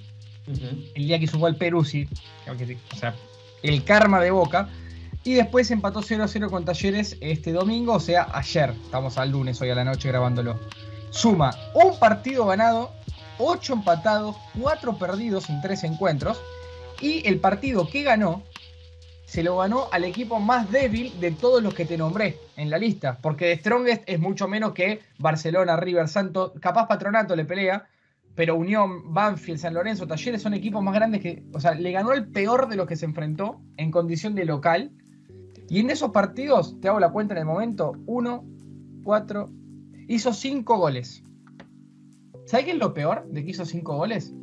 El 0.94 1.06
día 1.06 1.18
que 1.18 1.24
hizo 1.24 1.46
el 1.46 1.56
Peruzzi, 1.56 2.08
o 2.48 2.96
sea, 2.96 3.14
el 3.62 3.84
karma 3.84 4.20
de 4.20 4.30
Boca. 4.30 4.68
Y 5.24 5.34
después 5.34 5.68
empató 5.72 6.02
0 6.02 6.22
a 6.22 6.28
0 6.28 6.50
con 6.50 6.64
Talleres 6.64 7.16
este 7.20 7.52
domingo, 7.52 7.94
o 7.94 8.00
sea, 8.00 8.28
ayer. 8.32 8.74
Estamos 8.84 9.18
al 9.18 9.32
lunes, 9.32 9.60
hoy 9.60 9.70
a 9.70 9.74
la 9.74 9.84
noche 9.84 10.08
grabándolo. 10.08 10.56
Suma 11.16 11.50
un 11.72 11.98
partido 11.98 12.44
ganado, 12.44 12.90
8 13.38 13.72
empatados, 13.72 14.36
4 14.60 14.98
perdidos 14.98 15.48
en 15.48 15.62
3 15.62 15.84
encuentros. 15.84 16.38
Y 17.00 17.26
el 17.26 17.40
partido 17.40 17.88
que 17.88 18.02
ganó 18.02 18.42
se 19.24 19.42
lo 19.42 19.56
ganó 19.56 19.88
al 19.92 20.04
equipo 20.04 20.38
más 20.40 20.70
débil 20.70 21.18
de 21.18 21.30
todos 21.30 21.62
los 21.62 21.72
que 21.72 21.86
te 21.86 21.96
nombré 21.96 22.38
en 22.56 22.68
la 22.68 22.76
lista. 22.76 23.18
Porque 23.22 23.56
Strongest 23.56 24.02
es 24.06 24.20
mucho 24.20 24.46
menos 24.46 24.72
que 24.72 25.00
Barcelona, 25.18 25.76
River, 25.76 26.06
Santos. 26.06 26.52
Capaz 26.60 26.86
Patronato 26.86 27.34
le 27.34 27.46
pelea, 27.46 27.88
pero 28.34 28.54
Unión, 28.54 29.14
Banfield, 29.14 29.58
San 29.58 29.72
Lorenzo, 29.72 30.06
Talleres 30.06 30.42
son 30.42 30.52
equipos 30.52 30.82
más 30.82 30.94
grandes 30.94 31.22
que, 31.22 31.44
o 31.54 31.60
sea, 31.60 31.74
le 31.74 31.92
ganó 31.92 32.12
el 32.12 32.28
peor 32.28 32.68
de 32.68 32.76
los 32.76 32.86
que 32.86 32.96
se 32.96 33.06
enfrentó 33.06 33.62
en 33.78 33.90
condición 33.90 34.34
de 34.34 34.44
local. 34.44 34.92
Y 35.70 35.80
en 35.80 35.88
esos 35.88 36.10
partidos, 36.10 36.78
te 36.82 36.88
hago 36.88 37.00
la 37.00 37.10
cuenta 37.10 37.32
en 37.32 37.38
el 37.38 37.46
momento, 37.46 37.92
uno, 38.04 38.44
cuatro, 39.02 39.48
hizo 40.08 40.32
cinco 40.32 40.78
goles. 40.78 41.22
¿Sabes 42.46 42.66
qué 42.66 42.72
es 42.72 42.78
lo 42.78 42.94
peor 42.94 43.26
de 43.28 43.44
que 43.44 43.50
hizo 43.50 43.64
cinco 43.64 43.96
goles? 43.96 44.34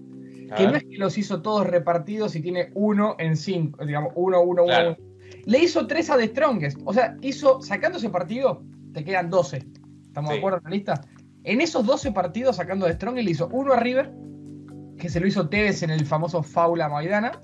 que 0.56 0.68
no 0.68 0.76
es 0.76 0.84
que 0.84 0.98
los 0.98 1.18
hizo 1.18 1.42
todos 1.42 1.66
repartidos 1.66 2.36
y 2.36 2.42
tiene 2.42 2.70
uno 2.76 3.16
en 3.18 3.36
cinco, 3.36 3.84
digamos, 3.86 4.14
uno, 4.16 4.42
uno, 4.42 4.64
uno. 4.64 4.98
Le 5.46 5.60
hizo 5.60 5.88
tres 5.88 6.10
a 6.10 6.18
The 6.18 6.28
Strongest. 6.28 6.80
O 6.86 6.94
sea, 6.94 7.18
hizo, 7.22 7.62
sacando 7.62 7.98
ese 7.98 8.10
partido, 8.10 8.64
te 8.94 9.04
quedan 9.04 9.30
12. 9.30 9.66
¿Estamos 10.06 10.32
de 10.32 10.38
acuerdo 10.38 10.60
en 10.60 10.64
la 10.66 10.70
lista? 10.70 11.02
En 11.44 11.60
esos 11.60 11.86
12 11.86 12.12
partidos 12.12 12.58
sacando 12.58 12.86
de 12.86 12.94
Strong, 12.94 13.16
le 13.16 13.32
hizo 13.32 13.50
uno 13.52 13.74
a 13.74 13.80
River, 13.80 14.14
que 14.98 15.10
se 15.10 15.20
lo 15.20 15.28
hizo 15.28 15.50
Tevez 15.50 15.84
en 15.84 15.90
el 15.90 16.06
famoso 16.06 16.44
Faula 16.44 16.88
Maidana, 16.88 17.40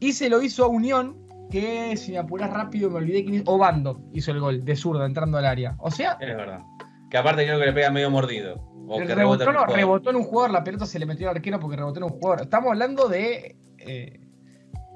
y 0.00 0.12
se 0.12 0.30
lo 0.30 0.42
hizo 0.42 0.64
a 0.64 0.68
Unión, 0.68 1.16
que 1.50 1.96
si 1.96 2.12
me 2.12 2.18
apuras 2.18 2.50
rápido 2.50 2.90
me 2.90 2.96
olvidé 2.96 3.24
quién 3.24 3.42
Obando 3.46 4.00
hizo 4.12 4.30
el 4.30 4.40
gol 4.40 4.64
de 4.64 4.76
zurda 4.76 5.06
entrando 5.06 5.38
al 5.38 5.44
área. 5.44 5.76
O 5.78 5.90
sea. 5.90 6.16
Es 6.20 6.36
verdad. 6.36 6.60
Que 7.10 7.18
aparte 7.18 7.44
creo 7.44 7.58
que 7.58 7.66
le 7.66 7.72
pega 7.72 7.90
medio 7.90 8.10
mordido. 8.10 8.56
O 8.88 8.98
que 8.98 9.14
rebotó, 9.14 9.52
no, 9.52 9.66
rebotó 9.66 10.10
en 10.10 10.16
un 10.16 10.22
jugador, 10.22 10.52
la 10.52 10.62
pelota 10.62 10.86
se 10.86 10.98
le 10.98 11.06
metió 11.06 11.28
al 11.28 11.36
arquero 11.36 11.58
porque 11.58 11.76
rebotó 11.76 11.98
en 11.98 12.04
un 12.04 12.10
jugador. 12.10 12.42
Estamos 12.42 12.70
hablando 12.70 13.08
de. 13.08 13.56
Eh, 13.78 14.20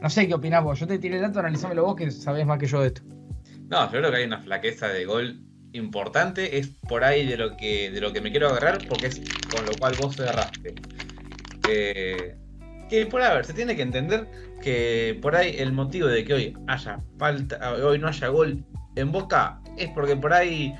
no 0.01 0.09
sé 0.09 0.27
qué 0.29 0.35
opinás 0.35 0.63
vos. 0.63 0.79
Yo 0.79 0.87
te 0.87 0.99
tiré 0.99 1.17
el 1.17 1.23
dato, 1.23 1.41
analizámelo 1.41 1.85
vos 1.85 1.97
que 1.97 2.11
sabés 2.11 2.47
más 2.47 2.59
que 2.59 2.67
yo 2.67 2.81
de 2.81 2.89
esto. 2.89 3.03
No, 3.69 3.85
yo 3.87 3.99
creo 3.99 4.11
que 4.11 4.17
hay 4.17 4.25
una 4.25 4.41
flaqueza 4.41 4.89
de 4.89 5.05
gol 5.05 5.41
importante, 5.73 6.59
es 6.59 6.69
por 6.89 7.05
ahí 7.05 7.27
de 7.27 7.37
lo 7.37 7.57
que, 7.57 7.91
de 7.91 8.01
lo 8.01 8.13
que 8.13 8.21
me 8.21 8.31
quiero 8.31 8.49
agarrar, 8.49 8.79
porque 8.89 9.07
es 9.07 9.21
con 9.55 9.65
lo 9.67 9.73
cual 9.79 9.95
vos 10.01 10.17
cerraste. 10.17 10.75
Eh, 11.69 12.37
que 12.89 13.07
por 13.07 13.23
a 13.23 13.35
ver, 13.35 13.45
se 13.45 13.55
tiene 13.55 13.77
que 13.77 13.83
entender 13.83 14.27
que 14.61 15.19
por 15.23 15.37
ahí 15.37 15.55
el 15.59 15.73
motivo 15.73 16.09
de 16.09 16.25
que 16.25 16.35
hoy 16.35 16.57
haya 16.67 17.01
falta, 17.19 17.75
hoy 17.75 17.99
no 17.99 18.09
haya 18.09 18.29
gol 18.29 18.65
en 18.97 19.13
Boca, 19.13 19.61
es 19.77 19.89
porque 19.91 20.17
por 20.17 20.33
ahí, 20.33 20.75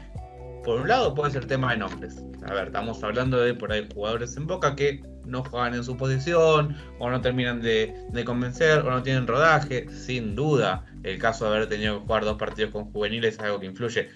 por 0.65 0.81
un 0.81 0.89
lado, 0.89 1.15
puede 1.15 1.33
ser 1.33 1.47
tema 1.47 1.73
de 1.73 1.79
nombres. 1.79 2.23
A 2.47 2.55
ver, 2.55 2.67
estamos 2.67 3.03
hablando 3.03 3.41
de 3.41 3.55
por 3.55 3.73
ahí 3.73 3.89
jugadores 3.95 4.37
en 4.37 4.47
Boca 4.47 4.75
que 4.77 5.03
no 5.27 5.45
juegan 5.45 5.75
en 5.75 5.85
su 5.85 5.97
posición, 5.97 6.77
o 6.99 7.11
no 7.11 7.21
terminan 7.21 7.61
de, 7.61 7.95
convencer, 8.25 8.81
o 8.81 8.91
no 8.91 9.03
tienen 9.03 9.27
rodaje, 9.27 9.89
sin 9.91 10.35
duda. 10.35 10.85
El 11.03 11.19
caso 11.19 11.45
de 11.45 11.57
haber 11.57 11.69
tenido 11.69 12.01
que 12.01 12.07
jugar 12.07 12.25
dos 12.25 12.37
partidos 12.37 12.73
con 12.73 12.91
juveniles 12.93 13.35
es 13.35 13.41
algo 13.41 13.61
que 13.61 13.67
influye 13.67 14.09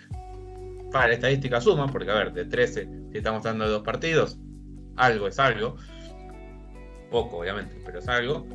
para 0.92 1.08
la 1.08 1.14
estadística 1.14 1.60
suma, 1.60 1.86
porque 1.88 2.10
a 2.10 2.14
ver, 2.14 2.32
de 2.32 2.44
13, 2.44 2.88
si 3.10 3.18
estamos 3.18 3.40
hablando 3.40 3.64
de 3.64 3.70
dos 3.70 3.82
partidos, 3.82 4.38
algo 4.96 5.28
es 5.28 5.38
algo. 5.38 5.76
Poco, 7.10 7.38
obviamente, 7.38 7.76
pero 7.84 8.00
es 8.00 8.08
algo. 8.08 8.46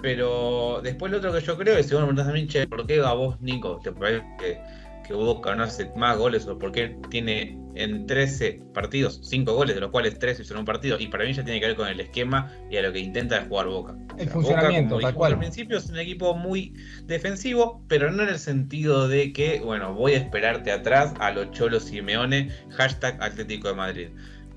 Pero 0.00 0.80
después 0.82 1.10
lo 1.10 1.18
otro 1.18 1.32
que 1.32 1.40
yo 1.40 1.56
creo 1.56 1.76
es, 1.76 1.86
si 1.86 1.94
vos 1.94 2.02
me 2.02 2.08
preguntás 2.08 2.28
a 2.28 2.32
mí, 2.32 2.46
che, 2.46 2.66
¿por 2.66 2.86
qué 2.86 3.00
a 3.00 3.12
vos, 3.12 3.40
Nico, 3.40 3.80
te 3.82 3.90
parece 3.90 4.24
que, 4.38 4.60
que 5.08 5.14
Boca 5.14 5.54
no 5.54 5.64
hace 5.64 5.90
más 5.96 6.16
goles 6.16 6.46
o 6.46 6.58
por 6.58 6.70
qué 6.70 6.96
tiene 7.10 7.58
en 7.74 8.06
13 8.06 8.60
partidos 8.74 9.20
5 9.24 9.54
goles, 9.54 9.74
de 9.74 9.80
los 9.80 9.90
cuales 9.90 10.18
13 10.18 10.44
son 10.44 10.58
un 10.58 10.64
partido? 10.64 10.98
Y 11.00 11.08
para 11.08 11.24
mí 11.24 11.32
ya 11.32 11.42
tiene 11.42 11.58
que 11.60 11.66
ver 11.66 11.76
con 11.76 11.88
el 11.88 11.98
esquema 11.98 12.52
y 12.70 12.76
a 12.76 12.82
lo 12.82 12.92
que 12.92 12.98
intenta 12.98 13.44
jugar 13.48 13.66
Boca. 13.66 13.96
El 14.18 14.28
funcionamiento, 14.28 14.96
Boca, 14.96 15.06
tal 15.06 15.14
cual. 15.14 15.32
Al 15.32 15.38
principio 15.38 15.78
es 15.78 15.88
un 15.88 15.98
equipo 15.98 16.34
muy 16.34 16.74
defensivo, 17.06 17.82
pero 17.88 18.10
no 18.10 18.22
en 18.22 18.28
el 18.28 18.38
sentido 18.38 19.08
de 19.08 19.32
que, 19.32 19.60
bueno, 19.60 19.94
voy 19.94 20.12
a 20.12 20.18
esperarte 20.18 20.70
atrás 20.70 21.14
a 21.18 21.30
los 21.30 21.50
Cholos 21.52 21.84
Simeone, 21.84 22.50
hashtag 22.70 23.20
Atlético 23.22 23.68
de 23.68 23.74
Madrid. 23.74 24.08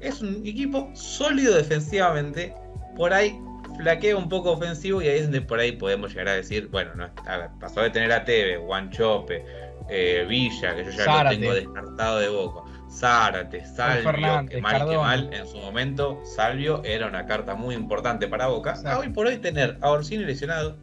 Es 0.02 0.22
un 0.22 0.46
equipo 0.46 0.92
sólido 0.94 1.56
defensivamente, 1.56 2.54
por 2.96 3.14
ahí 3.14 3.40
flaquea 3.78 4.16
un 4.16 4.30
poco 4.30 4.52
ofensivo 4.52 5.02
y 5.02 5.08
ahí 5.08 5.18
es 5.20 5.24
donde 5.24 5.42
por 5.42 5.60
ahí 5.60 5.74
podemos 5.74 6.12
llegar 6.12 6.30
a 6.30 6.34
decir, 6.34 6.68
bueno, 6.70 6.96
no, 6.96 7.10
a 7.26 7.38
ver, 7.38 7.50
pasó 7.60 7.82
de 7.82 7.90
tener 7.90 8.12
a 8.12 8.24
Teve, 8.24 8.58
Guanchope, 8.58 9.44
eh, 9.90 10.26
Villa, 10.28 10.76
que 10.76 10.86
yo 10.86 10.92
ya 10.92 11.24
lo 11.24 11.30
tengo 11.30 11.54
descartado 11.54 12.20
de 12.20 12.30
boca. 12.30 12.62
Zárate, 12.92 13.66
Salvio, 13.66 14.46
que 14.50 14.62
mal 14.62 14.90
que 14.90 14.98
mal 14.98 15.34
en 15.34 15.48
su 15.48 15.58
momento, 15.58 16.22
Salvio 16.26 16.84
era 16.84 17.08
una 17.08 17.26
carta 17.26 17.56
muy 17.56 17.74
importante 17.74 18.28
para 18.28 18.48
Boca. 18.48 18.76
hoy 19.00 19.10
por 19.10 19.28
hoy 19.28 19.38
tener 19.38 19.78
a 19.82 19.92
Orsini 19.92 20.26
lesionado, 20.26 20.78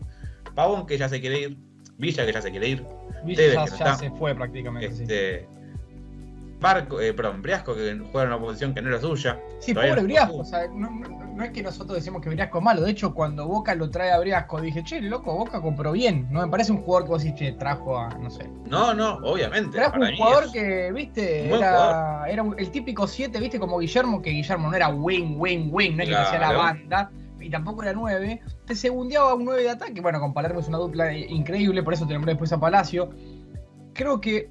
Pavón 0.54 0.86
que 0.86 0.96
ya 0.96 1.08
se 1.08 1.20
quiere 1.20 1.40
ir, 1.40 1.58
Villa 1.98 2.24
que 2.24 2.32
ya 2.32 2.40
se 2.40 2.50
quiere 2.50 2.68
ir, 2.68 2.84
Villa 3.24 3.66
ya, 3.66 3.94
se 3.94 4.10
fue 4.12 4.34
prácticamente. 4.34 4.86
Este, 4.86 5.46
Barco, 6.60 7.00
eh, 7.00 7.12
perdón, 7.12 7.42
Briasco 7.42 7.74
que 7.74 7.96
juega 8.10 8.22
en 8.22 8.28
una 8.28 8.40
posición 8.40 8.74
que 8.74 8.80
no 8.80 8.88
era 8.88 9.00
suya. 9.00 9.38
Sí, 9.60 9.74
pobre 9.74 10.02
Briasco, 10.02 10.38
o 10.38 10.44
sea, 10.44 10.66
no, 10.68 10.90
no 10.90 11.27
es 11.44 11.50
que 11.50 11.62
nosotros 11.62 11.96
decimos 11.96 12.22
que 12.22 12.28
Briasco 12.30 12.58
es 12.58 12.64
malo. 12.64 12.82
De 12.82 12.90
hecho, 12.90 13.14
cuando 13.14 13.46
Boca 13.46 13.74
lo 13.74 13.90
trae 13.90 14.10
a 14.10 14.18
Briasco, 14.18 14.60
dije, 14.60 14.82
che, 14.82 15.00
loco, 15.00 15.34
Boca 15.34 15.60
compró 15.60 15.92
bien. 15.92 16.26
No 16.30 16.40
me 16.40 16.48
parece 16.48 16.72
un 16.72 16.82
jugador 16.82 17.04
que 17.04 17.10
vos 17.10 17.22
decís, 17.22 17.38
che, 17.38 17.52
trajo 17.52 17.98
a, 17.98 18.08
no 18.08 18.30
sé. 18.30 18.48
No, 18.66 18.94
no, 18.94 19.14
obviamente. 19.22 19.76
Trajo 19.76 20.00
un 20.00 20.16
jugador 20.16 20.52
que, 20.52 20.90
viste, 20.92 21.48
era, 21.48 22.24
era, 22.28 22.44
el 22.56 22.70
típico 22.70 23.06
7, 23.06 23.38
viste, 23.40 23.58
como 23.58 23.78
Guillermo, 23.78 24.22
que 24.22 24.30
Guillermo 24.30 24.68
no 24.68 24.76
era 24.76 24.88
wing, 24.88 25.36
wing, 25.36 25.68
wing, 25.70 25.96
no 25.96 26.02
es 26.02 26.08
que 26.08 26.16
hacía 26.16 26.38
la 26.38 26.52
banda. 26.52 27.10
Y 27.40 27.50
tampoco 27.50 27.82
era 27.82 27.92
9. 27.92 28.40
Te 28.66 28.74
segundeaba 28.74 29.34
un 29.34 29.44
9 29.44 29.62
de 29.62 29.70
ataque. 29.70 30.00
Bueno, 30.00 30.20
con 30.20 30.34
Palermo 30.34 30.60
es 30.60 30.68
una 30.68 30.78
dupla 30.78 31.12
increíble, 31.12 31.82
por 31.82 31.94
eso 31.94 32.06
te 32.06 32.14
nombré 32.14 32.32
después 32.32 32.52
a 32.52 32.58
Palacio. 32.58 33.10
Creo 33.94 34.20
que 34.20 34.50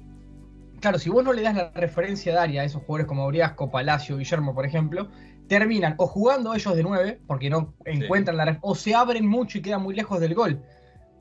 claro, 0.80 0.98
si 0.98 1.10
vos 1.10 1.24
no 1.24 1.32
le 1.32 1.42
das 1.42 1.54
la 1.54 1.70
referencia 1.74 2.32
de 2.32 2.38
área 2.38 2.62
a 2.62 2.64
esos 2.64 2.82
jugadores 2.82 3.06
como 3.06 3.26
Briasco, 3.26 3.70
Palacio, 3.70 4.16
Guillermo, 4.16 4.54
por 4.54 4.66
ejemplo, 4.66 5.08
terminan 5.48 5.94
o 5.96 6.06
jugando 6.06 6.54
ellos 6.54 6.76
de 6.76 6.82
9, 6.82 7.20
porque 7.26 7.50
no 7.50 7.74
encuentran 7.84 8.36
la 8.36 8.58
o 8.60 8.74
se 8.74 8.94
abren 8.94 9.26
mucho 9.26 9.58
y 9.58 9.62
quedan 9.62 9.82
muy 9.82 9.94
lejos 9.94 10.20
del 10.20 10.34
gol. 10.34 10.62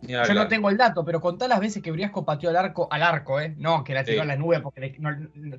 Yo 0.01 0.33
no 0.33 0.47
tengo 0.47 0.69
el 0.69 0.77
dato, 0.77 1.03
pero 1.03 1.19
contá 1.19 1.47
las 1.47 1.59
veces 1.59 1.81
que 1.81 1.91
Briasco 1.91 2.23
pateó 2.23 2.51
al 2.51 2.55
arco, 2.55 2.87
al 2.91 3.01
arco, 3.01 3.39
¿eh? 3.39 3.55
No, 3.57 3.83
que 3.83 3.93
la 3.93 4.03
tiró 4.03 4.21
a 4.21 4.25
la 4.25 4.35
nube 4.35 4.59
porque 4.59 4.91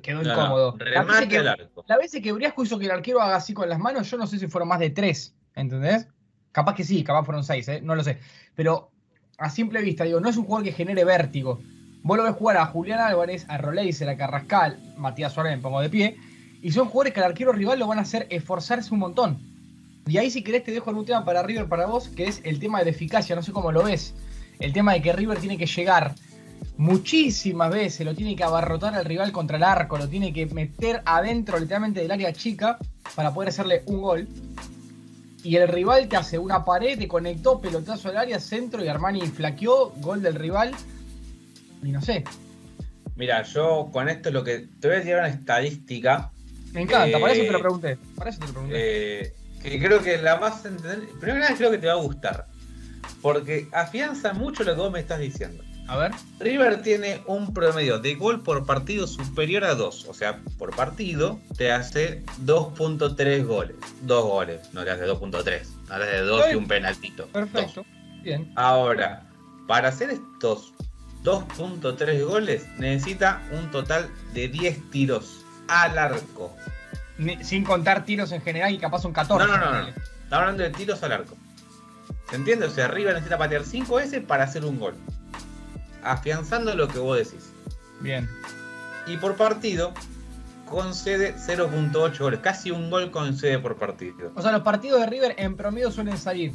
quedó 0.01 0.21
incómodo. 0.21 0.77
la, 0.79 1.03
vez 1.03 1.27
que, 1.27 1.39
arco. 1.39 1.83
la 1.87 1.97
vez 1.97 2.11
que 2.11 2.31
Briasco 2.31 2.63
hizo 2.63 2.79
que 2.79 2.85
el 2.85 2.91
arquero 2.91 3.21
haga 3.21 3.35
así 3.35 3.53
con 3.53 3.67
las 3.67 3.79
manos, 3.79 4.09
yo 4.09 4.17
no 4.17 4.27
sé 4.27 4.39
si 4.39 4.47
fueron 4.47 4.69
más 4.69 4.79
de 4.79 4.91
3, 4.91 5.35
¿entendés? 5.55 6.07
Capaz 6.51 6.73
que 6.73 6.83
sí, 6.83 7.03
capaz 7.03 7.25
fueron 7.25 7.43
6, 7.43 7.67
¿eh? 7.67 7.81
No 7.81 7.95
lo 7.95 8.03
sé. 8.03 8.19
Pero 8.55 8.91
a 9.37 9.49
simple 9.49 9.81
vista, 9.81 10.05
digo, 10.05 10.19
no 10.19 10.29
es 10.29 10.37
un 10.37 10.45
jugador 10.45 10.65
que 10.65 10.71
genere 10.71 11.03
vértigo. 11.03 11.59
Vos 12.01 12.17
lo 12.17 12.23
ves 12.23 12.33
jugar 12.33 12.57
a 12.57 12.65
Julián 12.65 12.99
Álvarez, 12.99 13.45
a 13.49 13.57
Roleiser, 13.57 14.07
a 14.07 14.15
Carrascal, 14.15 14.79
Matías 14.97 15.33
Suárez 15.33 15.55
me 15.57 15.61
pongo 15.61 15.81
de 15.81 15.89
pie, 15.89 16.17
y 16.61 16.71
son 16.71 16.87
jugadores 16.87 17.13
que 17.13 17.19
al 17.19 17.27
arquero 17.27 17.51
rival 17.51 17.79
lo 17.79 17.87
van 17.87 17.99
a 17.99 18.03
hacer 18.03 18.27
esforzarse 18.29 18.93
un 18.93 18.99
montón. 18.99 19.39
Y 20.07 20.17
ahí 20.17 20.31
si 20.31 20.43
querés 20.43 20.63
te 20.63 20.71
dejo 20.71 20.89
un 20.91 21.05
tema 21.05 21.23
para 21.23 21.43
River 21.43 21.67
para 21.67 21.85
vos, 21.85 22.09
que 22.09 22.25
es 22.25 22.41
el 22.43 22.59
tema 22.59 22.83
de 22.83 22.89
eficacia, 22.89 23.35
no 23.35 23.43
sé 23.43 23.51
cómo 23.51 23.71
lo 23.71 23.83
ves. 23.83 24.15
El 24.59 24.73
tema 24.73 24.93
de 24.93 25.01
que 25.01 25.13
River 25.13 25.39
tiene 25.39 25.57
que 25.57 25.67
llegar 25.67 26.15
muchísimas 26.77 27.69
veces, 27.69 28.05
lo 28.05 28.15
tiene 28.15 28.35
que 28.35 28.43
abarrotar 28.43 28.95
al 28.95 29.05
rival 29.05 29.31
contra 29.31 29.57
el 29.57 29.63
arco, 29.63 29.97
lo 29.97 30.07
tiene 30.07 30.33
que 30.33 30.45
meter 30.47 31.01
adentro 31.05 31.59
literalmente 31.59 31.99
del 32.01 32.11
área 32.11 32.33
chica 32.33 32.77
para 33.15 33.33
poder 33.33 33.49
hacerle 33.49 33.83
un 33.85 34.01
gol. 34.01 34.27
Y 35.43 35.55
el 35.55 35.67
rival 35.67 36.07
te 36.09 36.17
hace 36.17 36.37
una 36.37 36.65
pared, 36.65 36.97
te 36.97 37.07
conectó 37.07 37.61
pelotazo 37.61 38.09
al 38.09 38.17
área, 38.17 38.39
centro 38.39 38.83
y 38.83 38.87
Armani 38.87 39.21
flaqueó, 39.21 39.91
gol 39.97 40.21
del 40.21 40.35
rival. 40.35 40.71
Y 41.83 41.91
no 41.91 42.01
sé. 42.01 42.23
Mira, 43.15 43.43
yo 43.43 43.89
con 43.91 44.09
esto 44.09 44.31
lo 44.31 44.43
que. 44.43 44.67
Te 44.79 44.87
voy 44.87 44.97
a 44.97 45.01
tirar 45.01 45.19
una 45.19 45.29
estadística. 45.29 46.31
Me 46.73 46.81
encanta, 46.81 47.19
por 47.19 47.29
eso 47.29 47.41
te 47.41 47.51
lo 47.51 47.57
eh, 47.57 47.61
pregunté. 47.61 47.97
Por 48.15 48.27
eso 48.27 48.39
te 48.39 48.47
lo 48.47 48.53
pregunté. 48.53 49.21
Eh, 49.21 49.33
que 49.61 49.79
creo 49.79 50.01
que 50.01 50.17
la 50.17 50.37
más 50.37 50.65
entender. 50.65 51.09
Primero 51.19 51.45
creo 51.57 51.71
que 51.71 51.77
te 51.77 51.87
va 51.87 51.93
a 51.93 51.97
gustar. 51.97 52.45
Porque 53.21 53.67
afianza 53.71 54.33
mucho 54.33 54.63
lo 54.63 54.75
que 54.75 54.81
vos 54.81 54.91
me 54.91 54.99
estás 54.99 55.19
diciendo. 55.19 55.63
A 55.87 55.97
ver. 55.97 56.11
River 56.39 56.83
tiene 56.83 57.21
un 57.25 57.51
promedio 57.51 57.97
de 57.97 58.13
gol 58.13 58.43
por 58.43 58.65
partido 58.65 59.07
superior 59.07 59.63
a 59.63 59.73
2. 59.73 60.05
O 60.07 60.13
sea, 60.13 60.39
por 60.59 60.75
partido 60.75 61.39
te 61.57 61.71
hace 61.71 62.23
2.3 62.45 63.45
goles. 63.45 63.75
2 64.03 64.23
goles, 64.23 64.73
no 64.73 64.83
te 64.83 64.91
hace 64.91 65.07
2.3. 65.07 65.43
Te 65.43 65.93
hace 65.93 66.17
2 66.19 66.45
y 66.51 66.55
un 66.55 66.67
penaltito. 66.67 67.27
Perfecto. 67.27 67.83
Bien. 68.21 68.51
Ahora, 68.55 69.27
para 69.67 69.89
hacer 69.89 70.11
estos 70.11 70.73
2.3 71.23 72.23
goles, 72.23 72.67
necesita 72.77 73.41
un 73.51 73.71
total 73.71 74.09
de 74.33 74.47
10 74.47 74.91
tiros 74.91 75.43
al 75.69 75.97
arco. 75.97 76.55
Sin 77.41 77.63
contar 77.63 78.05
tiros 78.05 78.31
en 78.31 78.41
general 78.41 78.73
y 78.73 78.77
capaz 78.77 79.05
un 79.05 79.13
14. 79.13 79.45
No, 79.45 79.57
no, 79.57 79.65
no, 79.65 79.81
no. 79.81 79.87
Estamos 79.87 80.03
hablando 80.31 80.63
de 80.63 80.69
tiros 80.69 81.03
al 81.03 81.11
arco. 81.11 81.35
¿Se 82.29 82.35
entiende? 82.35 82.65
O 82.65 82.69
sea, 82.69 82.85
arriba 82.85 83.11
necesita 83.11 83.37
patear 83.37 83.63
5 83.63 83.95
veces 83.95 84.23
para 84.23 84.43
hacer 84.43 84.63
un 84.63 84.79
gol. 84.79 84.95
Afianzando 86.03 86.73
lo 86.75 86.87
que 86.87 86.99
vos 86.99 87.17
decís. 87.17 87.51
Bien. 87.99 88.29
Y 89.07 89.17
por 89.17 89.35
partido, 89.35 89.93
concede 90.69 91.35
0.8 91.35 92.17
goles. 92.19 92.39
Casi 92.41 92.71
un 92.71 92.89
gol 92.89 93.11
concede 93.11 93.59
por 93.59 93.77
partido. 93.77 94.31
O 94.35 94.41
sea, 94.41 94.51
los 94.51 94.61
partidos 94.61 95.01
de 95.01 95.07
River 95.07 95.35
en 95.37 95.57
promedio 95.57 95.91
suelen 95.91 96.17
salir 96.17 96.53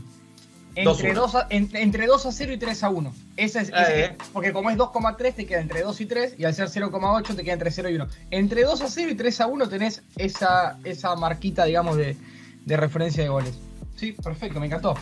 entre 0.75 1.15
2, 1.15 1.35
a, 1.35 1.47
entre 1.51 2.07
2 2.07 2.27
a 2.27 2.33
0 2.33 2.53
y 2.53 2.59
3 2.59 2.85
a 2.85 2.91
1. 2.91 3.15
Ese 3.37 3.61
es, 3.61 3.73
ah, 3.73 3.85
eh. 3.89 4.17
porque 4.33 4.53
como 4.53 4.71
es 4.71 4.77
2,3 4.77 5.35
te 5.35 5.47
queda 5.47 5.61
entre 5.61 5.83
2 5.83 6.01
y 6.01 6.07
3 6.07 6.35
y 6.39 6.45
al 6.45 6.55
ser 6.55 6.69
0,8 6.69 7.37
te 7.37 7.43
queda 7.43 7.55
entre 7.55 7.71
0 7.71 7.91
y 7.91 7.95
1. 7.95 8.09
Entre 8.31 8.65
2 8.65 8.81
a 8.83 8.89
0 8.89 9.11
y 9.11 9.15
3 9.15 9.41
a 9.41 9.47
1 9.47 9.69
tenés 9.69 10.03
esa, 10.17 10.79
esa 10.85 11.15
marquita, 11.17 11.65
digamos, 11.65 11.97
de, 11.97 12.17
de 12.65 12.77
referencia 12.77 13.23
de 13.23 13.29
goles. 13.29 13.55
Sí, 13.97 14.13
perfecto, 14.13 14.61
me 14.61 14.67
encantó. 14.67 14.95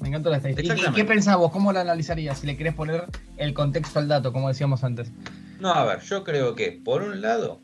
Me 0.00 0.08
encantó 0.08 0.30
la 0.30 0.38
estadística. 0.38 0.74
¿Y 0.74 0.92
qué 0.92 1.04
pensás 1.04 1.36
vos? 1.36 1.52
¿Cómo 1.52 1.72
la 1.72 1.82
analizarías? 1.82 2.38
Si 2.38 2.46
le 2.46 2.56
querés 2.56 2.74
poner 2.74 3.04
el 3.36 3.54
contexto 3.54 3.98
al 3.98 4.08
dato, 4.08 4.32
como 4.32 4.48
decíamos 4.48 4.82
antes. 4.82 5.10
No, 5.60 5.72
a 5.72 5.84
ver, 5.84 6.00
yo 6.00 6.24
creo 6.24 6.56
que 6.56 6.72
por 6.72 7.02
un 7.02 7.20
lado 7.20 7.60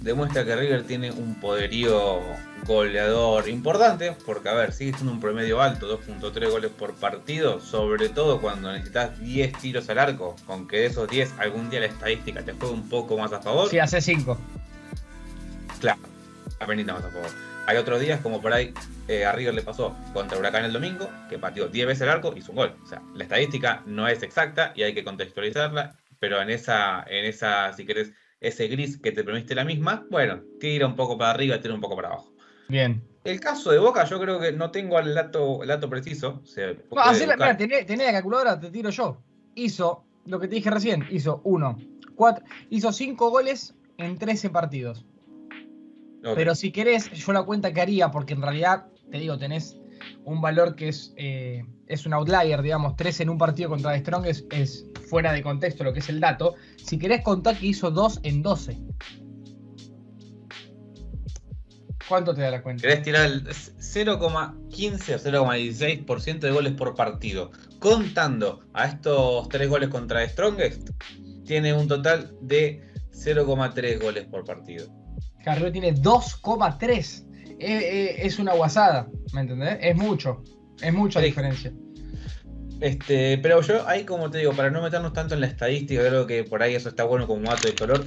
demuestra 0.00 0.44
que 0.44 0.56
River 0.56 0.84
tiene 0.84 1.10
un 1.10 1.40
poderío 1.40 2.20
goleador 2.66 3.48
importante, 3.48 4.14
porque 4.24 4.48
a 4.48 4.54
ver, 4.54 4.72
sigue 4.72 4.92
siendo 4.92 5.12
un 5.12 5.20
promedio 5.20 5.60
alto, 5.60 5.98
2.3 6.00 6.50
goles 6.50 6.70
por 6.70 6.94
partido, 6.94 7.60
sobre 7.60 8.08
todo 8.08 8.40
cuando 8.40 8.72
necesitas 8.72 9.18
10 9.20 9.58
tiros 9.58 9.88
al 9.88 9.98
arco, 9.98 10.36
con 10.46 10.66
que 10.66 10.78
de 10.78 10.86
esos 10.86 11.08
10 11.08 11.34
algún 11.38 11.70
día 11.70 11.80
la 11.80 11.86
estadística 11.86 12.42
te 12.42 12.52
juegue 12.52 12.74
un 12.74 12.88
poco 12.88 13.16
más 13.16 13.32
a 13.32 13.40
favor. 13.40 13.68
Sí, 13.68 13.78
hace 13.78 14.00
5. 14.00 14.38
Claro, 15.80 16.00
apenas 16.60 16.86
más 16.86 17.04
a 17.04 17.10
favor. 17.10 17.30
Hay 17.66 17.76
otros 17.78 18.00
días, 18.00 18.20
como 18.20 18.40
por 18.40 18.52
ahí 18.52 18.72
eh, 19.08 19.24
a 19.24 19.32
River 19.32 19.54
le 19.54 19.62
pasó 19.62 19.96
contra 20.12 20.38
Huracán 20.38 20.64
el 20.64 20.72
domingo, 20.72 21.10
que 21.28 21.38
pateó 21.38 21.68
10 21.68 21.86
veces 21.86 22.02
el 22.02 22.10
arco 22.10 22.32
y 22.34 22.38
hizo 22.38 22.52
un 22.52 22.56
gol. 22.56 22.74
O 22.82 22.86
sea, 22.86 23.02
la 23.14 23.24
estadística 23.24 23.82
no 23.86 24.06
es 24.06 24.22
exacta 24.22 24.72
y 24.76 24.84
hay 24.84 24.94
que 24.94 25.02
contextualizarla, 25.02 25.96
pero 26.20 26.40
en 26.40 26.50
esa, 26.50 27.04
en 27.08 27.24
esa 27.24 27.72
si 27.72 27.84
querés, 27.84 28.12
ese 28.46 28.68
gris 28.68 28.98
que 28.98 29.12
te 29.12 29.24
permite 29.24 29.54
la 29.54 29.64
misma, 29.64 30.06
bueno, 30.10 30.40
tira 30.60 30.86
un 30.86 30.96
poco 30.96 31.18
para 31.18 31.30
arriba, 31.30 31.60
tira 31.60 31.74
un 31.74 31.80
poco 31.80 31.96
para 31.96 32.08
abajo. 32.08 32.32
Bien. 32.68 33.02
El 33.24 33.40
caso 33.40 33.72
de 33.72 33.78
Boca, 33.78 34.04
yo 34.04 34.20
creo 34.20 34.38
que 34.38 34.52
no 34.52 34.70
tengo 34.70 34.98
el 35.00 35.14
dato, 35.14 35.62
el 35.62 35.68
dato 35.68 35.90
preciso. 35.90 36.42
no, 37.36 37.56
tenés, 37.56 37.88
la 37.88 38.12
calculadora, 38.12 38.60
te 38.60 38.70
tiro 38.70 38.90
yo. 38.90 39.20
Hizo, 39.56 40.04
lo 40.26 40.38
que 40.38 40.46
te 40.46 40.56
dije 40.56 40.70
recién, 40.70 41.06
hizo 41.10 41.40
uno, 41.44 41.76
cuatro, 42.14 42.44
hizo 42.70 42.92
cinco 42.92 43.30
goles 43.30 43.74
en 43.98 44.16
13 44.16 44.50
partidos. 44.50 45.04
Pero 46.34 46.54
si 46.54 46.72
querés, 46.72 47.10
yo 47.12 47.32
la 47.32 47.42
cuenta 47.42 47.72
que 47.72 47.80
haría, 47.80 48.10
porque 48.10 48.34
en 48.34 48.42
realidad, 48.42 48.86
te 49.10 49.18
digo, 49.18 49.38
tenés 49.38 49.76
un 50.24 50.40
valor 50.40 50.74
que 50.74 50.88
es, 50.88 51.12
eh, 51.16 51.64
es 51.86 52.06
un 52.06 52.12
outlier, 52.12 52.62
digamos, 52.62 52.96
3 52.96 53.20
en 53.20 53.30
un 53.30 53.38
partido 53.38 53.70
contra 53.70 53.96
Strong 53.96 54.26
es, 54.26 54.44
es, 54.50 54.86
fuera 55.08 55.32
de 55.32 55.42
contexto 55.42 55.84
lo 55.84 55.92
que 55.92 56.00
es 56.00 56.08
el 56.08 56.20
dato. 56.20 56.54
Si 56.76 56.98
querés 56.98 57.22
contar 57.22 57.56
que 57.56 57.66
hizo 57.66 57.90
2 57.90 58.20
en 58.22 58.42
12. 58.42 58.78
¿Cuánto 62.08 62.34
te 62.34 62.42
da 62.42 62.50
la 62.50 62.62
cuenta? 62.62 62.82
Querés 62.82 63.02
tirar 63.02 63.26
el 63.26 63.44
0,15 63.46 65.14
o 65.14 65.46
0,16% 65.46 66.38
de 66.38 66.50
goles 66.50 66.72
por 66.74 66.94
partido. 66.94 67.50
Contando 67.80 68.60
a 68.74 68.86
estos 68.86 69.48
3 69.48 69.68
goles 69.68 69.88
contra 69.88 70.26
Strongest, 70.28 70.90
tiene 71.44 71.74
un 71.74 71.88
total 71.88 72.36
de 72.40 72.92
0,3 73.12 74.00
goles 74.00 74.26
por 74.26 74.44
partido. 74.44 74.86
Carrillo 75.44 75.72
tiene 75.72 75.94
2,3. 75.94 77.25
Es, 77.58 78.38
una 78.38 78.52
guasada, 78.52 79.08
¿me 79.32 79.40
entendés? 79.40 79.78
Es 79.80 79.96
mucho. 79.96 80.42
Es 80.80 80.92
mucha 80.92 81.20
diferencia. 81.20 81.72
Este, 82.80 83.38
pero 83.38 83.62
yo 83.62 83.88
ahí 83.88 84.04
como 84.04 84.30
te 84.30 84.38
digo, 84.38 84.52
para 84.52 84.70
no 84.70 84.82
meternos 84.82 85.14
tanto 85.14 85.34
en 85.34 85.40
la 85.40 85.46
estadística, 85.46 86.06
creo 86.06 86.26
que 86.26 86.44
por 86.44 86.62
ahí 86.62 86.74
eso 86.74 86.90
está 86.90 87.04
bueno 87.04 87.26
como 87.26 87.48
dato 87.48 87.68
de 87.68 87.74
color. 87.74 88.04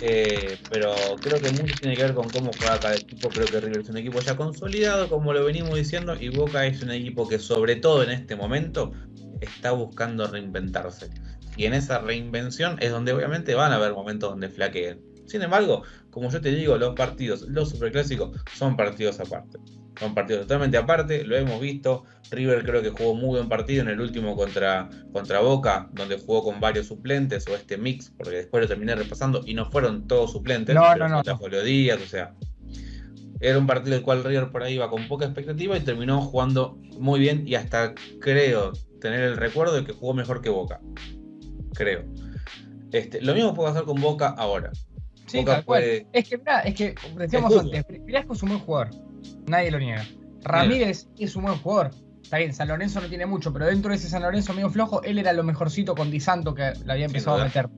Eh, 0.00 0.58
pero 0.68 0.94
creo 1.20 1.40
que 1.40 1.50
mucho 1.52 1.74
tiene 1.80 1.96
que 1.96 2.02
ver 2.02 2.14
con 2.14 2.28
cómo 2.28 2.50
juega 2.58 2.78
cada 2.80 2.94
equipo. 2.96 3.28
Creo 3.28 3.46
que 3.46 3.60
River 3.60 3.80
es 3.82 3.88
un 3.88 3.96
equipo 3.96 4.20
ya 4.20 4.36
consolidado, 4.36 5.08
como 5.08 5.32
lo 5.32 5.44
venimos 5.44 5.74
diciendo, 5.74 6.16
y 6.18 6.28
Boca 6.28 6.66
es 6.66 6.82
un 6.82 6.90
equipo 6.90 7.28
que 7.28 7.38
sobre 7.38 7.76
todo 7.76 8.02
en 8.02 8.10
este 8.10 8.34
momento 8.34 8.92
está 9.40 9.72
buscando 9.72 10.26
reinventarse. 10.26 11.10
Y 11.56 11.66
en 11.66 11.74
esa 11.74 12.00
reinvención 12.00 12.76
es 12.80 12.90
donde 12.90 13.12
obviamente 13.12 13.54
van 13.54 13.72
a 13.72 13.76
haber 13.76 13.92
momentos 13.92 14.30
donde 14.30 14.48
flaqueen. 14.48 15.11
Sin 15.26 15.42
embargo, 15.42 15.82
como 16.10 16.30
yo 16.30 16.40
te 16.40 16.50
digo, 16.50 16.76
los 16.76 16.94
partidos, 16.94 17.42
los 17.42 17.70
superclásicos, 17.70 18.30
son 18.54 18.76
partidos 18.76 19.20
aparte. 19.20 19.58
Son 19.98 20.14
partidos 20.14 20.42
totalmente 20.42 20.76
aparte, 20.76 21.24
lo 21.24 21.36
hemos 21.36 21.60
visto. 21.60 22.04
River 22.30 22.64
creo 22.64 22.82
que 22.82 22.90
jugó 22.90 23.14
muy 23.14 23.36
buen 23.36 23.48
partido 23.48 23.82
en 23.82 23.88
el 23.88 24.00
último 24.00 24.34
contra, 24.34 24.88
contra 25.12 25.40
Boca, 25.40 25.88
donde 25.92 26.18
jugó 26.18 26.42
con 26.42 26.60
varios 26.60 26.86
suplentes, 26.86 27.46
o 27.48 27.54
este 27.54 27.76
mix, 27.76 28.10
porque 28.16 28.36
después 28.36 28.62
lo 28.62 28.68
terminé 28.68 28.94
repasando 28.94 29.42
y 29.44 29.54
no 29.54 29.70
fueron 29.70 30.06
todos 30.06 30.32
suplentes. 30.32 30.74
No, 30.74 30.94
no, 30.96 31.08
no. 31.08 31.22
Julio 31.36 31.62
Díaz, 31.62 32.00
o 32.02 32.06
sea. 32.06 32.34
Era 33.40 33.58
un 33.58 33.66
partido 33.66 33.96
el 33.96 34.02
cual 34.02 34.22
River 34.22 34.50
por 34.50 34.62
ahí 34.62 34.74
iba 34.74 34.88
con 34.88 35.08
poca 35.08 35.24
expectativa 35.24 35.76
y 35.76 35.80
terminó 35.80 36.20
jugando 36.20 36.78
muy 36.98 37.18
bien 37.18 37.42
y 37.46 37.56
hasta 37.56 37.92
creo 38.20 38.72
tener 39.00 39.20
el 39.24 39.36
recuerdo 39.36 39.74
de 39.74 39.84
que 39.84 39.92
jugó 39.92 40.14
mejor 40.14 40.40
que 40.40 40.48
Boca. 40.48 40.80
Creo. 41.74 42.04
Este, 42.92 43.20
lo 43.20 43.34
mismo 43.34 43.52
puede 43.52 43.70
hacer 43.70 43.82
con 43.82 44.00
Boca 44.00 44.28
ahora. 44.28 44.70
Sí, 45.32 45.44
Es 46.12 46.28
que, 46.28 46.38
mira, 46.38 46.60
es 46.60 46.74
que, 46.74 46.94
decíamos 47.16 47.56
antes, 47.56 47.84
Velasco 48.04 48.34
es 48.34 48.42
un 48.42 48.50
buen 48.50 48.60
jugador, 48.60 48.90
nadie 49.46 49.70
lo 49.70 49.78
niega. 49.78 50.04
Ramírez 50.42 51.08
es 51.18 51.36
un 51.36 51.44
buen 51.44 51.56
jugador. 51.58 51.90
Está 52.22 52.38
bien, 52.38 52.54
San 52.54 52.68
Lorenzo 52.68 53.00
no 53.00 53.08
tiene 53.08 53.26
mucho, 53.26 53.52
pero 53.52 53.66
dentro 53.66 53.90
de 53.90 53.96
ese 53.96 54.08
San 54.08 54.22
Lorenzo 54.22 54.54
medio 54.54 54.70
flojo, 54.70 55.02
él 55.02 55.18
era 55.18 55.32
lo 55.32 55.42
mejorcito 55.42 55.94
con 55.94 56.10
Di 56.10 56.20
Santo 56.20 56.54
que 56.54 56.72
le 56.84 56.92
había 56.92 57.06
empezado 57.06 57.40
a 57.40 57.44
meter. 57.44 57.68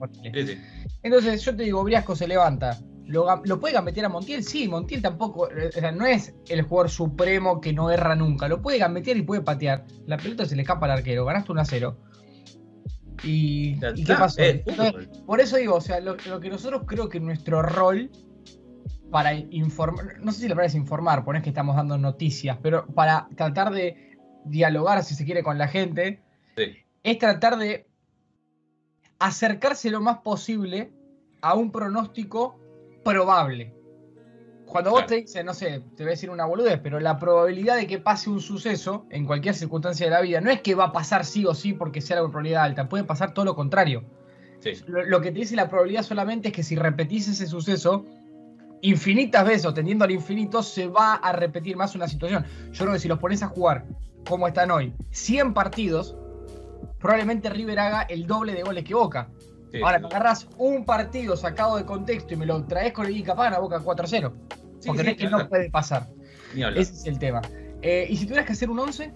Entonces, 1.02 1.42
yo 1.42 1.56
te 1.56 1.64
digo, 1.64 1.82
Briasco 1.82 2.14
se 2.14 2.28
levanta. 2.28 2.78
¿Lo, 3.06 3.60
puede 3.60 3.74
gambetear 3.74 4.06
a 4.06 4.08
Montiel? 4.08 4.44
Sí, 4.44 4.68
Montiel 4.68 5.02
tampoco. 5.02 5.50
Eh, 5.50 5.70
o 5.76 5.80
sea, 5.80 5.92
no 5.92 6.06
es 6.06 6.34
el 6.48 6.62
jugador 6.62 6.90
supremo 6.90 7.60
que 7.60 7.72
no 7.72 7.90
erra 7.90 8.14
nunca. 8.14 8.48
Lo 8.48 8.62
puede 8.62 8.78
gambetear 8.78 9.16
y 9.16 9.22
puede 9.22 9.42
patear. 9.42 9.84
La 10.06 10.16
pelota 10.16 10.46
se 10.46 10.56
le 10.56 10.62
escapa 10.62 10.86
al 10.86 10.92
arquero. 10.92 11.24
Ganaste 11.24 11.52
1 11.52 11.60
a 11.60 11.64
0. 11.64 11.96
¿Y, 13.24 13.78
qué 13.78 14.14
pasó? 14.14 14.42
por 15.26 15.40
eso 15.40 15.56
digo, 15.56 15.76
o 15.76 15.80
sea, 15.80 16.00
lo, 16.00 16.16
que 16.16 16.50
nosotros 16.50 16.82
creo 16.86 17.08
que 17.08 17.20
nuestro 17.20 17.62
rol 17.62 18.10
para 19.10 19.34
informar, 19.34 20.18
no 20.20 20.32
sé 20.32 20.40
si 20.40 20.48
la 20.48 20.54
palabra 20.54 20.66
es 20.66 20.74
informar, 20.74 21.24
ponés 21.24 21.42
que 21.42 21.50
estamos 21.50 21.76
dando 21.76 21.96
noticias, 21.96 22.58
pero 22.60 22.86
para 22.86 23.28
tratar 23.36 23.72
de 23.72 24.18
dialogar, 24.44 25.02
si 25.04 25.14
se 25.14 25.24
quiere, 25.24 25.42
con 25.42 25.56
la 25.56 25.68
gente, 25.68 26.20
es 27.02 27.18
tratar 27.18 27.56
de 27.56 27.86
acercarse 29.18 29.90
lo 29.90 30.00
más 30.00 30.18
posible 30.18 30.92
a 31.40 31.54
un 31.54 31.70
pronóstico 31.70 32.58
probable. 33.04 33.72
Cuando 34.74 34.90
vos 34.90 35.06
te 35.06 35.14
dices, 35.14 35.44
no 35.44 35.54
sé, 35.54 35.84
te 35.94 36.02
voy 36.02 36.08
a 36.08 36.10
decir 36.14 36.30
una 36.30 36.46
boludez, 36.46 36.80
pero 36.82 36.98
la 36.98 37.16
probabilidad 37.16 37.76
de 37.76 37.86
que 37.86 38.00
pase 38.00 38.28
un 38.28 38.40
suceso 38.40 39.06
en 39.08 39.24
cualquier 39.24 39.54
circunstancia 39.54 40.06
de 40.06 40.10
la 40.10 40.20
vida 40.20 40.40
no 40.40 40.50
es 40.50 40.62
que 40.62 40.74
va 40.74 40.86
a 40.86 40.92
pasar 40.92 41.24
sí 41.24 41.46
o 41.46 41.54
sí 41.54 41.74
porque 41.74 42.00
sea 42.00 42.16
la 42.16 42.22
probabilidad 42.22 42.64
alta, 42.64 42.88
puede 42.88 43.04
pasar 43.04 43.32
todo 43.34 43.44
lo 43.44 43.54
contrario. 43.54 44.02
Lo, 44.88 45.20
que 45.20 45.30
te 45.30 45.38
dice 45.38 45.54
la 45.54 45.68
probabilidad 45.68 46.02
solamente 46.02 46.48
es 46.48 46.54
que 46.54 46.64
si 46.64 46.74
repetís 46.74 47.28
ese 47.28 47.46
suceso 47.46 48.04
infinitas 48.80 49.46
veces 49.46 49.66
o 49.66 49.72
tendiendo 49.72 50.04
al 50.06 50.10
infinito, 50.10 50.60
se 50.60 50.88
va 50.88 51.14
a 51.14 51.30
repetir 51.30 51.76
más 51.76 51.94
una 51.94 52.08
situación. 52.08 52.44
Yo 52.72 52.80
creo 52.80 52.94
que 52.94 52.98
si 52.98 53.06
los 53.06 53.20
pones 53.20 53.44
a 53.44 53.46
jugar 53.46 53.86
como 54.28 54.48
están 54.48 54.72
hoy, 54.72 54.92
100 55.12 55.54
partidos, 55.54 56.16
probablemente 56.98 57.48
River 57.48 57.78
haga 57.78 58.02
el 58.02 58.26
doble 58.26 58.54
de 58.54 58.64
goles 58.64 58.82
que 58.82 58.94
Boca. 58.94 59.30
Ahora, 59.84 60.00
me 60.00 60.06
agarras 60.06 60.48
un 60.56 60.84
partido 60.84 61.36
sacado 61.36 61.76
de 61.76 61.84
contexto 61.84 62.34
y 62.34 62.36
me 62.36 62.46
lo 62.46 62.64
traes 62.64 62.92
con 62.92 63.06
el 63.06 63.16
Icapán 63.16 63.54
a 63.54 63.58
Boca 63.58 63.80
4-0. 63.80 64.32
Porque 64.86 65.10
es 65.10 65.16
que 65.16 65.28
no 65.28 65.48
puede 65.48 65.70
pasar. 65.70 66.08
Ese 66.54 66.80
es 66.92 67.06
el 67.06 67.18
tema. 67.18 67.42
Eh, 67.82 68.06
y 68.08 68.16
si 68.16 68.24
tuvieras 68.24 68.46
que 68.46 68.52
hacer 68.52 68.70
un 68.70 68.78
11, 68.78 69.12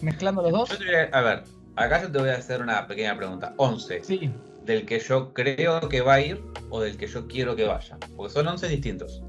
mezclando 0.00 0.42
los 0.42 0.52
dos. 0.52 0.78
a, 1.12 1.20
ver, 1.20 1.44
acá 1.76 2.02
yo 2.02 2.10
te 2.10 2.18
voy 2.18 2.30
a 2.30 2.34
hacer 2.34 2.60
una 2.62 2.86
pequeña 2.86 3.16
pregunta. 3.16 3.54
11. 3.56 4.02
Sí. 4.04 4.32
¿Del 4.64 4.84
que 4.84 4.98
yo 4.98 5.32
creo 5.32 5.88
que 5.88 6.00
va 6.00 6.14
a 6.14 6.20
ir 6.20 6.42
o 6.70 6.80
del 6.80 6.96
que 6.96 7.06
yo 7.06 7.26
quiero 7.26 7.56
que 7.56 7.64
vaya? 7.64 7.96
Porque 8.16 8.32
son 8.32 8.48
11 8.48 8.68
distintos. 8.68 9.22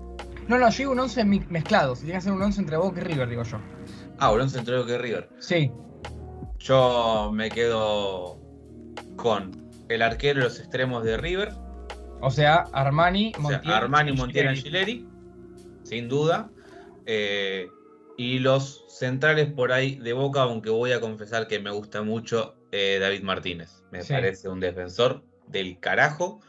No, 0.48 0.58
no, 0.58 0.70
yo 0.70 0.78
digo 0.78 0.92
un 0.92 1.00
11 1.00 1.24
mezclado. 1.26 1.96
Si 1.96 2.02
tiene 2.02 2.14
que 2.14 2.18
hacer 2.18 2.34
un 2.34 2.42
11 2.42 2.62
entre 2.62 2.78
Boca 2.78 3.00
y 3.00 3.04
River, 3.04 3.30
digo 3.30 3.44
yo. 3.44 3.60
Ah, 4.18 4.32
un 4.32 4.42
11 4.42 4.60
entre 4.60 4.78
Boca 4.78 4.94
y 4.94 4.98
River. 4.98 5.30
Sí. 5.40 5.72
Yo 6.58 7.32
me 7.34 7.50
quedo 7.50 8.40
con 9.16 9.70
el 9.90 10.02
arquero 10.02 10.40
de 10.40 10.46
los 10.46 10.60
extremos 10.60 11.04
de 11.04 11.18
River. 11.18 11.54
O 12.22 12.32
sea, 12.32 12.66
Armani, 12.74 13.32
Montiel, 13.40 13.74
Armani, 13.74 14.12
Montiel, 14.12 14.48
Angileri, 14.50 15.08
sin 15.90 16.08
duda. 16.08 16.52
Eh, 17.06 17.70
y 18.18 18.40
los 18.40 18.86
centrales 18.90 19.52
por 19.52 19.72
ahí 19.72 19.96
de 19.96 20.14
Boca, 20.14 20.42
aunque 20.42 20.70
voy 20.70 20.92
a 20.92 21.00
confesar 21.00 21.48
que 21.48 21.60
me 21.60 21.72
gusta 21.72 22.04
mucho 22.04 22.56
eh, 22.72 23.00
David 23.00 23.24
Martínez. 23.24 23.84
Me 23.92 24.04
parece 24.04 24.50
un 24.50 24.60
defensor 24.60 25.24
del 25.48 25.80
carajo 25.80 26.42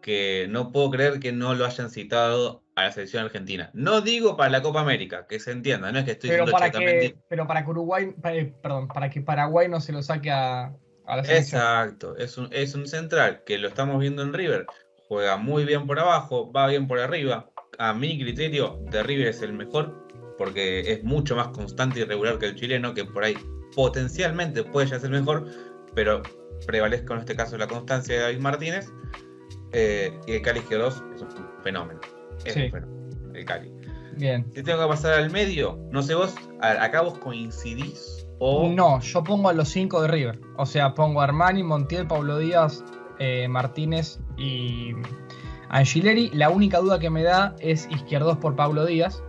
que 0.00 0.46
no 0.48 0.70
puedo 0.70 0.90
creer 0.90 1.18
que 1.18 1.32
no 1.32 1.54
lo 1.54 1.64
hayan 1.66 1.90
citado 1.90 2.62
a 2.76 2.84
la 2.84 2.92
selección 2.92 3.24
argentina. 3.24 3.70
No 3.72 4.00
digo 4.00 4.36
para 4.36 4.50
la 4.50 4.62
Copa 4.62 4.80
América, 4.80 5.26
que 5.26 5.40
se 5.40 5.50
entienda, 5.50 5.90
no 5.90 5.98
es 5.98 6.04
que 6.04 6.12
estoy 6.12 6.30
pero 6.30 6.46
para 6.46 6.70
que, 6.70 7.16
Pero 7.28 7.46
para 7.46 7.64
que 7.64 7.70
Uruguay, 7.70 8.14
eh, 8.24 8.52
perdón, 8.62 8.88
para 8.88 9.10
que 9.10 9.20
Paraguay 9.20 9.68
no 9.68 9.80
se 9.80 9.92
lo 9.92 10.02
saque 10.02 10.30
a, 10.30 10.74
Exacto, 11.24 12.16
es 12.18 12.36
un, 12.36 12.48
es 12.52 12.74
un 12.74 12.86
central 12.86 13.42
que 13.44 13.56
lo 13.56 13.66
estamos 13.66 13.98
viendo 13.98 14.22
en 14.22 14.34
River, 14.34 14.66
juega 15.08 15.38
muy 15.38 15.64
bien 15.64 15.86
por 15.86 15.98
abajo, 15.98 16.52
va 16.52 16.66
bien 16.66 16.86
por 16.86 17.00
arriba. 17.00 17.48
A 17.78 17.94
mi 17.94 18.18
criterio, 18.18 18.80
de 18.90 19.02
River 19.02 19.28
es 19.28 19.42
el 19.42 19.52
mejor 19.52 20.06
porque 20.36 20.92
es 20.92 21.02
mucho 21.02 21.34
más 21.34 21.48
constante 21.48 22.00
y 22.00 22.04
regular 22.04 22.38
que 22.38 22.46
el 22.46 22.54
chileno, 22.54 22.94
que 22.94 23.04
por 23.04 23.24
ahí 23.24 23.36
potencialmente 23.74 24.62
puede 24.62 24.86
ya 24.86 25.00
ser 25.00 25.10
mejor, 25.10 25.46
pero 25.94 26.22
prevalezca 26.66 27.14
en 27.14 27.20
este 27.20 27.34
caso 27.34 27.58
la 27.58 27.66
constancia 27.66 28.14
de 28.14 28.20
David 28.22 28.40
Martínez. 28.40 28.92
Eh, 29.72 30.16
y 30.26 30.32
el 30.32 30.42
Cali 30.42 30.60
G2 30.60 31.14
es 31.14 31.22
un 31.22 31.28
fenómeno. 31.62 32.00
Es 32.44 32.56
un 32.56 32.70
fenómeno, 32.70 33.34
el 33.34 33.44
Cali. 33.44 33.72
Bien. 34.16 34.44
Si 34.54 34.62
tengo 34.62 34.80
que 34.80 34.88
pasar 34.88 35.14
al 35.14 35.30
medio, 35.30 35.78
no 35.90 36.02
sé 36.02 36.14
vos, 36.14 36.34
acá 36.60 37.02
vos 37.02 37.18
coincidís 37.18 38.18
no, 38.40 39.00
yo 39.00 39.24
pongo 39.24 39.48
a 39.48 39.52
los 39.52 39.68
cinco 39.68 40.02
de 40.02 40.08
River. 40.08 40.40
O 40.56 40.66
sea, 40.66 40.94
pongo 40.94 41.20
a 41.20 41.24
Armani, 41.24 41.62
Montiel, 41.62 42.06
Pablo 42.06 42.38
Díaz, 42.38 42.84
eh, 43.18 43.48
Martínez 43.48 44.20
y 44.36 44.92
Angileri. 45.68 46.30
La 46.30 46.50
única 46.50 46.78
duda 46.78 46.98
que 46.98 47.10
me 47.10 47.22
da 47.22 47.54
es 47.60 47.88
izquierdos 47.90 48.38
por 48.38 48.56
Pablo 48.56 48.84
Díaz. 48.86 49.22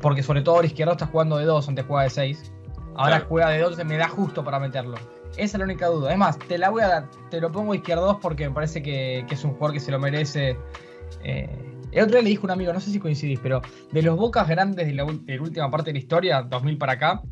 Porque 0.00 0.22
sobre 0.22 0.42
todo 0.42 0.60
el 0.60 0.66
izquierdo 0.66 0.92
está 0.92 1.06
jugando 1.06 1.38
de 1.38 1.44
dos, 1.44 1.68
antes 1.68 1.84
juega 1.86 2.04
de 2.04 2.10
seis. 2.10 2.52
Ahora 2.94 3.24
juega 3.28 3.50
de 3.50 3.60
dos, 3.60 3.76
se 3.76 3.84
me 3.84 3.96
da 3.96 4.08
justo 4.08 4.44
para 4.44 4.58
meterlo. 4.58 4.96
Esa 5.32 5.42
es 5.42 5.58
la 5.58 5.64
única 5.64 5.86
duda. 5.86 6.12
Es 6.12 6.18
más, 6.18 6.38
te 6.38 6.58
la 6.58 6.70
voy 6.70 6.82
a 6.82 6.88
dar. 6.88 7.10
Te 7.30 7.40
lo 7.40 7.50
pongo 7.50 7.74
izquierdos 7.74 8.18
porque 8.20 8.48
me 8.48 8.54
parece 8.54 8.82
que, 8.82 9.24
es 9.28 9.44
un 9.44 9.52
jugador 9.52 9.72
que 9.72 9.80
se 9.80 9.90
lo 9.90 9.98
merece. 9.98 10.56
Eh, 11.24 11.48
el 11.92 12.02
otro 12.02 12.14
día 12.14 12.22
le 12.22 12.30
dijo 12.30 12.44
un 12.44 12.50
amigo, 12.50 12.72
no 12.72 12.80
sé 12.80 12.90
si 12.90 12.98
coincidís, 12.98 13.40
pero 13.40 13.62
de 13.92 14.02
los 14.02 14.16
bocas 14.16 14.46
grandes 14.48 14.86
de 14.86 14.92
la, 14.92 15.04
de 15.04 15.36
la 15.36 15.42
última 15.42 15.70
parte 15.70 15.90
de 15.90 15.94
la 15.94 15.98
historia, 16.00 16.42
2000 16.42 16.78
para 16.78 16.92
acá, 16.92 17.22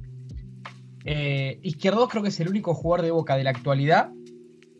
eh, 1.08 1.60
Izquierdos 1.62 2.08
creo 2.08 2.22
que 2.22 2.30
es 2.30 2.40
el 2.40 2.48
único 2.48 2.74
jugador 2.74 3.04
de 3.04 3.12
Boca 3.12 3.36
de 3.36 3.44
la 3.44 3.50
actualidad 3.50 4.10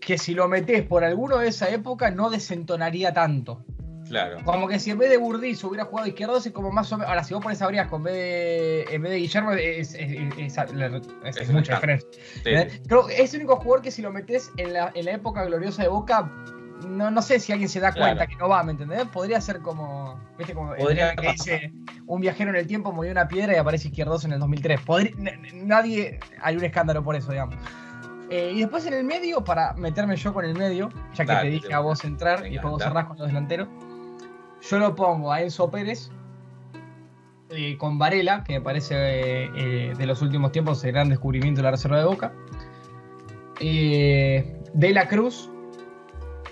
que 0.07 0.19
si 0.19 0.35
lo 0.35 0.47
metes 0.47 0.85
por 0.85 1.03
alguno 1.03 1.39
de 1.39 1.49
esa 1.49 1.69
época 1.69 2.13
no 2.13 2.31
desentonaría 2.31 3.13
tanto. 3.13 3.65
Claro. 4.07 4.39
Como 4.45 4.69
que 4.69 4.79
si 4.79 4.93
en 4.93 4.99
vez 4.99 5.11
de 5.11 5.17
Burdiz 5.17 5.65
hubiera 5.65 5.85
jugado 5.85 6.07
Izquierdos 6.07 6.47
es 6.47 6.53
como 6.53 6.71
más 6.71 6.93
o 6.93 6.97
menos. 6.97 7.11
Ahora, 7.11 7.25
si 7.25 7.35
vos 7.35 7.43
pones 7.43 7.61
a 7.61 7.67
Briasco 7.67 7.97
en 7.97 8.05
vez 8.05 8.15
de, 8.15 8.83
en 8.93 9.03
vez 9.03 9.11
de 9.11 9.19
Guillermo, 9.19 9.51
es, 9.51 9.95
es, 9.95 11.51
mucha 11.51 11.75
diferencia. 11.75 12.09
¿Eh? 12.45 12.81
Creo 12.87 13.09
que 13.09 13.21
es 13.21 13.35
el 13.35 13.41
único 13.41 13.57
jugador 13.57 13.83
que 13.83 13.91
si 13.91 14.01
lo 14.01 14.13
metes 14.13 14.53
en 14.59 14.75
la, 14.75 14.93
en 14.95 15.07
la 15.07 15.11
época 15.11 15.45
gloriosa 15.45 15.83
de 15.83 15.89
Boca 15.89 16.31
no, 16.85 17.11
no 17.11 17.23
sé 17.23 17.41
si 17.41 17.53
alguien 17.53 17.69
se 17.69 17.81
da 17.81 17.93
cuenta 17.93 18.27
que 18.27 18.37
no 18.37 18.49
va, 18.49 18.63
¿me 18.63 18.73
entendés? 18.73 19.07
Podría 19.07 19.41
ser 19.41 19.61
como, 19.61 20.21
¿viste? 20.39 20.55
Como 20.55 20.75
Podría 20.75 21.17
que 21.17 21.33
dice 21.33 21.73
un 22.07 22.21
viajero 22.21 22.51
en 22.51 22.57
el 22.57 22.67
tiempo 22.67 22.93
movió 22.93 23.11
una 23.11 23.27
piedra 23.27 23.55
y 23.55 23.57
aparece 23.57 23.89
izquierdos 23.89 24.25
en 24.25 24.33
el 24.33 24.39
2003. 24.39 24.81
nadie, 25.55 26.21
hay 26.41 26.57
un 26.57 26.65
escándalo 26.65 27.03
por 27.03 27.17
eso, 27.17 27.33
digamos. 27.33 27.57
Eh, 28.29 28.53
y 28.55 28.61
después 28.61 28.85
en 28.87 28.95
el 28.95 29.05
medio, 29.05 29.45
para 29.45 29.75
meterme 29.75 30.17
yo 30.17 30.35
con 30.35 30.45
el 30.45 30.55
medio, 30.55 30.89
ya 31.15 31.25
que 31.25 31.35
te 31.35 31.47
dije 31.49 31.73
a 31.73 31.81
vos 31.81 32.05
entrar 32.05 32.47
y 32.47 32.53
después 32.53 32.73
vos 32.73 32.83
cerrás 32.83 33.07
con 33.07 33.19
los 33.19 33.27
delanteros, 33.29 33.69
yo 34.63 34.79
lo 34.79 34.95
pongo 34.95 35.33
a 35.33 35.43
Enzo 35.43 35.71
Pérez 35.71 36.11
eh, 37.51 37.77
con 37.79 37.99
Varela, 37.99 38.43
que 38.43 38.55
me 38.55 38.61
parece 38.61 38.95
eh, 38.97 39.95
de 39.97 40.07
los 40.07 40.23
últimos 40.23 40.51
tiempos 40.51 40.83
el 40.85 40.93
gran 40.93 41.09
descubrimiento 41.09 41.61
de 41.61 41.65
la 41.65 41.71
reserva 41.71 41.99
de 41.99 42.05
Boca. 42.05 42.33
de 43.61 44.91
la 44.93 45.09
Cruz 45.09 45.51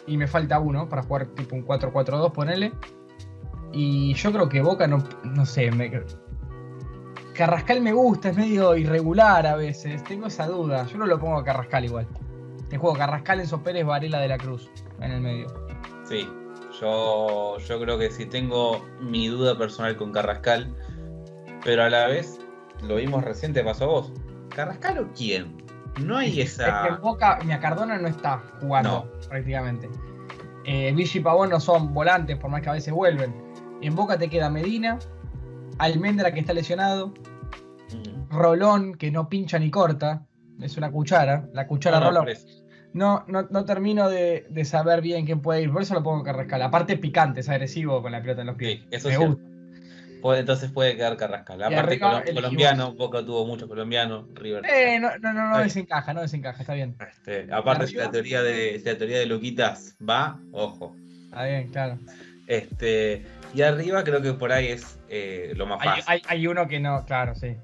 y 0.07 0.17
me 0.17 0.27
falta 0.27 0.59
uno 0.61 0.89
para 0.89 1.03
jugar 1.03 1.27
tipo 1.27 1.57
un 1.57 1.67
4-4-2, 1.67 2.33
ponele. 2.33 2.73
Y 3.73 4.15
yo 4.15 4.33
creo 4.33 4.49
que 4.49 4.61
Boca 4.61 4.87
no, 4.87 4.99
no 5.25 5.45
sé, 5.45 5.71
me, 5.73 5.91
Carrascal 7.35 7.81
me 7.81 7.93
gusta, 7.93 8.31
es 8.31 8.37
medio 8.37 8.77
irregular 8.77 9.47
a 9.47 9.57
veces, 9.57 10.05
tengo 10.05 10.29
esa 10.29 10.47
duda. 10.47 10.87
Yo 10.87 10.99
no 10.99 11.07
lo 11.07 11.19
pongo 11.19 11.37
a 11.37 11.45
Carrascal 11.45 11.85
igual. 11.85 12.07
Te 12.71 12.79
juego 12.79 12.97
Carrascal, 12.97 13.41
en 13.41 13.61
Pérez, 13.63 13.85
Varela 13.85 14.21
de 14.21 14.29
la 14.29 14.39
Cruz 14.39 14.71
en 15.01 15.11
el 15.11 15.21
medio. 15.21 15.47
Sí, 16.05 16.29
yo, 16.81 17.59
yo 17.59 17.81
creo 17.81 17.99
que 17.99 18.11
sí 18.11 18.27
tengo 18.27 18.85
mi 19.01 19.27
duda 19.29 19.59
personal 19.59 19.97
con 19.97 20.13
Carrascal, 20.13 20.73
pero 21.65 21.83
a 21.83 21.91
la 21.91 22.07
vez, 22.07 22.41
lo 22.83 22.97
vimos 22.97 23.25
reciente, 23.25 23.65
pasó 23.65 23.85
a 23.85 23.89
vos. 23.89 24.13
¿Carrascal 24.55 24.99
o 24.99 25.13
quién? 25.13 25.65
No 26.01 26.17
hay 26.17 26.41
esa. 26.41 26.67
Es 26.67 26.89
que 26.89 26.95
en 26.95 27.01
Boca, 27.01 27.39
Cardona 27.61 27.99
no 27.99 28.09
está 28.09 28.43
jugando 28.61 29.13
prácticamente. 29.29 29.89
Eh, 30.65 30.93
Vichy 30.95 31.19
y 31.19 31.23
Pavón 31.23 31.51
no 31.51 31.59
son 31.59 31.93
volantes, 31.93 32.39
por 32.39 32.51
más 32.51 32.63
que 32.63 32.71
a 32.71 32.73
veces 32.73 32.93
vuelven. 32.95 33.35
En 33.81 33.95
Boca 33.95 34.17
te 34.17 34.31
queda 34.31 34.49
Medina, 34.51 34.99
Almendra 35.79 36.33
que 36.33 36.41
está 36.41 36.53
lesionado, 36.53 37.15
Rolón 38.31 38.95
que 38.95 39.11
no 39.11 39.29
pincha 39.29 39.59
ni 39.59 39.71
corta, 39.71 40.27
es 40.61 40.77
una 40.77 40.91
cuchara, 40.91 41.49
la 41.53 41.67
cuchara 41.67 42.01
Rolón. 42.01 42.27
No, 42.93 43.25
no, 43.27 43.49
no, 43.51 43.65
termino 43.65 44.09
de, 44.09 44.47
saber 44.65 45.01
bien 45.01 45.27
quién 45.27 45.41
puede 45.41 45.63
ir, 45.63 45.73
por 45.73 45.83
eso 45.83 45.95
lo 45.95 46.03
pongo 46.03 46.23
Carrascal. 46.23 46.63
Aparte 46.63 46.97
picante, 46.97 47.41
es 47.41 47.49
agresivo 47.49 48.01
con 48.03 48.13
la 48.13 48.23
pelota 48.23 48.43
en 48.43 48.47
los 48.47 48.57
pies. 48.57 48.83
eso 48.91 49.09
Me 49.09 49.17
gusta 49.17 49.55
entonces 50.33 50.71
puede 50.71 50.97
quedar 50.97 51.17
Carrascal. 51.17 51.63
Aparte, 51.63 52.01
colombiano, 52.33 52.95
Boca 52.95 53.25
tuvo 53.25 53.47
muchos 53.47 53.69
colombianos, 53.69 54.27
River. 54.33 54.65
Eh, 54.65 54.99
no, 54.99 55.11
no, 55.19 55.35
no, 55.35 55.51
no 55.51 55.59
desencaja, 55.59 56.15
no 56.15 56.23
desencaja, 56.23 56.63
está 56.63 56.73
bien. 56.73 56.97
Este, 57.07 57.53
aparte, 57.53 57.87
si 57.87 57.97
la 57.97 58.11
teoría 58.11 58.43
de 58.43 58.81
la 58.83 58.97
teoría 58.97 59.19
de 59.19 59.27
Luquitas 59.27 59.97
va, 60.09 60.41
ojo. 60.53 60.97
Está 61.25 61.45
bien, 61.45 61.69
claro. 61.69 61.99
Este, 62.47 63.25
y 63.55 63.63
arriba 63.63 64.05
creo 64.05 64.21
que 64.21 64.33
por 64.35 64.53
ahí 64.53 64.69
es 64.69 64.99
eh, 65.09 65.53
lo 65.57 65.67
más 65.67 65.83
fácil. 65.83 66.05
Hay, 66.27 66.47
uno 66.47 66.67
que 66.67 66.81
no, 66.81 67.05
claro, 67.05 67.35
sí. 67.35 67.57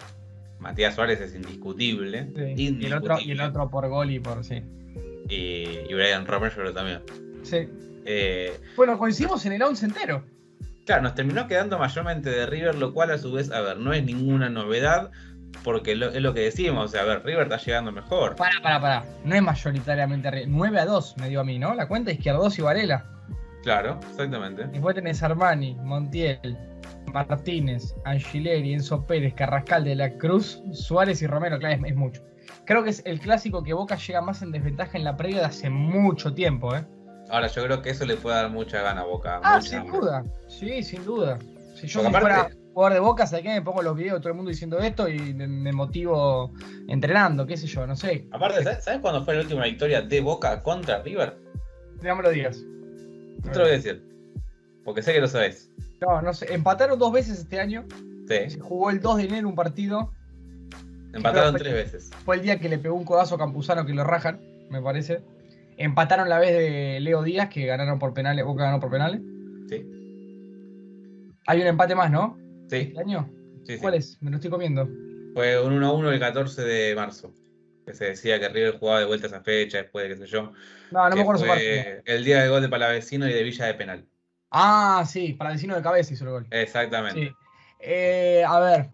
Matías 0.59 0.95
Suárez 0.95 1.21
es 1.21 1.35
indiscutible. 1.35 2.29
Y, 2.57 2.85
el 2.85 2.95
otro, 2.95 3.19
y 3.21 3.33
el 3.33 3.41
otro 3.41 3.71
por 3.71 3.89
gol 3.89 4.11
y 4.11 4.21
por 4.21 4.45
sí. 4.45 4.63
Y, 5.29 5.93
Brian 5.93 6.27
Romero 6.27 6.73
también. 6.73 7.03
Sí. 7.43 7.69
Eh, 8.05 8.59
bueno, 8.77 8.99
coincidimos 8.99 9.45
en 9.47 9.53
el 9.53 9.63
11 9.63 9.87
entero. 9.87 10.25
Claro, 10.87 11.03
nos 11.03 11.15
terminó 11.15 11.47
quedando 11.47 11.79
mayormente 11.79 12.31
de 12.31 12.47
River, 12.47 12.75
lo 12.75 12.93
cual 12.93 13.11
a 13.11 13.19
su 13.19 13.33
vez, 13.33 13.51
a 13.51 13.61
ver, 13.61 13.79
no 13.79 13.93
es 13.93 14.03
ninguna 14.03 14.49
novedad, 14.49 15.11
porque 15.63 15.93
es 15.93 15.99
lo 15.99 16.35
que 16.35 16.41
decimos, 16.41 16.87
o 16.87 16.89
sea, 16.89 17.03
a 17.03 17.05
ver, 17.05 17.25
River 17.25 17.45
está 17.45 17.59
llegando 17.59 17.93
mejor. 17.93 18.37
Para, 18.37 18.61
para, 18.63 18.81
para, 18.81 19.05
no 19.25 19.35
es 19.35 19.43
mayoritariamente 19.43 20.31
River, 20.31 20.49
9 20.49 20.81
a 20.81 20.85
2 20.87 21.17
me 21.19 21.29
dio 21.29 21.41
a 21.41 21.45
mí, 21.45 21.59
¿no? 21.59 21.75
La 21.75 21.87
cuenta 21.87 22.11
Izquierdos 22.11 22.59
y 22.59 22.63
Varela. 22.63 23.20
Claro, 23.63 24.01
exactamente. 24.11 24.67
Después 24.67 24.95
tenés 24.95 25.23
Armani, 25.23 25.75
Montiel, 25.83 26.57
Martínez, 27.13 27.95
Angileri, 28.05 28.75
Enzo 28.75 29.07
Pérez, 29.07 29.35
Carrascal 29.35 29.85
de 29.85 29.95
la 29.95 30.17
Cruz, 30.17 30.63
Suárez 30.73 31.23
y 31.23 31.27
Romero, 31.27 31.59
claro, 31.59 31.85
es, 31.85 31.95
mucho. 31.95 32.23
Creo 32.65 32.83
que 32.83 32.91
es 32.91 33.03
el 33.05 33.21
clásico 33.21 33.63
que 33.63 33.75
Boca 33.75 33.97
llega 33.97 34.21
más 34.21 34.43
en 34.43 34.53
desventaja 34.53 34.97
en 34.97 35.05
la 35.05 35.17
previa 35.17 35.41
de 35.41 35.47
hace 35.47 35.71
mucho 35.71 36.33
tiempo, 36.33 36.75
¿eh? 36.75 36.85
Ahora, 37.29 37.47
yo 37.47 37.63
creo 37.65 37.81
que 37.81 37.91
eso 37.91 38.05
le 38.07 38.17
puede 38.17 38.37
dar 38.37 38.51
mucha 38.51 38.83
gana 38.83 39.03
a 39.03 39.05
Boca. 39.05 39.41
Ah, 39.45 39.61
sin 39.61 39.87
duda. 39.87 40.25
Sí, 40.49 40.83
sin 40.83 41.05
duda. 41.05 41.39
Si 41.75 41.87
yo 41.87 42.03
fuera 42.11 42.51
jugador 42.75 42.95
de 42.95 43.01
Boca, 43.01 43.27
¿sabes 43.27 43.45
qué? 43.45 43.51
Me 43.51 43.63
pongo 43.63 43.83
los 43.83 43.97
videos 43.97 44.15
de 44.15 44.21
todo 44.21 44.31
el 44.31 44.37
mundo 44.37 44.51
diciendo 44.51 44.79
esto 44.79 45.09
y 45.09 45.35
me, 45.35 45.73
motivo 45.73 46.53
entrenando, 46.89 47.47
qué 47.47 47.57
sé 47.57 47.69
yo, 47.69 47.87
no 47.87 47.95
sé. 47.95 48.27
Aparte, 48.33 48.65
¿sabes, 48.81 49.01
cuándo 49.01 49.25
fue 49.25 49.35
la 49.35 49.43
última 49.43 49.65
victoria 49.65 50.03
de 50.03 50.21
Boca 50.21 50.61
contra 50.63 51.03
River? 51.03 51.39
No 52.03 52.17
me 52.17 52.23
lo 52.23 52.31
digas. 52.31 52.65
No 53.45 53.53
te 53.53 53.59
lo 53.59 53.65
voy 53.65 53.73
a 53.73 53.77
decir. 53.77 54.03
Porque 54.85 55.03
sé 55.03 55.13
que 55.13 55.21
lo 55.21 55.29
sabes. 55.29 55.71
No, 56.01 56.23
no 56.23 56.33
sé. 56.33 56.53
Empataron 56.53 56.99
dos 56.99 57.13
veces 57.13 57.39
este 57.39 57.61
año. 57.61 57.87
Sí. 58.29 58.51
Se 58.51 58.61
jugó 58.61 58.91
el 58.91 59.01
2 59.01 59.17
de 59.19 59.25
enero 59.25 59.49
un 59.49 59.55
partido. 59.55 60.13
Empataron 61.13 61.57
tres 61.57 61.73
veces. 61.73 62.11
Fue 62.25 62.37
el 62.37 62.43
día 62.43 62.59
que 62.59 62.69
le 62.69 62.79
pegó 62.79 62.95
un 62.95 63.05
codazo 63.05 63.35
a 63.35 63.39
Campuzano 63.39 63.85
que 63.85 63.95
lo 63.95 64.05
rajan, 64.05 64.41
me 64.71 64.81
parece. 64.81 65.23
Empataron 65.77 66.29
la 66.29 66.39
vez 66.39 66.53
de 66.53 67.01
Leo 67.01 67.23
Díaz, 67.23 67.49
que 67.49 67.67
ganaron 67.67 67.99
por 67.99 68.15
penales, 68.15 68.45
Boca 68.45 68.65
ganó 68.65 68.81
por 68.81 68.91
penales. 68.91 69.21
Sí. 69.69 69.87
Hay 71.47 71.61
un 71.61 71.67
empate 71.67 71.95
más, 71.95 72.11
¿no? 72.11 72.39
Sí. 72.69 72.77
¿Este 72.77 73.01
año? 73.01 73.29
Sí, 73.65 73.79
¿Cuál 73.79 73.95
es? 73.95 74.19
Me 74.21 74.31
lo 74.31 74.37
estoy 74.37 74.51
comiendo. 74.51 74.89
Fue 75.35 75.61
un 75.61 75.81
1-1 75.81 76.13
el 76.13 76.21
14 76.21 76.63
de 76.63 76.95
marzo. 76.95 77.33
Que 77.91 77.97
se 77.97 78.05
decía 78.05 78.39
que 78.39 78.49
River 78.49 78.79
jugaba 78.79 79.01
de 79.01 79.07
vuelta 79.07 79.27
esa 79.27 79.41
fecha, 79.41 79.79
después 79.79 80.09
de 80.09 80.15
qué 80.15 80.21
sé 80.21 80.27
yo. 80.27 80.53
No, 80.93 81.09
no 81.09 81.17
me 81.17 81.23
acuerdo 81.23 81.45
fue 81.45 82.03
El 82.05 82.25
día 82.25 82.41
del 82.41 82.51
gol 82.51 82.63
de 82.63 82.69
Palavecino 82.69 83.27
y 83.29 83.33
de 83.33 83.43
Villa 83.43 83.67
de 83.67 83.75
penal. 83.75 84.07
Ah, 84.51 85.05
sí, 85.09 85.33
Palavecino 85.33 85.75
de 85.75 85.83
cabeza 85.83 86.15
hizo 86.15 86.25
el 86.25 86.31
gol. 86.31 86.47
Exactamente. 86.51 87.21
Sí. 87.21 87.35
Eh, 87.81 88.45
a 88.47 88.61
ver. 88.61 88.91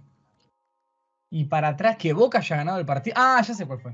Y 1.28 1.44
para 1.44 1.68
atrás 1.68 1.98
que 1.98 2.14
Boca 2.14 2.38
haya 2.38 2.56
ganado 2.56 2.78
el 2.78 2.86
partido. 2.86 3.16
Ah, 3.18 3.42
ya 3.46 3.52
sé 3.52 3.66
cuál 3.66 3.80
fue. 3.80 3.92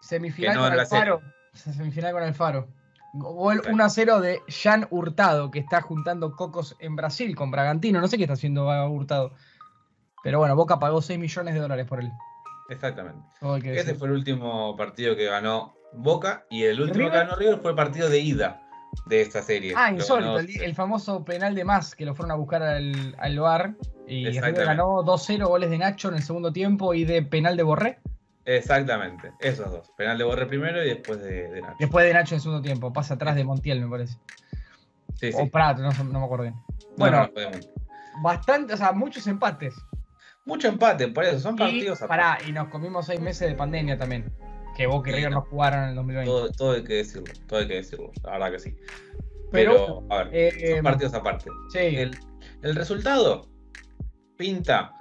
Semifinal 0.00 0.56
con 0.56 0.72
Alfaro. 0.72 1.20
Semifinal 1.52 2.12
con 2.12 2.22
Alfaro. 2.22 2.68
Gol 3.12 3.62
1 3.68 3.90
0 3.90 4.20
de 4.20 4.40
Jan 4.48 4.86
Hurtado, 4.90 5.50
que 5.50 5.58
está 5.58 5.82
juntando 5.82 6.34
cocos 6.36 6.74
en 6.78 6.96
Brasil 6.96 7.36
con 7.36 7.50
Bragantino. 7.50 8.00
No 8.00 8.08
sé 8.08 8.16
qué 8.16 8.24
está 8.24 8.32
haciendo 8.32 8.66
Hurtado. 8.88 9.34
Pero 10.22 10.38
bueno, 10.38 10.56
Boca 10.56 10.78
pagó 10.78 11.02
6 11.02 11.18
millones 11.18 11.52
de 11.52 11.60
dólares 11.60 11.86
por 11.86 12.00
él. 12.00 12.10
Exactamente. 12.68 13.26
Ese 13.64 13.94
fue 13.94 14.08
el 14.08 14.14
último 14.14 14.76
partido 14.76 15.16
que 15.16 15.26
ganó 15.26 15.74
Boca 15.92 16.44
y 16.50 16.64
el 16.64 16.80
último 16.80 17.10
que 17.10 17.16
ganó 17.16 17.36
River 17.36 17.58
fue 17.58 17.70
el 17.70 17.76
partido 17.76 18.08
de 18.08 18.18
ida 18.18 18.60
de 19.06 19.20
esta 19.20 19.42
serie. 19.42 19.74
Ah, 19.76 19.90
insólito, 19.90 20.38
el, 20.38 20.74
famoso 20.74 21.24
penal 21.24 21.54
de 21.54 21.64
más 21.64 21.94
que 21.94 22.04
lo 22.04 22.14
fueron 22.14 22.32
a 22.32 22.34
buscar 22.34 22.62
al, 22.62 23.14
al 23.18 23.38
bar. 23.38 23.74
Y 24.06 24.28
River 24.28 24.66
ganó 24.66 25.02
2-0 25.04 25.46
goles 25.46 25.70
de 25.70 25.78
Nacho 25.78 26.08
en 26.08 26.16
el 26.16 26.22
segundo 26.22 26.52
tiempo 26.52 26.94
y 26.94 27.04
de 27.04 27.22
penal 27.22 27.56
de 27.56 27.62
Borré. 27.62 27.98
Exactamente, 28.44 29.32
esos 29.40 29.70
dos. 29.70 29.90
Penal 29.96 30.18
de 30.18 30.24
Borré 30.24 30.46
primero 30.46 30.82
y 30.84 30.88
después 30.88 31.20
de, 31.22 31.60
Nacho. 31.62 31.76
Después 31.78 32.04
de 32.04 32.12
Nacho 32.12 32.34
en 32.34 32.40
segundo 32.40 32.62
tiempo, 32.62 32.92
pasa 32.92 33.14
atrás 33.14 33.36
de 33.36 33.44
Montiel, 33.44 33.80
me 33.80 33.88
parece. 33.88 34.18
Sí, 35.16 35.30
o 35.34 35.48
Prato, 35.48 35.82
no, 35.82 35.90
me 36.04 36.24
acuerdo 36.24 36.44
bien. 36.44 36.54
Bueno, 36.96 37.28
bastante, 38.22 38.74
o 38.74 38.76
sea, 38.76 38.92
muchos 38.92 39.26
empates. 39.26 39.74
Mucho 40.44 40.68
empate, 40.68 41.08
por 41.08 41.24
eso, 41.24 41.38
son 41.40 41.56
partidos 41.56 42.00
y, 42.02 42.06
pará, 42.06 42.38
y 42.46 42.52
nos 42.52 42.68
comimos 42.68 43.06
seis 43.06 43.20
meses 43.20 43.48
de 43.48 43.54
pandemia 43.54 43.96
también. 43.96 44.30
Que 44.76 44.86
Boca 44.86 45.10
y 45.10 45.14
River 45.14 45.30
no 45.30 45.42
jugaron 45.42 45.84
en 45.84 45.88
el 45.90 45.94
2020. 45.94 46.52
Todo, 46.56 46.72
hay 46.72 46.84
que 46.84 46.94
decirlo, 46.94 47.32
todo 47.46 47.60
hay 47.60 47.68
que 47.68 47.74
decirlo, 47.74 48.10
la 48.24 48.32
verdad 48.32 48.50
que 48.50 48.58
sí. 48.58 48.76
Pero, 49.52 50.04
a 50.10 50.24
ver, 50.24 50.30
eh, 50.32 50.74
son 50.74 50.84
partidos 50.84 51.14
aparte. 51.14 51.50
Sí. 51.72 51.78
El, 51.78 52.18
el 52.62 52.74
resultado 52.74 53.48
pinta 54.36 54.94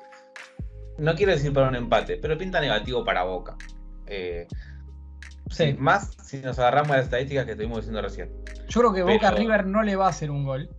no 0.97 1.15
quiero 1.15 1.31
decir 1.31 1.53
para 1.53 1.69
un 1.69 1.75
empate, 1.75 2.17
pero 2.17 2.37
pinta 2.37 2.59
negativo 2.59 3.03
para 3.03 3.23
Boca. 3.23 3.55
Eh, 4.07 4.47
sí. 5.49 5.75
Más 5.79 6.11
si 6.23 6.37
nos 6.37 6.59
agarramos 6.59 6.91
a 6.91 6.97
las 6.97 7.05
estadísticas 7.05 7.45
que 7.45 7.51
estuvimos 7.51 7.79
diciendo 7.79 8.01
recién. 8.01 8.31
Yo 8.67 8.81
creo 8.81 8.93
que 8.93 9.03
Boca 9.03 9.31
River 9.31 9.65
no 9.65 9.81
le 9.83 9.95
va 9.95 10.07
a 10.07 10.09
hacer 10.09 10.31
un 10.31 10.45
gol. 10.45 10.69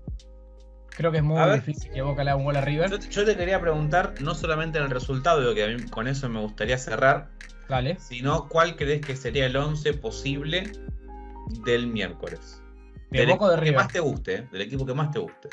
Creo 0.97 1.11
que 1.11 1.19
es 1.19 1.25
muy 1.25 1.41
difícil 1.51 1.91
que 1.91 2.03
Boca 2.03 2.23
le 2.23 2.31
haga 2.31 2.39
un 2.39 2.45
gol 2.45 2.57
a 2.57 2.61
River. 2.61 2.89
Yo, 3.11 3.25
te 3.25 3.37
quería 3.37 3.61
preguntar, 3.61 4.15
no 4.21 4.35
solamente 4.35 4.79
en 4.79 4.85
el 4.85 4.91
resultado, 4.91 5.55
que 5.55 5.65
a 5.65 5.67
mí 5.67 5.83
con 5.91 6.07
eso 6.07 6.29
me 6.29 6.41
gustaría 6.41 6.79
cerrar, 6.79 7.29
vale. 7.69 7.97
sino 7.99 8.49
cuál 8.49 8.77
crees 8.77 9.01
que 9.01 9.17
sería 9.17 9.47
el 9.47 9.57
11 9.57 9.95
posible 9.95 10.71
del 11.65 11.89
miércoles. 11.89 12.63
De 13.11 13.27
Boca 13.27 13.49
de 13.49 13.57
River. 13.57 13.73
que 13.73 13.77
más 13.77 13.93
te 13.93 14.01
guste, 14.01 14.35
¿eh? 14.35 14.49
del 14.53 14.61
equipo 14.63 14.87
que 14.87 14.95
más 14.95 15.11
te 15.11 15.19
guste. 15.19 15.49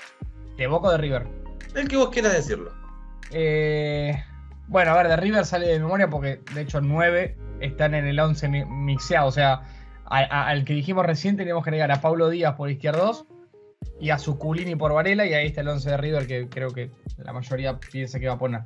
De 0.57 0.67
Boca 0.67 0.91
de 0.91 0.97
River. 0.97 1.27
El 1.73 1.87
que 1.87 1.97
vos 1.97 2.09
quieras 2.09 2.33
decirlo. 2.33 2.73
Eh, 3.31 4.23
bueno, 4.67 4.91
a 4.91 4.97
ver, 4.97 5.07
de 5.07 5.15
River 5.15 5.45
sale 5.45 5.67
de 5.67 5.79
memoria 5.79 6.09
porque 6.09 6.41
de 6.53 6.61
hecho 6.61 6.81
nueve 6.81 7.35
están 7.61 7.95
en 7.95 8.05
el 8.05 8.19
11 8.19 8.47
mixeado. 8.47 9.27
O 9.27 9.31
sea, 9.31 9.61
al 10.05 10.65
que 10.65 10.73
dijimos 10.73 11.05
recién 11.05 11.35
tenemos 11.35 11.63
que 11.63 11.71
agregar 11.71 11.91
a 11.91 12.01
Pablo 12.01 12.29
Díaz 12.29 12.55
por 12.55 12.69
izquierdos 12.69 13.25
y 13.99 14.09
a 14.09 14.17
Suculini 14.17 14.75
por 14.75 14.93
Varela. 14.93 15.25
Y 15.25 15.34
ahí 15.34 15.47
está 15.47 15.61
el 15.61 15.69
11 15.69 15.89
de 15.89 15.97
River 15.97 16.27
que 16.27 16.49
creo 16.49 16.71
que 16.71 16.91
la 17.17 17.34
mayoría 17.34 17.79
piensa 17.79 18.19
que 18.19 18.27
va 18.27 18.34
a 18.34 18.39
poner. 18.39 18.61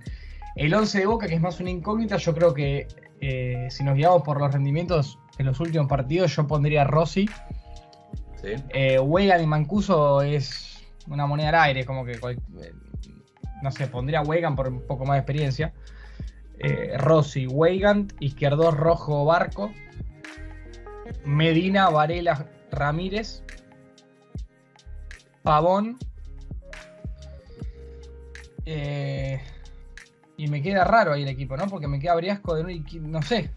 El 0.55 0.73
11 0.73 0.99
de 0.99 1.05
Boca, 1.05 1.27
que 1.27 1.35
es 1.35 1.41
más 1.41 1.59
una 1.59 1.69
incógnita, 1.69 2.15
yo 2.17 2.33
creo 2.33 2.53
que 2.53 2.87
eh, 3.19 3.67
si 3.69 3.83
nos 3.83 3.95
guiamos 3.95 4.23
por 4.23 4.39
los 4.39 4.53
rendimientos 4.53 5.19
en 5.37 5.47
los 5.47 5.59
últimos 5.59 5.87
partidos, 5.87 6.33
yo 6.35 6.47
pondría 6.47 6.83
a 6.83 6.85
Rossi. 6.85 7.27
Sí. 8.41 8.53
Eh, 8.69 8.99
y 8.99 9.45
Mancuso 9.45 10.21
es 10.21 10.87
una 11.07 11.25
moneda 11.25 11.49
al 11.49 11.55
aire, 11.55 11.85
como 11.85 12.05
que 12.05 12.13
eh, 12.13 12.73
no 13.61 13.71
sé, 13.71 13.87
pondría 13.87 14.19
a 14.19 14.23
Wegan 14.23 14.55
por 14.55 14.69
un 14.69 14.81
poco 14.87 15.05
más 15.05 15.15
de 15.15 15.19
experiencia 15.19 15.73
Rossi, 16.97 17.47
Weigand, 17.47 18.13
Izquierdo 18.21 18.71
Rojo 18.71 19.25
Barco, 19.25 19.71
Medina, 21.25 21.89
Varela, 21.89 22.47
Ramírez, 22.71 23.43
Pavón. 25.45 25.97
Eh, 28.65 29.39
y 30.37 30.47
me 30.47 30.61
queda 30.63 30.83
raro 30.83 31.13
ahí 31.13 31.21
el 31.21 31.29
equipo, 31.29 31.55
¿no? 31.55 31.67
Porque 31.67 31.87
me 31.87 31.99
queda 31.99 32.15
Briasco 32.15 32.55
de 32.55 32.83
no 33.01 33.21
sé. 33.21 33.51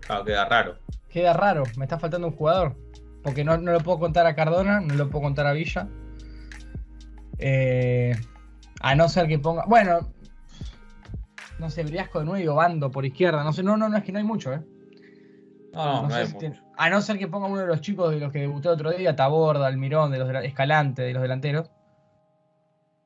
Claro, 0.00 0.24
queda 0.24 0.46
raro. 0.46 0.78
Queda 1.10 1.32
raro, 1.34 1.64
me 1.76 1.84
está 1.84 1.98
faltando 1.98 2.28
un 2.28 2.34
jugador. 2.34 2.76
Porque 3.22 3.44
no, 3.44 3.56
lo 3.58 3.80
puedo 3.80 3.98
contar 3.98 4.26
a 4.26 4.34
Cardona, 4.34 4.80
no 4.80 4.94
lo 4.94 5.10
puedo 5.10 5.24
contar 5.24 5.46
a 5.46 5.52
Villa. 5.52 5.86
Eh, 7.38 8.16
a 8.80 8.94
no 8.94 9.08
ser 9.10 9.28
que 9.28 9.38
ponga. 9.38 9.64
Bueno, 9.66 10.08
no 11.58 11.68
sé, 11.68 11.84
Briasco 11.84 12.20
de 12.20 12.24
nuevo 12.24 12.54
Bando 12.54 12.90
por 12.90 13.04
izquierda. 13.04 13.44
No 13.44 13.52
sé, 13.52 13.62
no, 13.62 13.76
no, 13.76 13.90
no, 13.90 13.98
es 13.98 14.02
que 14.02 14.12
no 14.12 14.18
hay 14.18 14.24
mucho, 14.24 14.52
¿eh? 14.54 14.62
No, 15.74 16.02
no, 16.02 16.08
no, 16.08 16.14
hay 16.14 16.26
A 16.76 16.90
no 16.90 17.00
ser 17.00 17.18
que 17.18 17.28
ponga 17.28 17.46
uno 17.46 17.60
de 17.60 17.66
los 17.66 17.80
chicos 17.80 18.12
de 18.12 18.20
los 18.20 18.32
que 18.32 18.40
debutó 18.40 18.70
el 18.70 18.74
otro 18.74 18.92
día, 18.92 19.16
Taborda, 19.16 19.66
Almirón, 19.66 20.10
de 20.10 20.18
los 20.18 20.44
Escalante, 20.44 21.02
de 21.02 21.12
los 21.12 21.22
delanteros. 21.22 21.70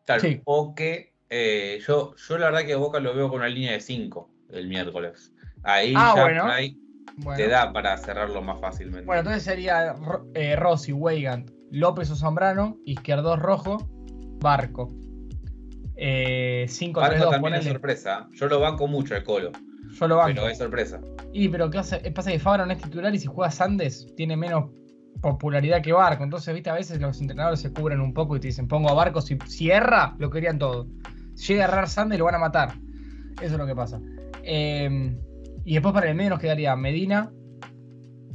Tal, 0.05 0.21
sí. 0.21 0.41
o 0.45 0.75
que 0.75 1.14
eh, 1.31 1.81
yo, 1.87 2.14
yo 2.16 2.39
la 2.39 2.47
verdad 2.47 2.66
que 2.66 2.75
Boca 2.75 3.01
lo 3.01 3.14
veo 3.14 3.29
con 3.29 3.41
una 3.41 3.49
línea 3.49 3.73
de 3.73 3.81
5 3.81 4.31
el 4.53 4.69
miércoles. 4.69 5.33
Ahí 5.62 5.93
ah, 5.97 6.14
ya 6.16 7.37
te 7.37 7.49
da 7.49 7.73
para 7.73 7.97
cerrarlo 7.99 8.41
más 8.43 8.61
fácilmente. 8.61 9.07
Bueno, 9.07 9.21
entonces 9.21 9.43
sería 9.43 9.95
eh, 10.35 10.57
Rossi, 10.57 10.93
Weigand, 10.93 11.53
López 11.71 12.11
o 12.11 12.16
Zambrano, 12.16 12.79
Izquierdo 12.85 13.37
Rojo, 13.37 13.79
Barco. 14.41 14.95
Eh, 15.97 16.66
5 16.69 17.01
3 17.07 17.21
2 17.21 17.31
también 17.31 17.55
es 17.55 17.64
sorpresa. 17.64 18.29
Yo 18.33 18.47
lo 18.47 18.61
banco 18.61 18.87
mucho 18.87 19.16
el 19.16 19.25
Colo. 19.25 19.53
Yo 19.93 20.09
lo 20.09 20.16
banco. 20.16 20.34
Pero 20.34 20.49
es 20.49 20.59
sorpresa. 20.59 21.01
Y 21.32 21.49
pero 21.49 21.70
¿qué 21.70 21.78
hace? 21.78 21.99
pasa 22.12 22.30
que 22.30 22.39
Fabra 22.39 22.66
no 22.66 22.72
es 22.72 22.80
titular 22.80 23.14
y 23.14 23.18
si 23.18 23.26
juega 23.26 23.51
Sandes 23.51 24.12
tiene 24.16 24.36
menos 24.36 24.70
popularidad 25.20 25.82
que 25.82 25.93
Barco. 25.93 26.24
Entonces, 26.24 26.55
viste, 26.55 26.70
a 26.70 26.74
veces 26.74 27.01
los 27.01 27.20
entrenadores 27.20 27.61
se 27.61 27.72
cubren 27.72 28.01
un 28.01 28.14
poco 28.14 28.36
y 28.36 28.41
te 28.41 28.49
dicen, 28.49 28.68
pongo 28.68 28.89
a 28.91 28.95
Barco, 28.95 29.20
si, 29.20 29.36
cierra, 29.47 30.14
lo 30.18 30.30
querían 30.30 30.59
todo. 30.59 30.86
Si 31.34 31.53
llega 31.53 31.64
a 31.64 31.68
errar 31.68 31.89
Sandes, 31.89 32.18
lo 32.18 32.24
van 32.26 32.36
a 32.36 32.39
matar. 32.39 32.74
Eso 33.41 33.55
es 33.55 33.59
lo 33.59 33.66
que 33.66 33.74
pasa. 33.74 34.01
Em, 34.43 35.18
y 35.64 35.74
después 35.74 35.93
para 35.93 36.09
el 36.09 36.14
medio 36.16 36.30
nos 36.30 36.41
quedaría 36.41 36.74
Medina, 36.76 37.32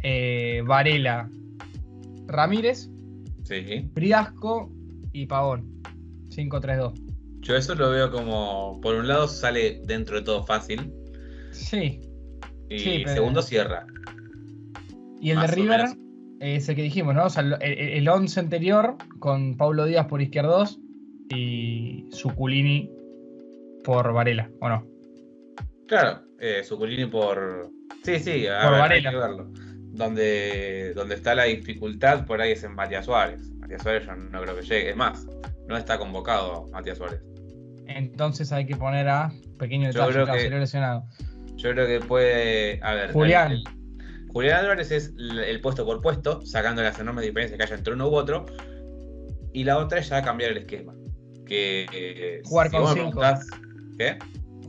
eh, 0.01 0.61
Varela, 0.65 1.29
Ramírez 2.27 2.89
Sí. 3.43 3.89
Briasco 3.93 4.71
y 5.11 5.25
Pavón. 5.25 5.81
5-3-2. 6.29 6.93
Yo 7.41 7.55
eso 7.55 7.75
lo 7.75 7.89
veo 7.89 8.09
como, 8.09 8.79
por 8.81 8.95
un 8.95 9.07
lado 9.07 9.27
sale 9.27 9.81
dentro 9.85 10.15
de 10.15 10.21
todo 10.23 10.45
fácil. 10.45 10.93
Sí. 11.53 12.01
Y 12.69 12.79
Sí, 12.79 13.01
pero- 13.03 13.15
segundo 13.15 13.41
cierra. 13.41 13.85
Y 15.19 15.29
el 15.31 15.37
Más 15.37 15.49
de 15.49 15.55
River 15.55 15.85
es 16.39 16.67
el 16.67 16.75
que 16.75 16.81
dijimos, 16.83 17.15
¿no? 17.15 17.25
O 17.25 17.29
sea, 17.29 17.43
el- 17.43 17.57
el, 17.61 17.77
el 17.79 18.09
11 18.09 18.39
anterior 18.39 18.95
con 19.19 19.55
Paulo 19.55 19.85
Díaz 19.85 20.07
por 20.07 20.21
izquierdos 20.21 20.79
y 21.29 22.07
Suculini 22.11 22.89
por 23.83 24.11
Varela, 24.13 24.49
¿o 24.59 24.69
no? 24.69 24.85
Claro, 25.87 26.21
eh, 26.39 26.61
Zuculini 26.63 27.05
por. 27.05 27.69
Sí, 28.03 28.19
sí, 28.19 28.47
a 28.47 28.61
Por 28.63 28.71
ver, 28.71 28.79
Varela. 28.81 29.09
hay 29.09 29.15
que 29.15 29.21
verlo. 29.21 29.51
Donde, 29.95 30.93
donde 30.95 31.15
está 31.15 31.35
la 31.35 31.43
dificultad 31.43 32.25
por 32.25 32.41
ahí 32.41 32.53
es 32.53 32.63
en 32.63 32.73
Matías 32.73 33.05
Suárez. 33.05 33.49
Matías 33.59 33.81
Suárez 33.83 34.05
yo 34.07 34.15
no 34.15 34.41
creo 34.41 34.55
que 34.55 34.61
llegue. 34.63 34.89
Es 34.89 34.95
más, 34.95 35.27
no 35.67 35.77
está 35.77 35.97
convocado 35.99 36.67
Matías 36.71 36.97
Suárez. 36.97 37.21
Entonces 37.87 38.51
hay 38.51 38.65
que 38.65 38.75
poner 38.75 39.07
a 39.07 39.31
pequeño 39.59 39.91
Yo 39.91 39.99
detalle, 39.99 40.13
creo 40.13 40.25
claro, 40.25 40.39
que- 40.41 40.49
lesionado. 40.59 41.05
Yo 41.57 41.71
creo 41.71 41.87
que 41.87 41.99
puede. 42.05 42.79
A 42.83 42.93
ver. 42.93 43.11
Julián. 43.13 43.51
el- 43.51 43.57
el- 43.59 43.63
Julián 44.33 44.61
Álvarez 44.61 44.89
es 44.91 45.13
el, 45.17 45.61
puesto 45.61 45.85
por 45.85 46.01
puesto, 46.01 46.41
sacando 46.43 46.81
las 46.81 46.99
enormes 46.99 47.23
diferencias 47.23 47.55
que 47.57 47.63
haya 47.65 47.75
entre 47.75 47.93
uno 47.93 48.07
u 48.09 48.15
otro. 48.15 48.45
Y 49.53 49.63
la 49.63 49.77
otra 49.77 49.99
es 49.99 50.09
ya 50.09 50.23
cambiar 50.23 50.51
el 50.51 50.57
esquema. 50.57 50.93
Que. 51.45 51.85
eh, 51.93 52.41
Jugar 52.43 52.71
con 52.71 52.81
vos 52.81 52.93
cinco. 52.95 53.21
¿Qué? 53.99 54.17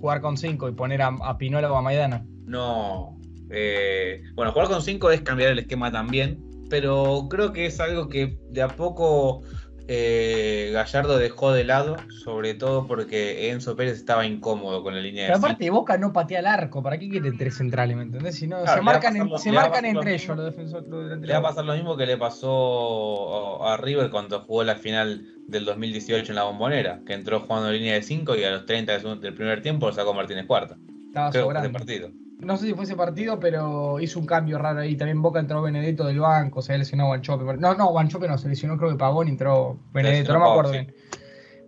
Jugar 0.01 0.21
con 0.21 0.37
5 0.37 0.69
y 0.69 0.73
poner 0.73 1.01
a, 1.01 1.07
a 1.23 1.39
Pinola 1.39 1.73
o 1.73 1.77
a 1.77 1.81
Maidana. 1.83 2.27
No. 2.45 3.19
eh, 3.49 4.23
bueno, 4.35 4.53
jugar 4.53 4.69
con 4.69 4.83
5 4.83 5.11
es 5.13 5.23
cambiar 5.23 5.53
el 5.53 5.61
esquema 5.61 5.91
también, 5.91 6.45
pero 6.69 7.27
creo 7.31 7.55
que 7.55 7.65
es 7.65 7.81
algo 7.81 8.11
que 8.11 8.37
de 8.51 8.61
a 8.61 8.69
poco 8.69 9.41
eh, 9.87 10.71
Gallardo 10.73 11.19
dejó 11.19 11.53
de 11.53 11.65
lado, 11.65 11.97
sobre 12.09 12.55
todo 12.55 12.87
porque 12.87 13.51
Enzo 13.51 13.77
Pérez 13.77 13.99
estaba 13.99 14.25
incómodo 14.27 14.83
con 14.83 14.95
la 14.95 15.01
línea 15.01 15.27
Pero 15.27 15.39
de 15.39 15.47
aparte, 15.47 15.71
Boca 15.71 15.99
no 15.99 16.13
patea 16.13 16.39
el 16.41 16.47
arco. 16.47 16.83
¿Para 16.83 16.99
qué 16.99 17.09
quiere 17.09 17.33
tres 17.33 17.57
centrales? 17.57 17.97
¿Me 17.97 18.05
entendés? 18.05 18.37
Si 18.37 18.47
no, 18.47 18.63
Claro, 18.63 18.79
se 18.79 18.83
marcan, 18.83 19.17
en- 19.17 19.29
lo- 19.29 19.39
se 19.39 19.53
lo 19.53 19.61
entre 19.85 20.15
ellos 20.15 20.37
los 20.37 20.47
defensores. 20.47 20.89
los 20.89 21.19
Le 21.21 21.33
va 21.33 21.39
a 21.39 21.43
pasar 21.43 21.65
lo 21.65 21.75
mismo 21.75 21.97
que 21.97 22.07
le 22.07 22.17
pasó 22.17 23.65
a 23.67 23.77
River 23.77 24.11
cuando 24.11 24.41
jugó 24.41 24.65
la 24.65 24.77
final 24.77 25.27
del 25.47 25.65
2018 25.67 26.33
en 26.33 26.37
la 26.37 26.45
Bombonera, 26.45 27.03
que 27.05 27.13
entró 27.13 27.41
jugando 27.41 27.69
en 27.69 27.75
línea 27.77 27.95
de 27.95 28.03
5 28.03 28.37
y 28.37 28.45
a 28.45 28.51
los 28.51 28.67
30 28.67 28.99
del 28.99 29.35
primer 29.35 29.61
tiempo 29.63 29.87
lo 29.87 29.93
sacó 29.93 30.15
Martínez 30.15 30.47
Cuarta. 30.47 30.79
Estaba 31.09 31.31
Creo 31.31 31.49
que 31.49 31.53
fue 31.55 31.61
ese 31.61 31.73
sobrando. 31.73 31.79
partido. 31.79 32.11
No 32.45 32.57
sé 32.57 32.67
si 32.67 32.75
fue 32.75 32.85
ese 32.85 32.97
partido, 32.97 33.41
pero 33.41 34.01
hizo 34.01 34.19
un 34.19 34.27
cambio 34.27 34.59
raro 34.59 34.81
ahí. 34.81 34.97
También 34.97 35.23
Boca 35.23 35.41
entró 35.41 35.63
Benedetto 35.63 36.05
del 36.05 36.21
banco, 36.21 36.63
se 36.63 36.77
lesionado 36.77 37.09
Guanchope. 37.09 37.45
No, 37.59 37.75
no, 37.75 37.89
Guanchope 37.89 38.29
no, 38.29 38.39
se 38.39 38.49
lesionó 38.49 38.77
creo 38.77 38.91
que 38.91 38.97
Pagón 38.97 39.29
y 39.29 39.33
entró 39.33 39.79
Benedetto, 39.93 40.33
no 40.35 40.39
lesionó 40.39 40.39
me 40.41 40.51
acuerdo 40.51 40.73
Pavón, 40.73 40.87
bien. 40.87 40.95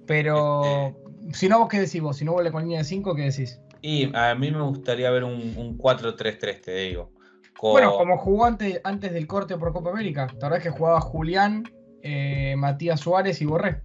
Pero 0.06 0.96
si 1.32 1.48
no, 1.48 1.58
vos 1.60 1.68
qué 1.68 1.80
decís 1.80 2.00
vos, 2.00 2.16
si 2.16 2.24
no 2.24 2.32
vuelve 2.32 2.52
con 2.52 2.62
línea 2.62 2.78
de 2.78 2.84
5, 2.84 3.14
¿qué 3.14 3.22
decís? 3.22 3.60
Y 3.82 4.10
a 4.16 4.34
mí 4.34 4.50
me 4.50 4.62
gustaría 4.62 5.10
ver 5.10 5.24
un, 5.24 5.54
un 5.56 5.76
4-3-3, 5.78 6.60
te 6.60 6.74
digo. 6.74 7.12
Con- 7.58 7.72
Bueno, 7.72 7.96
como 7.96 8.16
jugó 8.18 8.44
antes, 8.46 8.80
antes 8.84 9.12
del 9.12 9.26
corte 9.26 9.56
por 9.56 9.72
Copa 9.72 9.90
América, 9.90 10.26
la 10.34 10.48
verdad 10.48 10.58
es 10.58 10.62
que 10.64 10.70
jugaba 10.70 11.00
Julián, 11.00 11.64
eh, 12.02 12.54
Matías 12.56 13.00
Suárez 13.00 13.40
y 13.40 13.46
Borré. 13.46 13.82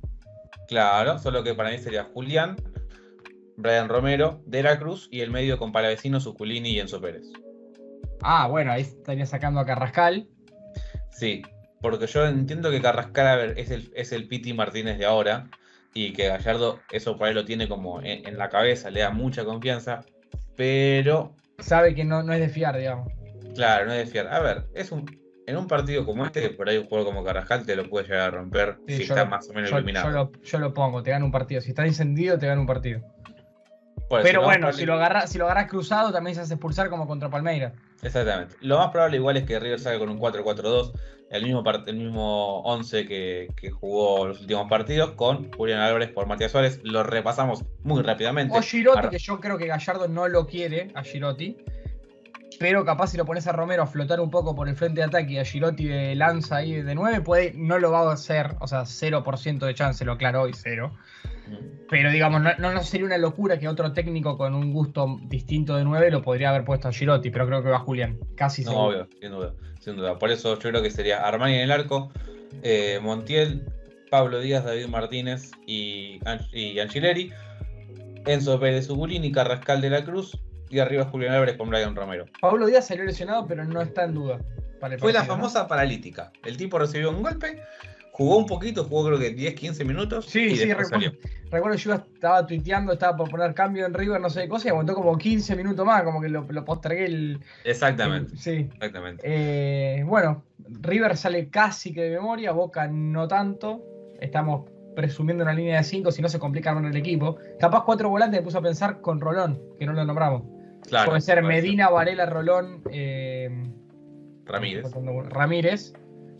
Claro, 0.67 1.19
solo 1.19 1.43
que 1.43 1.53
para 1.53 1.71
mí 1.71 1.77
sería 1.79 2.03
Julián, 2.03 2.55
Brian 3.57 3.89
Romero, 3.89 4.41
De 4.45 4.63
la 4.63 4.79
Cruz 4.79 5.07
y 5.11 5.21
el 5.21 5.31
medio 5.31 5.57
con 5.57 5.71
Palavecino, 5.71 6.19
Suculini 6.19 6.69
y 6.71 6.79
Enzo 6.79 7.01
Pérez. 7.01 7.23
Ah, 8.21 8.47
bueno, 8.47 8.71
ahí 8.71 8.81
estaría 8.81 9.25
sacando 9.25 9.59
a 9.59 9.65
Carrascal. 9.65 10.27
Sí, 11.11 11.41
porque 11.81 12.07
yo 12.07 12.25
entiendo 12.25 12.69
que 12.71 12.81
Carrascal 12.81 13.27
a 13.27 13.35
ver, 13.35 13.59
es 13.59 13.71
el, 13.71 13.91
es 13.95 14.11
el 14.11 14.27
Piti 14.27 14.53
Martínez 14.53 14.97
de 14.97 15.05
ahora 15.05 15.49
y 15.93 16.13
que 16.13 16.27
Gallardo 16.27 16.79
eso 16.91 17.17
por 17.17 17.27
ahí 17.27 17.33
lo 17.33 17.45
tiene 17.45 17.67
como 17.67 18.01
en, 18.01 18.25
en 18.27 18.37
la 18.37 18.49
cabeza, 18.49 18.89
le 18.91 19.01
da 19.01 19.09
mucha 19.11 19.43
confianza, 19.43 20.01
pero 20.55 21.35
Sabe 21.59 21.93
que 21.93 22.03
no, 22.05 22.23
no 22.23 22.33
es 22.33 22.39
de 22.39 22.49
fiar, 22.49 22.77
digamos. 22.77 23.11
claro, 23.53 23.85
no 23.85 23.93
es 23.93 24.05
de 24.05 24.11
fiar. 24.11 24.27
A 24.33 24.39
ver, 24.39 24.65
es 24.73 24.91
un, 24.91 25.05
en 25.45 25.57
un 25.57 25.67
partido 25.67 26.05
como 26.05 26.25
este, 26.25 26.49
por 26.49 26.69
ahí 26.69 26.77
un 26.77 26.87
juego 26.87 27.05
como 27.05 27.23
Carrascal 27.23 27.65
te 27.65 27.75
lo 27.75 27.87
puede 27.89 28.05
llegar 28.07 28.21
a 28.21 28.31
romper 28.31 28.77
Sí, 28.87 28.97
si 28.97 29.03
está 29.03 29.23
lo- 29.25 29.29
más 29.29 29.47
o 29.49 29.53
menos 29.53 29.69
Yo, 29.69 29.77
iluminado. 29.77 30.07
yo 30.07 30.11
lo, 30.11 30.31
yo 30.43 30.59
lo 30.59 30.73
pongo, 30.73 31.03
te 31.03 31.11
gana 31.11 31.25
un 31.25 31.31
partido. 31.31 31.61
Si 31.61 31.69
está 31.69 31.85
encendido, 31.85 32.39
te 32.39 32.47
gana 32.47 32.61
un 32.61 32.67
partido. 32.67 33.01
Pero 34.23 34.41
bueno, 34.43 34.59
probable- 34.67 34.79
si 34.79 34.85
lo 34.85 34.93
agarras 34.95 35.29
si 35.31 35.37
lo 35.37 35.45
agarras 35.45 35.67
cruzado, 35.69 36.11
también 36.11 36.35
se 36.35 36.41
hace 36.41 36.53
expulsar 36.55 36.89
como 36.89 37.07
contra 37.07 37.29
Palmeiras. 37.29 37.73
Exactamente. 38.01 38.55
Lo 38.61 38.77
más 38.77 38.89
probable 38.89 39.17
igual 39.17 39.37
es 39.37 39.43
que 39.43 39.59
River 39.59 39.79
salga 39.79 39.99
con 39.99 40.09
un 40.09 40.17
4-4-2, 40.19 40.91
el 41.29 41.43
mismo, 41.43 41.63
el 41.85 41.95
mismo 41.95 42.61
11 42.61 43.05
que, 43.07 43.47
que 43.55 43.69
jugó 43.71 44.27
los 44.27 44.41
últimos 44.41 44.67
partidos, 44.69 45.11
con 45.11 45.51
Julián 45.53 45.79
Álvarez 45.79 46.09
por 46.09 46.25
Matías 46.27 46.51
Suárez. 46.51 46.79
Lo 46.83 47.03
repasamos 47.03 47.63
muy 47.83 48.01
rápidamente. 48.01 48.57
O 48.57 48.61
Girotti, 48.61 48.97
Ahora- 48.97 49.09
que 49.09 49.19
yo 49.19 49.39
creo 49.39 49.57
que 49.57 49.67
Gallardo 49.67 50.07
no 50.07 50.27
lo 50.27 50.45
quiere, 50.47 50.91
a 50.95 51.03
Girotti. 51.03 51.57
Pero 52.61 52.85
capaz 52.85 53.07
si 53.07 53.17
lo 53.17 53.25
pones 53.25 53.47
a 53.47 53.53
Romero 53.53 53.81
a 53.81 53.87
flotar 53.87 54.19
un 54.19 54.29
poco 54.29 54.53
por 54.53 54.69
el 54.69 54.75
frente 54.75 55.01
de 55.01 55.07
ataque 55.07 55.33
y 55.33 55.39
a 55.39 55.43
Girotti 55.43 55.87
de 55.87 56.13
lanza 56.13 56.57
ahí 56.57 56.79
de 56.83 56.93
9, 56.93 57.21
puede, 57.21 57.53
no 57.55 57.79
lo 57.79 57.91
va 57.91 58.07
a 58.07 58.13
hacer. 58.13 58.55
O 58.59 58.67
sea, 58.67 58.81
0% 58.83 59.65
de 59.65 59.73
chance, 59.73 60.05
lo 60.05 60.11
aclaro 60.11 60.43
hoy, 60.43 60.51
cero. 60.53 60.95
Pero 61.89 62.11
digamos, 62.11 62.39
no, 62.39 62.53
no, 62.59 62.83
sería 62.83 63.07
una 63.07 63.17
locura 63.17 63.57
que 63.57 63.67
otro 63.67 63.93
técnico 63.93 64.37
con 64.37 64.53
un 64.53 64.71
gusto 64.71 65.19
distinto 65.23 65.75
de 65.75 65.83
9 65.83 66.11
lo 66.11 66.21
podría 66.21 66.51
haber 66.51 66.63
puesto 66.63 66.87
a 66.87 66.91
Girotti, 66.91 67.31
pero 67.31 67.47
creo 67.47 67.63
que 67.63 67.69
va 67.69 67.79
Julián, 67.79 68.19
casi 68.35 68.63
No, 68.63 68.69
seguro. 68.69 68.87
obvio, 68.87 69.07
sin 69.19 69.31
duda, 69.31 69.53
sin 69.79 69.95
duda. 69.95 70.19
Por 70.19 70.29
eso 70.29 70.53
yo 70.53 70.69
creo 70.69 70.83
que 70.83 70.91
sería 70.91 71.27
Armani 71.27 71.55
en 71.55 71.61
el 71.61 71.71
arco, 71.71 72.11
eh, 72.61 72.99
Montiel, 73.01 73.65
Pablo 74.11 74.39
Díaz, 74.39 74.65
David 74.65 74.85
Martínez 74.85 75.49
y, 75.65 76.19
y 76.53 76.79
Angileri, 76.79 77.33
Enzo 78.27 78.59
Pérez 78.59 78.87
Ugulini, 78.87 79.31
Carrascal 79.31 79.81
de 79.81 79.89
la 79.89 80.05
Cruz 80.05 80.37
y 80.71 80.79
arriba 80.79 81.05
Julián 81.05 81.33
Álvarez 81.33 81.57
con 81.57 81.69
Brian 81.69 81.95
Romero. 81.95 82.25
Pablo 82.39 82.65
Díaz 82.65 82.87
salió 82.87 83.03
lesionado, 83.03 83.45
pero 83.45 83.63
no 83.65 83.81
está 83.81 84.05
en 84.05 84.13
duda. 84.15 84.39
para 84.79 84.95
el 84.95 84.99
Fue 84.99 85.13
la 85.13 85.23
famosa 85.25 85.67
paralítica. 85.67 86.31
El 86.43 86.57
tipo 86.57 86.79
recibió 86.79 87.11
un 87.11 87.21
golpe, 87.21 87.61
jugó 88.11 88.37
un 88.37 88.45
poquito, 88.47 88.85
jugó 88.85 89.05
creo 89.07 89.19
que 89.19 89.35
10-15 89.35 89.85
minutos 89.85 90.25
Sí, 90.25 90.39
y 90.45 90.55
sí, 90.55 90.65
recuerdo, 90.69 90.89
salió. 90.89 91.11
recuerdo 91.51 91.77
yo 91.77 91.93
estaba 91.93 92.45
tuiteando, 92.47 92.93
estaba 92.93 93.15
por 93.17 93.29
poner 93.29 93.53
cambio 93.53 93.85
en 93.85 93.93
River, 93.93 94.19
no 94.19 94.29
sé 94.29 94.43
qué 94.43 94.49
cosa, 94.49 94.67
y 94.67 94.71
aguantó 94.71 94.93
como 94.95 95.17
15 95.17 95.55
minutos 95.55 95.85
más, 95.85 96.03
como 96.03 96.19
que 96.21 96.29
lo, 96.29 96.45
lo 96.49 96.65
postergué 96.65 97.05
el. 97.05 97.39
Exactamente, 97.63 98.31
el- 98.33 98.39
sí. 98.39 98.69
exactamente. 98.73 99.21
Eh, 99.25 100.03
bueno, 100.05 100.43
River 100.81 101.15
sale 101.17 101.49
casi 101.49 101.93
que 101.93 102.01
de 102.03 102.11
memoria, 102.11 102.51
Boca 102.53 102.87
no 102.87 103.27
tanto. 103.27 103.83
Estamos 104.19 104.69
presumiendo 104.95 105.43
una 105.43 105.53
línea 105.53 105.77
de 105.77 105.83
5, 105.83 106.11
si 106.11 106.21
no 106.21 106.27
se 106.29 106.37
complica 106.37 106.73
con 106.73 106.85
el 106.85 106.95
equipo. 106.97 107.37
Capaz 107.59 107.83
cuatro 107.85 108.09
volantes 108.09 108.39
me 108.41 108.43
puse 108.43 108.57
a 108.57 108.61
pensar 108.61 108.99
con 109.01 109.19
Rolón, 109.21 109.59
que 109.79 109.85
no 109.85 109.93
lo 109.93 110.03
nombramos. 110.05 110.43
Claro, 110.87 111.11
Puede 111.11 111.21
ser 111.21 111.41
Medina, 111.43 111.89
Varela, 111.89 112.25
Rolón, 112.25 112.81
eh, 112.91 113.49
Ramírez. 114.45 114.85
Ramírez, 115.29 115.93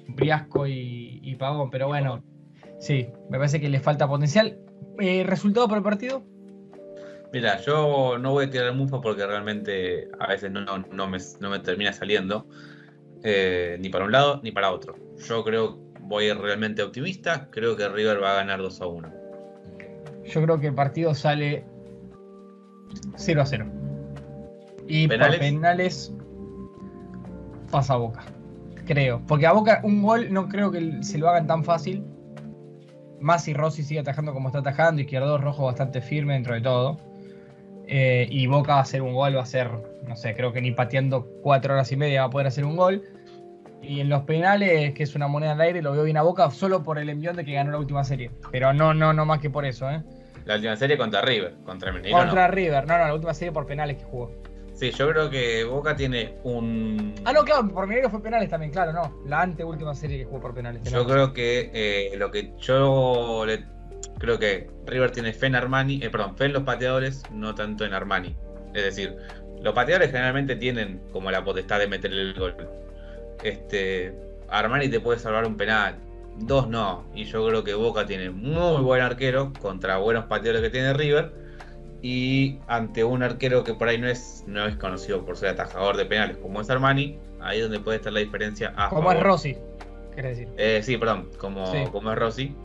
Briasco 0.07 0.67
y, 0.67 1.19
y 1.23 1.35
Pavón, 1.35 1.69
pero 1.69 1.87
bueno, 1.87 2.23
sí, 2.79 3.07
me 3.29 3.37
parece 3.37 3.61
que 3.61 3.69
le 3.69 3.79
falta 3.79 4.07
potencial. 4.07 4.57
Eh, 4.99 5.23
¿Resultado 5.23 5.67
por 5.67 5.77
el 5.77 5.83
partido? 5.83 6.23
Mira, 7.33 7.57
yo 7.61 8.17
no 8.17 8.31
voy 8.31 8.45
a 8.45 8.49
tirar 8.49 8.73
mufa 8.75 8.99
porque 8.99 9.25
realmente 9.25 10.09
a 10.19 10.27
veces 10.27 10.51
no, 10.51 10.61
no, 10.61 10.79
no 10.79 11.07
me, 11.07 11.17
no 11.39 11.49
me 11.49 11.59
termina 11.59 11.93
saliendo 11.93 12.45
eh, 13.23 13.77
ni 13.79 13.89
para 13.89 14.05
un 14.05 14.11
lado 14.11 14.41
ni 14.43 14.51
para 14.51 14.71
otro. 14.71 14.95
Yo 15.17 15.43
creo, 15.43 15.79
voy 16.01 16.31
realmente 16.33 16.83
optimista, 16.83 17.49
creo 17.49 17.77
que 17.77 17.87
River 17.87 18.21
va 18.21 18.33
a 18.33 18.35
ganar 18.35 18.59
2 18.61 18.81
a 18.81 18.87
1. 18.87 19.13
Yo 20.25 20.41
creo 20.43 20.59
que 20.59 20.67
el 20.67 20.75
partido 20.75 21.15
sale 21.15 21.65
0 23.15 23.41
a 23.41 23.45
0. 23.45 23.80
Y 24.87 25.07
¿Penales? 25.07 25.37
por 25.37 25.39
penales 25.39 26.13
pasa 27.71 27.93
a 27.93 27.97
Boca. 27.97 28.23
Creo. 28.85 29.21
Porque 29.27 29.47
a 29.47 29.53
Boca 29.53 29.81
un 29.83 30.01
gol 30.01 30.31
no 30.31 30.47
creo 30.47 30.71
que 30.71 31.03
se 31.03 31.17
lo 31.17 31.29
hagan 31.29 31.47
tan 31.47 31.63
fácil. 31.63 32.03
Más 33.19 33.43
si 33.43 33.53
Rossi 33.53 33.83
sigue 33.83 33.99
atajando 33.99 34.33
como 34.33 34.49
está 34.49 34.59
atajando. 34.59 35.01
Izquierdo 35.01 35.37
rojo 35.37 35.65
bastante 35.65 36.01
firme 36.01 36.33
dentro 36.33 36.53
de 36.53 36.61
todo. 36.61 36.97
Eh, 37.87 38.27
y 38.29 38.47
Boca 38.47 38.73
va 38.73 38.79
a 38.79 38.83
hacer 38.83 39.01
un 39.01 39.13
gol, 39.13 39.35
va 39.35 39.41
a 39.41 39.45
ser, 39.45 39.69
no 40.07 40.15
sé, 40.15 40.33
creo 40.33 40.53
que 40.53 40.61
ni 40.61 40.71
pateando 40.71 41.27
cuatro 41.41 41.73
horas 41.73 41.91
y 41.91 41.97
media 41.97 42.21
va 42.21 42.27
a 42.27 42.29
poder 42.29 42.47
hacer 42.47 42.63
un 42.63 42.77
gol. 42.77 43.03
Y 43.81 43.99
en 43.99 44.09
los 44.09 44.23
penales, 44.23 44.93
que 44.93 45.03
es 45.03 45.15
una 45.15 45.27
moneda 45.27 45.53
al 45.53 45.61
aire, 45.61 45.81
lo 45.81 45.91
veo 45.91 46.03
bien 46.03 46.15
a 46.15 46.21
Boca 46.21 46.49
solo 46.51 46.83
por 46.83 46.99
el 46.99 47.09
envión 47.09 47.35
de 47.35 47.43
que 47.43 47.51
ganó 47.53 47.71
la 47.71 47.79
última 47.79 48.03
serie. 48.03 48.31
Pero 48.51 48.73
no, 48.73 48.93
no, 48.93 49.11
no 49.11 49.25
más 49.25 49.39
que 49.39 49.49
por 49.49 49.65
eso, 49.65 49.89
¿eh? 49.89 50.01
La 50.45 50.55
última 50.55 50.75
serie 50.75 50.97
contra 50.97 51.21
River, 51.21 51.55
contra 51.65 51.91
Mineiro 51.91 52.17
Contra 52.17 52.47
no. 52.47 52.53
River, 52.53 52.87
no, 52.87 52.97
no, 52.97 53.07
la 53.07 53.13
última 53.13 53.33
serie 53.33 53.51
por 53.51 53.65
penales 53.65 53.97
que 53.97 54.03
jugó. 54.05 54.31
Sí, 54.81 54.89
yo 54.89 55.07
creo 55.11 55.29
que 55.29 55.63
Boca 55.63 55.95
tiene 55.95 56.33
un... 56.43 57.13
Ah, 57.23 57.33
no, 57.33 57.43
claro, 57.43 57.67
por 57.67 57.85
Mineiro 57.85 58.09
fue 58.09 58.19
penales 58.19 58.49
también, 58.49 58.71
claro, 58.71 58.91
no. 58.91 59.15
La 59.27 59.43
anteúltima 59.43 59.93
serie 59.93 60.17
que 60.17 60.25
jugó 60.25 60.41
por 60.41 60.55
penales. 60.55 60.81
Yo 60.91 61.05
creo 61.05 61.33
que 61.33 61.69
eh, 61.71 62.17
lo 62.17 62.31
que 62.31 62.51
yo 62.57 63.43
le, 63.45 63.63
creo 64.17 64.39
que 64.39 64.71
River 64.87 65.11
tiene 65.11 65.33
fe 65.33 65.45
en 65.45 65.55
Armani, 65.55 65.99
eh, 66.01 66.09
perdón, 66.09 66.35
fe 66.35 66.45
en 66.45 66.53
los 66.53 66.63
pateadores, 66.63 67.21
no 67.31 67.53
tanto 67.53 67.85
en 67.85 67.93
Armani. 67.93 68.35
Es 68.73 68.83
decir, 68.83 69.15
los 69.61 69.75
pateadores 69.75 70.09
generalmente 70.09 70.55
tienen 70.55 70.99
como 71.11 71.29
la 71.29 71.43
potestad 71.43 71.77
de 71.77 71.87
meterle 71.87 72.21
el 72.23 72.33
gol. 72.33 72.55
Este, 73.43 74.15
Armani 74.49 74.89
te 74.89 74.99
puede 74.99 75.19
salvar 75.19 75.45
un 75.45 75.57
penal, 75.57 75.97
dos 76.39 76.67
no. 76.67 77.05
Y 77.13 77.25
yo 77.25 77.45
creo 77.45 77.63
que 77.63 77.75
Boca 77.75 78.07
tiene 78.07 78.31
muy 78.31 78.81
buen 78.81 79.03
arquero 79.03 79.53
contra 79.61 79.97
buenos 79.97 80.25
pateadores 80.25 80.63
que 80.63 80.71
tiene 80.71 80.91
River. 80.93 81.40
Y 82.01 82.57
ante 82.67 83.03
un 83.03 83.21
arquero 83.21 83.63
que 83.63 83.73
por 83.73 83.87
ahí 83.87 83.97
no 83.99 84.07
es, 84.07 84.43
no 84.47 84.65
es 84.65 84.75
conocido 84.77 85.23
por 85.23 85.37
ser 85.37 85.49
atajador 85.49 85.97
de 85.97 86.05
penales 86.05 86.37
como 86.37 86.59
es 86.59 86.69
Armani, 86.69 87.17
ahí 87.41 87.57
es 87.57 87.63
donde 87.63 87.79
puede 87.79 87.97
estar 87.97 88.11
la 88.11 88.21
diferencia. 88.21 88.73
como 88.89 89.11
es 89.11 89.19
Rossi, 89.19 89.55
querés 90.15 90.37
decir. 90.37 90.53
Eh, 90.57 90.81
sí, 90.83 90.97
perdón, 90.97 91.29
como, 91.37 91.65
como 91.91 92.11
es 92.11 92.17
Rossi. 92.17 92.55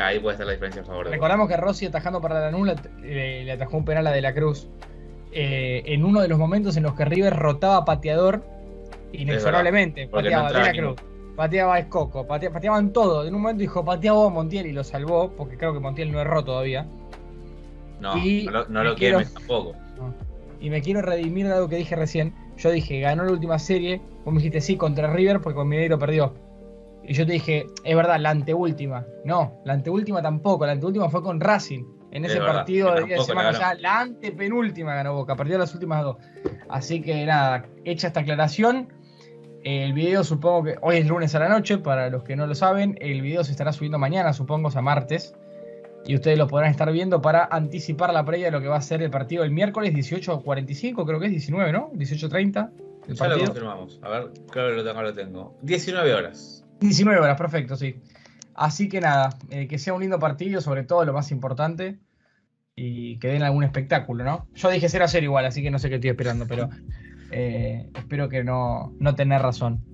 Ahí 0.00 0.18
puede 0.20 0.34
estar 0.34 0.46
la 0.46 0.54
diferencia 0.54 0.82
a 0.82 0.84
favor 0.86 1.04
de 1.04 1.12
Recordamos 1.12 1.48
que 1.48 1.56
Rossi 1.56 1.86
atajando 1.86 2.20
para 2.20 2.40
la 2.40 2.50
nula 2.50 2.74
le, 3.02 3.50
atajó 3.52 3.76
un 3.76 3.84
penal 3.84 4.06
a 4.06 4.10
De 4.10 4.22
la 4.22 4.32
Cruz. 4.32 4.68
Eh, 5.32 5.82
en 5.86 6.04
uno 6.04 6.20
de 6.20 6.28
los 6.28 6.38
momentos 6.38 6.76
en 6.76 6.82
los 6.82 6.94
que 6.94 7.04
River 7.04 7.34
rotaba 7.36 7.84
pateador 7.84 8.42
inexorablemente. 9.12 10.08
Pateaba 10.08 10.50
De 10.50 10.58
la 10.58 10.72
Cruz, 10.72 10.96
pateaba 11.36 11.78
Escoco, 11.78 12.26
pateaban 12.26 12.92
todo. 12.92 13.26
En 13.26 13.34
un 13.34 13.42
momento 13.42 13.60
dijo 13.60 13.84
pateaba 13.84 14.28
Montiel 14.30 14.66
y 14.66 14.72
lo 14.72 14.82
salvó, 14.82 15.30
porque 15.36 15.56
creo 15.56 15.72
que 15.72 15.80
Montiel 15.80 16.10
no 16.10 16.20
erró 16.20 16.42
todavía. 16.42 16.86
No, 18.02 18.14
no, 18.68 18.84
lo 18.84 18.94
quiere 18.96 19.24
tampoco. 19.26 19.74
Y 20.60 20.70
me 20.70 20.82
quiero 20.82 21.02
redimir 21.02 21.46
de 21.46 21.54
algo 21.54 21.68
que 21.68 21.76
dije 21.76 21.96
recién. 21.96 22.34
Yo 22.56 22.70
dije, 22.70 23.00
ganó 23.00 23.24
la 23.24 23.32
última 23.32 23.58
serie. 23.58 24.00
Vos 24.24 24.32
me 24.32 24.38
dijiste 24.38 24.60
sí 24.60 24.76
contra 24.76 25.12
River 25.12 25.40
porque 25.40 25.56
con 25.56 25.68
Mineiro 25.68 25.98
perdió. 25.98 26.34
Y 27.04 27.14
yo 27.14 27.26
te 27.26 27.32
dije, 27.32 27.66
es 27.82 27.96
verdad, 27.96 28.20
la 28.20 28.30
anteúltima. 28.30 29.04
No, 29.24 29.60
la 29.64 29.72
anteúltima 29.72 30.22
tampoco. 30.22 30.66
La 30.66 30.72
anteúltima 30.72 31.08
fue 31.08 31.22
con 31.22 31.40
Racing. 31.40 31.84
En 32.12 32.24
ese 32.24 32.38
partido 32.38 32.94
de 32.94 33.04
día 33.04 33.16
de 33.16 33.24
semana. 33.24 33.52
Ya 33.52 33.74
la 33.74 34.00
antepenúltima 34.00 34.94
ganó 34.94 35.14
Boca. 35.14 35.34
Perdió 35.34 35.58
las 35.58 35.72
últimas 35.74 36.04
dos. 36.04 36.16
Así 36.68 37.00
que 37.02 37.24
nada, 37.24 37.66
hecha 37.84 38.08
esta 38.08 38.20
aclaración. 38.20 38.92
El 39.64 39.92
video 39.92 40.22
supongo 40.24 40.64
que 40.64 40.76
hoy 40.82 40.96
es 40.96 41.06
lunes 41.06 41.34
a 41.34 41.38
la 41.38 41.48
noche, 41.48 41.78
para 41.78 42.10
los 42.10 42.24
que 42.24 42.36
no 42.36 42.46
lo 42.46 42.54
saben. 42.54 42.98
El 43.00 43.22
video 43.22 43.42
se 43.44 43.52
estará 43.52 43.72
subiendo 43.72 43.98
mañana, 43.98 44.32
supongo, 44.32 44.68
o 44.68 44.70
sea, 44.70 44.82
martes. 44.82 45.34
Y 46.04 46.14
ustedes 46.16 46.36
lo 46.36 46.48
podrán 46.48 46.70
estar 46.70 46.90
viendo 46.90 47.22
para 47.22 47.48
anticipar 47.50 48.12
la 48.12 48.24
previa 48.24 48.46
de 48.46 48.52
lo 48.52 48.60
que 48.60 48.68
va 48.68 48.76
a 48.76 48.82
ser 48.82 49.02
el 49.02 49.10
partido 49.10 49.44
el 49.44 49.50
miércoles 49.50 49.94
18.45, 49.94 51.06
creo 51.06 51.20
que 51.20 51.26
es 51.26 51.32
19, 51.32 51.72
¿no? 51.72 51.92
18.30. 51.92 52.70
Ya 53.08 53.28
lo 53.28 53.38
confirmamos. 53.38 54.00
A 54.02 54.08
ver, 54.08 54.30
claro 54.50 54.70
que 54.70 54.76
lo 54.76 54.84
tengo, 54.84 55.02
lo 55.02 55.14
tengo. 55.14 55.58
19 55.62 56.14
horas. 56.14 56.64
19 56.80 57.20
horas, 57.20 57.38
perfecto, 57.38 57.76
sí. 57.76 57.96
Así 58.54 58.88
que 58.88 59.00
nada, 59.00 59.30
eh, 59.50 59.66
que 59.66 59.78
sea 59.78 59.94
un 59.94 60.00
lindo 60.00 60.18
partido, 60.18 60.60
sobre 60.60 60.84
todo 60.84 61.04
lo 61.04 61.12
más 61.12 61.30
importante, 61.30 61.98
y 62.74 63.18
que 63.18 63.28
den 63.28 63.42
algún 63.42 63.64
espectáculo, 63.64 64.24
¿no? 64.24 64.46
Yo 64.54 64.70
dije 64.70 64.88
0 64.88 65.04
a 65.04 65.08
0 65.08 65.24
igual, 65.24 65.46
así 65.46 65.62
que 65.62 65.70
no 65.70 65.78
sé 65.78 65.88
qué 65.88 65.96
estoy 65.96 66.10
esperando, 66.10 66.46
pero 66.46 66.68
eh, 67.30 67.88
espero 67.94 68.28
que 68.28 68.44
no, 68.44 68.94
no 68.98 69.14
tener 69.14 69.40
razón. 69.42 69.84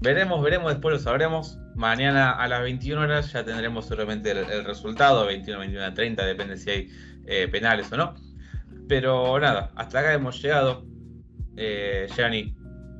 Veremos, 0.00 0.42
veremos, 0.42 0.72
después 0.72 0.92
lo 0.94 0.98
sabremos. 0.98 1.58
Mañana 1.74 2.32
a 2.32 2.48
las 2.48 2.62
21 2.62 3.00
horas 3.00 3.32
ya 3.32 3.44
tendremos 3.44 3.86
seguramente 3.86 4.30
el, 4.30 4.64
resultado, 4.64 5.26
21, 5.26 5.60
21, 5.60 5.94
30, 5.94 6.26
depende 6.26 6.56
si 6.58 6.70
hay 6.70 6.88
eh, 7.26 7.48
penales 7.48 7.90
o 7.92 7.96
no. 7.96 8.14
Pero 8.88 9.38
nada, 9.40 9.72
hasta 9.74 10.00
acá 10.00 10.12
hemos 10.12 10.40
llegado. 10.42 10.84
Eh, 11.56 12.06
Gianni, 12.14 12.54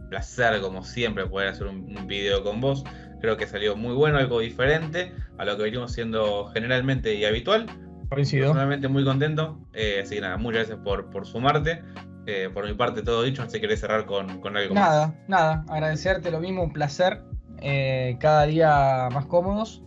placer 0.08 0.60
como 0.60 0.82
siempre 0.82 1.26
poder 1.26 1.48
hacer 1.48 1.66
un, 1.66 2.06
video 2.06 2.42
con 2.42 2.60
vos. 2.60 2.82
Creo 3.20 3.36
que 3.36 3.46
salió 3.46 3.76
muy 3.76 3.94
bueno, 3.94 4.18
algo 4.18 4.40
diferente 4.40 5.12
a 5.38 5.44
lo 5.44 5.56
que 5.56 5.64
venimos 5.64 5.92
siendo 5.92 6.46
generalmente 6.48 7.14
y 7.14 7.24
habitual. 7.24 7.66
Coincido. 8.08 8.46
Personalmente 8.46 8.88
muy 8.88 9.04
contento. 9.04 9.60
Eh, 9.74 10.00
así 10.02 10.16
que 10.16 10.20
nada, 10.22 10.38
muchas 10.38 10.68
gracias 10.68 10.78
por, 10.84 11.10
por 11.10 11.26
sumarte. 11.26 11.82
Eh, 12.26 12.50
por 12.52 12.66
mi 12.66 12.74
parte, 12.74 13.02
todo 13.02 13.22
dicho. 13.22 13.42
No 13.42 13.48
sé 13.48 13.56
si 13.56 13.60
querés 13.60 13.80
cerrar 13.80 14.04
con, 14.06 14.30
algo 14.30 14.50
nada, 14.50 14.68
más. 14.68 14.74
Nada, 14.74 15.14
nada. 15.28 15.64
Agradecerte 15.68 16.30
lo 16.30 16.40
mismo, 16.40 16.62
un 16.64 16.72
placer. 16.72 17.22
Eh, 17.60 18.16
cada 18.20 18.46
día 18.46 19.08
más 19.12 19.26
cómodos. 19.26 19.82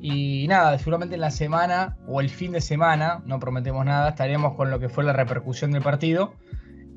Y 0.00 0.46
nada, 0.48 0.76
seguramente 0.78 1.14
en 1.14 1.20
la 1.20 1.30
semana 1.30 1.96
o 2.08 2.20
el 2.20 2.28
fin 2.28 2.50
de 2.50 2.60
semana, 2.60 3.22
no 3.24 3.38
prometemos 3.38 3.84
nada, 3.84 4.10
estaremos 4.10 4.54
con 4.56 4.68
lo 4.68 4.80
que 4.80 4.88
fue 4.88 5.04
la 5.04 5.12
repercusión 5.12 5.70
del 5.70 5.82
partido. 5.82 6.34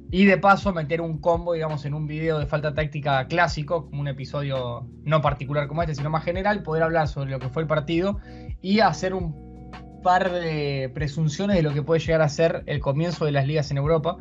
Y 0.09 0.25
de 0.25 0.37
paso 0.37 0.73
meter 0.73 1.01
un 1.01 1.19
combo, 1.19 1.53
digamos, 1.53 1.85
en 1.85 1.93
un 1.93 2.07
video 2.07 2.39
de 2.39 2.45
falta 2.45 2.73
táctica 2.73 3.27
clásico, 3.27 3.89
como 3.89 4.01
un 4.01 4.07
episodio 4.07 4.87
no 5.03 5.21
particular 5.21 5.67
como 5.67 5.83
este, 5.83 5.95
sino 5.95 6.09
más 6.09 6.23
general, 6.23 6.63
poder 6.63 6.83
hablar 6.83 7.07
sobre 7.07 7.31
lo 7.31 7.39
que 7.39 7.49
fue 7.49 7.63
el 7.63 7.67
partido 7.67 8.19
y 8.61 8.79
hacer 8.79 9.13
un 9.13 9.71
par 10.01 10.31
de 10.31 10.91
presunciones 10.93 11.57
de 11.57 11.63
lo 11.63 11.73
que 11.73 11.83
puede 11.83 11.99
llegar 11.99 12.21
a 12.21 12.29
ser 12.29 12.63
el 12.65 12.79
comienzo 12.79 13.25
de 13.25 13.31
las 13.31 13.45
ligas 13.45 13.69
en 13.71 13.77
Europa. 13.77 14.17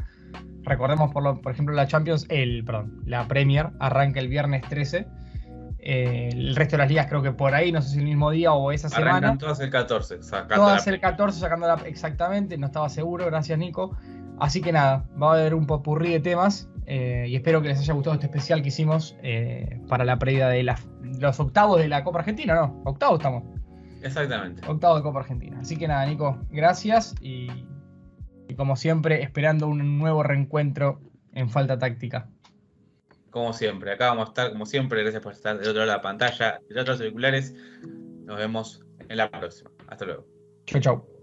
Recordemos, 0.64 1.12
por, 1.12 1.40
por 1.40 1.52
ejemplo, 1.52 1.74
la 1.74 1.86
Champions, 1.86 2.26
el, 2.28 2.64
perdón, 2.64 3.02
la 3.06 3.28
Premier 3.28 3.70
arranca 3.78 4.20
el 4.20 4.28
viernes 4.28 4.62
13. 4.68 5.06
Eh, 5.86 6.30
el 6.32 6.56
resto 6.56 6.72
de 6.76 6.78
las 6.78 6.88
ligas 6.88 7.06
creo 7.08 7.20
que 7.20 7.32
por 7.32 7.54
ahí, 7.54 7.70
no 7.70 7.82
sé 7.82 7.90
si 7.90 7.98
el 7.98 8.06
mismo 8.06 8.30
día 8.30 8.54
o 8.54 8.72
esa 8.72 8.88
semana. 8.88 9.18
Arrancan 9.18 9.38
todas 9.38 9.60
el 9.60 9.68
14. 9.68 10.20
Todas 10.54 10.86
el 10.86 10.98
14 10.98 11.38
sacándola 11.38 11.78
exactamente, 11.84 12.56
no 12.56 12.66
estaba 12.66 12.88
seguro, 12.88 13.26
gracias 13.26 13.58
Nico. 13.58 13.94
Así 14.40 14.62
que 14.62 14.72
nada, 14.72 15.04
va 15.22 15.32
a 15.32 15.34
haber 15.34 15.54
un 15.54 15.66
popurrí 15.66 16.10
de 16.10 16.20
temas 16.20 16.70
eh, 16.86 17.26
y 17.28 17.36
espero 17.36 17.60
que 17.60 17.68
les 17.68 17.78
haya 17.78 17.92
gustado 17.92 18.14
este 18.14 18.26
especial 18.26 18.62
que 18.62 18.68
hicimos 18.68 19.14
eh, 19.22 19.80
para 19.86 20.04
la 20.04 20.18
previa 20.18 20.48
de 20.48 20.62
los 21.20 21.38
octavos 21.38 21.78
de 21.78 21.88
la 21.88 22.02
Copa 22.02 22.20
Argentina, 22.20 22.54
¿no? 22.54 22.80
Octavos 22.86 23.18
estamos. 23.18 23.44
Exactamente. 24.02 24.62
Octavos 24.66 24.98
de 24.98 25.02
Copa 25.02 25.20
Argentina. 25.20 25.58
Así 25.60 25.76
que 25.76 25.86
nada, 25.86 26.06
Nico, 26.06 26.38
gracias 26.50 27.14
y 27.20 27.48
y 28.54 28.56
como 28.56 28.76
siempre, 28.76 29.20
esperando 29.22 29.66
un 29.66 29.98
nuevo 29.98 30.22
reencuentro 30.22 31.00
en 31.32 31.50
falta 31.50 31.76
táctica. 31.76 32.28
Como 33.30 33.52
siempre, 33.52 33.90
acá 33.90 34.10
vamos 34.10 34.26
a 34.26 34.28
estar, 34.28 34.52
como 34.52 34.64
siempre, 34.64 35.02
gracias 35.02 35.22
por 35.22 35.32
estar 35.32 35.58
del 35.58 35.68
otro 35.68 35.80
lado 35.80 35.90
de 35.90 35.96
la 35.96 36.02
pantalla, 36.02 36.60
de 36.68 36.80
otros 36.80 37.00
auriculares. 37.00 37.52
Nos 37.82 38.38
vemos 38.38 38.80
en 39.08 39.16
la 39.16 39.28
próxima. 39.28 39.70
Hasta 39.88 40.04
luego. 40.04 40.26
Chau, 40.66 40.80
chau. 40.80 41.13